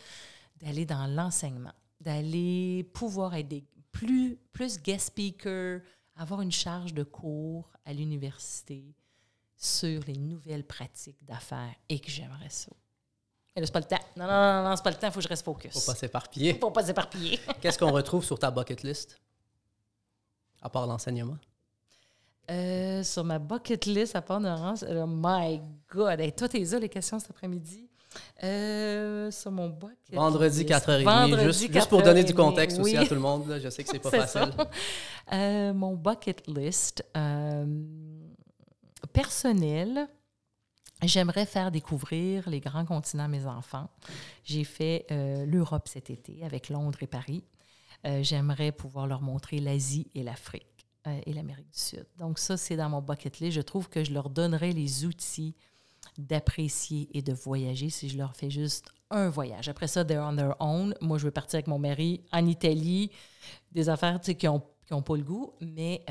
d'aller 0.60 0.84
dans 0.84 1.06
l'enseignement, 1.06 1.72
d'aller 2.02 2.84
pouvoir 2.92 3.34
être 3.34 3.48
des, 3.48 3.64
plus, 3.92 4.36
plus 4.52 4.78
guest 4.78 5.06
speaker, 5.06 5.80
avoir 6.16 6.42
une 6.42 6.52
charge 6.52 6.92
de 6.92 7.02
cours 7.02 7.72
à 7.86 7.94
l'université 7.94 8.94
sur 9.56 10.02
les 10.06 10.18
nouvelles 10.18 10.66
pratiques 10.66 11.24
d'affaires 11.24 11.74
et 11.88 11.98
que 11.98 12.10
j'aimerais 12.10 12.50
ça. 12.50 12.72
Là, 13.54 13.66
c'est 13.66 13.72
pas 13.72 13.80
le 13.80 13.84
temps. 13.84 13.98
Non, 14.16 14.26
non, 14.26 14.62
non, 14.62 14.68
non 14.70 14.76
c'est 14.76 14.82
pas 14.82 14.90
le 14.90 14.96
temps, 14.96 15.08
il 15.08 15.12
faut 15.12 15.18
que 15.18 15.24
je 15.24 15.28
reste 15.28 15.44
focus. 15.44 15.72
Faut 15.74 15.92
pas 15.92 15.94
s'éparpiller. 15.94 16.54
Faut 16.58 16.70
pas 16.70 16.84
s'éparpiller. 16.84 17.38
Qu'est-ce 17.60 17.78
qu'on 17.78 17.92
retrouve 17.92 18.24
sur 18.24 18.38
ta 18.38 18.50
bucket 18.50 18.82
list? 18.82 19.20
À 20.62 20.70
part 20.70 20.86
l'enseignement? 20.86 21.36
Euh, 22.50 23.02
sur 23.04 23.24
ma 23.24 23.38
bucket 23.38 23.84
list, 23.86 24.16
à 24.16 24.22
part 24.22 24.40
Laurence, 24.40 24.84
oh 24.88 25.06
my 25.06 25.60
God! 25.90 26.20
Hey, 26.20 26.32
toi, 26.32 26.48
t'es 26.48 26.60
là, 26.60 26.78
les 26.78 26.88
questions 26.88 27.18
cet 27.18 27.30
après-midi. 27.30 27.88
Euh, 28.42 29.30
sur 29.30 29.50
mon 29.50 29.68
bucket 29.68 30.14
Vendredi, 30.14 30.64
list. 30.64 30.70
4h30. 30.70 31.04
Vendredi, 31.04 31.44
juste, 31.44 31.72
juste 31.72 31.88
pour 31.88 32.02
donner 32.02 32.24
du 32.24 32.32
4h30, 32.32 32.36
contexte 32.36 32.78
aussi 32.78 32.96
à 32.96 33.06
tout 33.06 33.14
le 33.14 33.20
monde. 33.20 33.48
là. 33.48 33.58
Je 33.60 33.68
sais 33.68 33.84
que 33.84 33.90
c'est 33.90 33.98
pas 33.98 34.10
facile. 34.26 34.50
Euh, 35.32 35.72
mon 35.74 35.94
bucket 35.94 36.46
list 36.46 37.04
personnel, 39.12 40.08
j'aimerais 41.08 41.46
faire 41.46 41.70
découvrir 41.70 42.48
les 42.48 42.60
grands 42.60 42.84
continents 42.84 43.24
à 43.24 43.28
mes 43.28 43.46
enfants. 43.46 43.88
J'ai 44.44 44.64
fait 44.64 45.06
euh, 45.10 45.44
l'Europe 45.46 45.88
cet 45.88 46.10
été 46.10 46.44
avec 46.44 46.68
Londres 46.68 46.98
et 47.02 47.06
Paris. 47.06 47.44
Euh, 48.06 48.22
j'aimerais 48.22 48.72
pouvoir 48.72 49.06
leur 49.06 49.22
montrer 49.22 49.58
l'Asie 49.58 50.10
et 50.14 50.22
l'Afrique. 50.22 50.66
euh, 51.06 51.20
et 51.26 51.32
l'Amérique 51.32 51.70
du 51.70 51.78
Sud. 51.78 52.06
Donc 52.18 52.38
ça, 52.38 52.56
c'est 52.56 52.76
dans 52.76 52.88
mon 52.88 53.02
bucket 53.02 53.40
list. 53.40 53.56
Je 53.56 53.60
trouve 53.60 53.88
que 53.88 54.04
je 54.04 54.12
leur 54.12 54.30
donnerais 54.30 54.70
les 54.72 55.04
outils 55.04 55.54
d'apprécier 56.18 57.08
et 57.12 57.22
de 57.22 57.32
voyager 57.32 57.90
si 57.90 58.08
je 58.08 58.16
leur 58.18 58.36
fais 58.36 58.50
juste 58.50 58.86
un 59.10 59.28
voyage. 59.28 59.68
Après 59.68 59.88
ça, 59.88 60.04
they're 60.04 60.22
on 60.22 60.36
their 60.36 60.54
own. 60.60 60.94
Moi, 61.00 61.18
je 61.18 61.24
veux 61.24 61.30
partir 61.32 61.56
avec 61.56 61.66
mon 61.66 61.78
mari 61.78 62.22
en 62.32 62.46
Italie, 62.46 63.10
des 63.72 63.88
affaires 63.88 64.20
qui 64.20 64.46
n'ont 64.46 64.62
qui 64.86 64.94
ont 64.94 65.02
pas 65.02 65.16
le 65.16 65.22
goût, 65.22 65.54
mais 65.60 66.04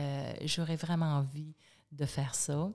j'aurais 0.46 0.76
vraiment 0.78 1.18
envie 1.18 1.54
de 1.92 2.06
faire 2.06 2.36
ça. 2.36 2.70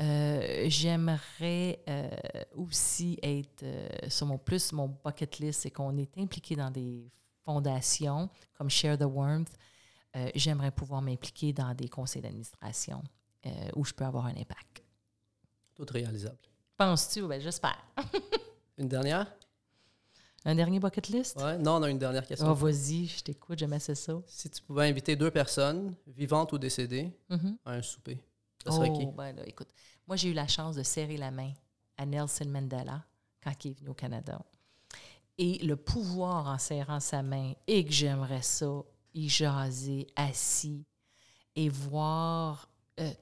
Euh, 0.00 0.64
j'aimerais 0.68 1.80
euh, 1.88 2.10
aussi 2.54 3.18
être 3.22 3.64
sur 4.08 4.26
mon 4.26 4.38
plus, 4.38 4.72
mon 4.72 4.94
bucket 5.04 5.38
list, 5.38 5.62
c'est 5.62 5.70
qu'on 5.70 5.96
est 5.96 6.18
impliqué 6.18 6.54
dans 6.54 6.70
des 6.70 7.10
fondations 7.44 8.28
comme 8.54 8.70
Share 8.70 8.98
the 8.98 9.04
Warmth. 9.04 9.52
J'aimerais 10.34 10.70
pouvoir 10.70 11.02
m'impliquer 11.02 11.52
dans 11.52 11.74
des 11.74 11.90
conseils 11.90 12.22
d'administration 12.22 13.02
où 13.74 13.84
je 13.84 13.92
peux 13.92 14.04
avoir 14.04 14.24
un 14.24 14.34
impact. 14.34 14.82
Tout 15.74 15.84
réalisable. 15.90 16.38
Penses-tu? 16.76 17.26
Ben, 17.26 17.38
j'espère. 17.38 17.78
Une 18.78 18.88
dernière? 18.88 19.30
Un 20.44 20.54
dernier 20.54 20.78
bucket 20.78 21.08
list? 21.08 21.40
Ouais. 21.40 21.58
Non, 21.58 21.76
on 21.76 21.82
a 21.82 21.90
une 21.90 21.98
dernière 21.98 22.24
question. 22.24 22.48
Oh, 22.48 22.54
vas-y, 22.54 23.06
je 23.06 23.20
t'écoute, 23.20 23.58
j'aimais 23.58 23.80
ça. 23.80 23.94
Si 24.26 24.48
tu 24.48 24.62
pouvais 24.62 24.88
inviter 24.88 25.16
deux 25.16 25.30
personnes, 25.30 25.94
vivantes 26.06 26.52
ou 26.52 26.58
décédées, 26.58 27.10
mm-hmm. 27.28 27.56
à 27.64 27.72
un 27.72 27.82
souper, 27.82 28.20
oh? 28.70 29.12
Ben 29.12 29.36
là, 29.36 29.46
écoute, 29.46 29.68
moi, 30.06 30.16
j'ai 30.16 30.30
eu 30.30 30.34
la 30.34 30.46
chance 30.46 30.76
de 30.76 30.82
serrer 30.82 31.16
la 31.16 31.30
main 31.30 31.52
à 31.96 32.06
Nelson 32.06 32.46
Mandela 32.46 33.04
quand 33.42 33.64
il 33.64 33.72
est 33.72 33.78
venu 33.78 33.90
au 33.90 33.94
Canada. 33.94 34.40
Et 35.38 35.58
le 35.58 35.76
pouvoir 35.76 36.46
en 36.46 36.58
serrant 36.58 37.00
sa 37.00 37.22
main, 37.22 37.52
et 37.66 37.84
que 37.84 37.92
j'aimerais 37.92 38.42
ça, 38.42 38.82
y 39.14 39.28
jaser, 39.28 40.06
assis, 40.16 40.84
et 41.54 41.68
voir... 41.68 42.70
Euh, 43.00 43.12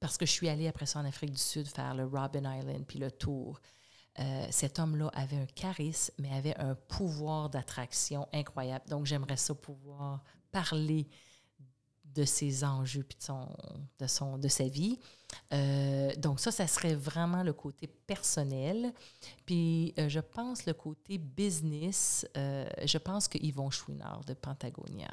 parce 0.00 0.18
que 0.18 0.26
je 0.26 0.32
suis 0.32 0.48
allée 0.48 0.66
après 0.66 0.86
ça 0.86 0.98
en 0.98 1.04
Afrique 1.04 1.30
du 1.30 1.38
Sud 1.38 1.66
faire 1.68 1.94
le 1.94 2.04
Robin 2.04 2.58
Island, 2.58 2.84
puis 2.86 2.98
le 2.98 3.10
tour. 3.10 3.60
Euh, 4.18 4.46
cet 4.50 4.78
homme-là 4.78 5.10
avait 5.14 5.36
un 5.36 5.46
charisme, 5.46 6.12
mais 6.18 6.30
avait 6.32 6.56
un 6.58 6.74
pouvoir 6.74 7.48
d'attraction 7.48 8.28
incroyable. 8.32 8.88
Donc, 8.88 9.06
j'aimerais 9.06 9.36
ça 9.36 9.54
pouvoir 9.54 10.22
parler 10.50 11.08
de 12.14 12.24
ses 12.24 12.64
enjeux 12.64 13.02
puis 13.02 13.16
de, 13.18 13.22
son, 13.22 13.48
de, 13.98 14.06
son, 14.06 14.38
de 14.38 14.48
sa 14.48 14.64
vie. 14.64 14.98
Euh, 15.52 16.14
donc 16.16 16.40
ça, 16.40 16.50
ça 16.50 16.66
serait 16.66 16.94
vraiment 16.94 17.42
le 17.42 17.52
côté 17.52 17.86
personnel. 17.86 18.92
Puis 19.46 19.94
euh, 19.98 20.08
je 20.08 20.20
pense 20.20 20.66
le 20.66 20.74
côté 20.74 21.18
business, 21.18 22.26
je 22.34 22.98
pense 22.98 23.28
que 23.28 23.38
Yvon 23.38 23.70
Chouinard 23.70 24.24
de 24.24 24.34
Pentagonia. 24.34 25.10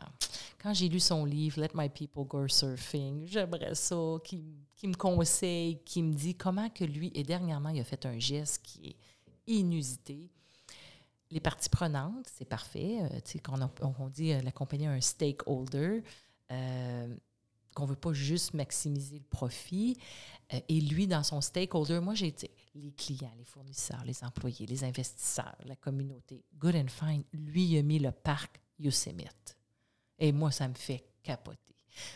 Quand 0.61 0.73
j'ai 0.73 0.89
lu 0.89 0.99
son 0.99 1.25
livre 1.25 1.61
Let 1.61 1.71
My 1.73 1.89
People 1.89 2.25
Go 2.25 2.47
Surfing, 2.47 3.25
j'aimerais 3.27 3.75
ça 3.75 4.17
qu'il 4.23 4.43
qui 4.79 4.87
me 4.87 4.95
conseille, 4.95 5.83
qui 5.83 6.01
me 6.01 6.13
dit 6.13 6.35
comment 6.35 6.69
que 6.69 6.85
lui, 6.85 7.11
et 7.13 7.23
dernièrement, 7.23 7.67
il 7.67 7.81
a 7.81 7.83
fait 7.83 8.05
un 8.05 8.17
geste 8.17 8.61
qui 8.63 8.87
est 8.87 8.95
inusité. 9.45 10.31
Les 11.31 11.41
parties 11.41 11.67
prenantes, 11.67 12.25
c'est 12.33 12.47
parfait. 12.47 12.99
Euh, 13.01 13.39
quand 13.43 13.59
on, 13.99 14.07
dit 14.07 14.31
euh, 14.31 14.41
la 14.41 14.53
compagnie 14.53 14.87
un 14.87 15.01
stakeholder, 15.01 16.01
euh, 16.51 17.15
qu'on 17.75 17.83
ne 17.83 17.89
veut 17.89 17.95
pas 17.95 18.13
juste 18.13 18.53
maximiser 18.53 19.17
le 19.17 19.25
profit. 19.29 19.97
et 20.49 20.81
lui, 20.81 21.07
dans 21.07 21.23
son 21.23 21.41
stakeholder, 21.41 21.99
moi, 21.99 22.15
j'ai 22.15 22.31
dit 22.31 22.49
les 22.75 22.91
clients, 22.91 23.33
les 23.37 23.45
fournisseurs, 23.45 24.03
les 24.05 24.23
employés, 24.23 24.65
les 24.65 24.83
investisseurs, 24.83 25.55
la 25.65 25.75
communauté. 25.75 26.43
Good 26.57 26.75
and 26.75 26.87
fine. 26.87 27.23
Lui, 27.33 27.65
il 27.65 27.77
a 27.79 27.83
mis 27.83 27.99
le 27.99 28.11
parc 28.11 28.59
Yosemite. 28.79 29.57
Et 30.17 30.31
moi, 30.31 30.51
ça 30.51 30.67
me 30.67 30.73
fait 30.73 31.03
capoter. 31.23 31.75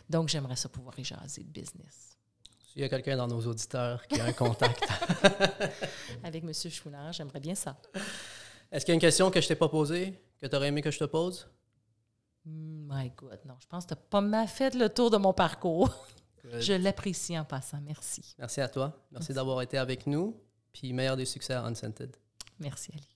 Donc, 0.09 0.29
j'aimerais 0.29 0.55
ça 0.55 0.69
pouvoir 0.69 0.97
y 0.99 1.03
jaser 1.03 1.43
de 1.43 1.49
business. 1.49 2.17
S'il 2.71 2.81
y 2.81 2.86
a 2.86 2.89
quelqu'un 2.89 3.17
dans 3.17 3.27
nos 3.27 3.45
auditeurs 3.45 4.05
qui 4.07 4.19
a 4.19 4.25
un 4.25 4.34
contact. 4.34 4.84
Avec 6.23 6.43
M. 6.43 6.53
Chouinard, 6.53 7.13
j'aimerais 7.13 7.39
bien 7.39 7.55
ça. 7.55 7.79
Est-ce 8.71 8.86
qu'il 8.86 8.91
y 8.91 8.93
a 8.93 8.95
une 8.95 9.01
question 9.01 9.29
que 9.29 9.39
je 9.39 9.47
t'ai 9.47 9.55
pas 9.55 9.69
posée, 9.69 10.19
que 10.41 10.47
tu 10.47 10.55
aurais 10.55 10.69
aimé 10.69 10.81
que 10.81 10.89
je 10.89 10.97
te 10.97 11.03
pose? 11.03 11.47
My 12.45 13.09
God, 13.15 13.39
non. 13.45 13.55
Je 13.59 13.67
pense 13.67 13.85
que 13.85 13.93
tu 13.93 13.99
n'as 13.99 14.05
pas 14.09 14.21
mal 14.21 14.47
fait 14.47 14.75
le 14.75 14.89
tour 14.89 15.09
de 15.09 15.17
mon 15.17 15.33
parcours. 15.33 15.89
Je 16.59 16.73
l'apprécie 16.73 17.39
en 17.39 17.45
passant. 17.45 17.79
Merci. 17.81 18.35
Merci 18.37 18.59
à 18.61 18.67
toi. 18.67 18.87
Merci, 18.87 19.07
Merci. 19.13 19.33
d'avoir 19.33 19.61
été 19.61 19.77
avec 19.77 20.05
nous. 20.07 20.35
Puis 20.73 20.91
meilleur 20.91 21.15
des 21.15 21.25
succès 21.25 21.53
à 21.53 21.63
Unscented. 21.63 22.15
Merci, 22.59 22.91
Ali. 22.93 23.12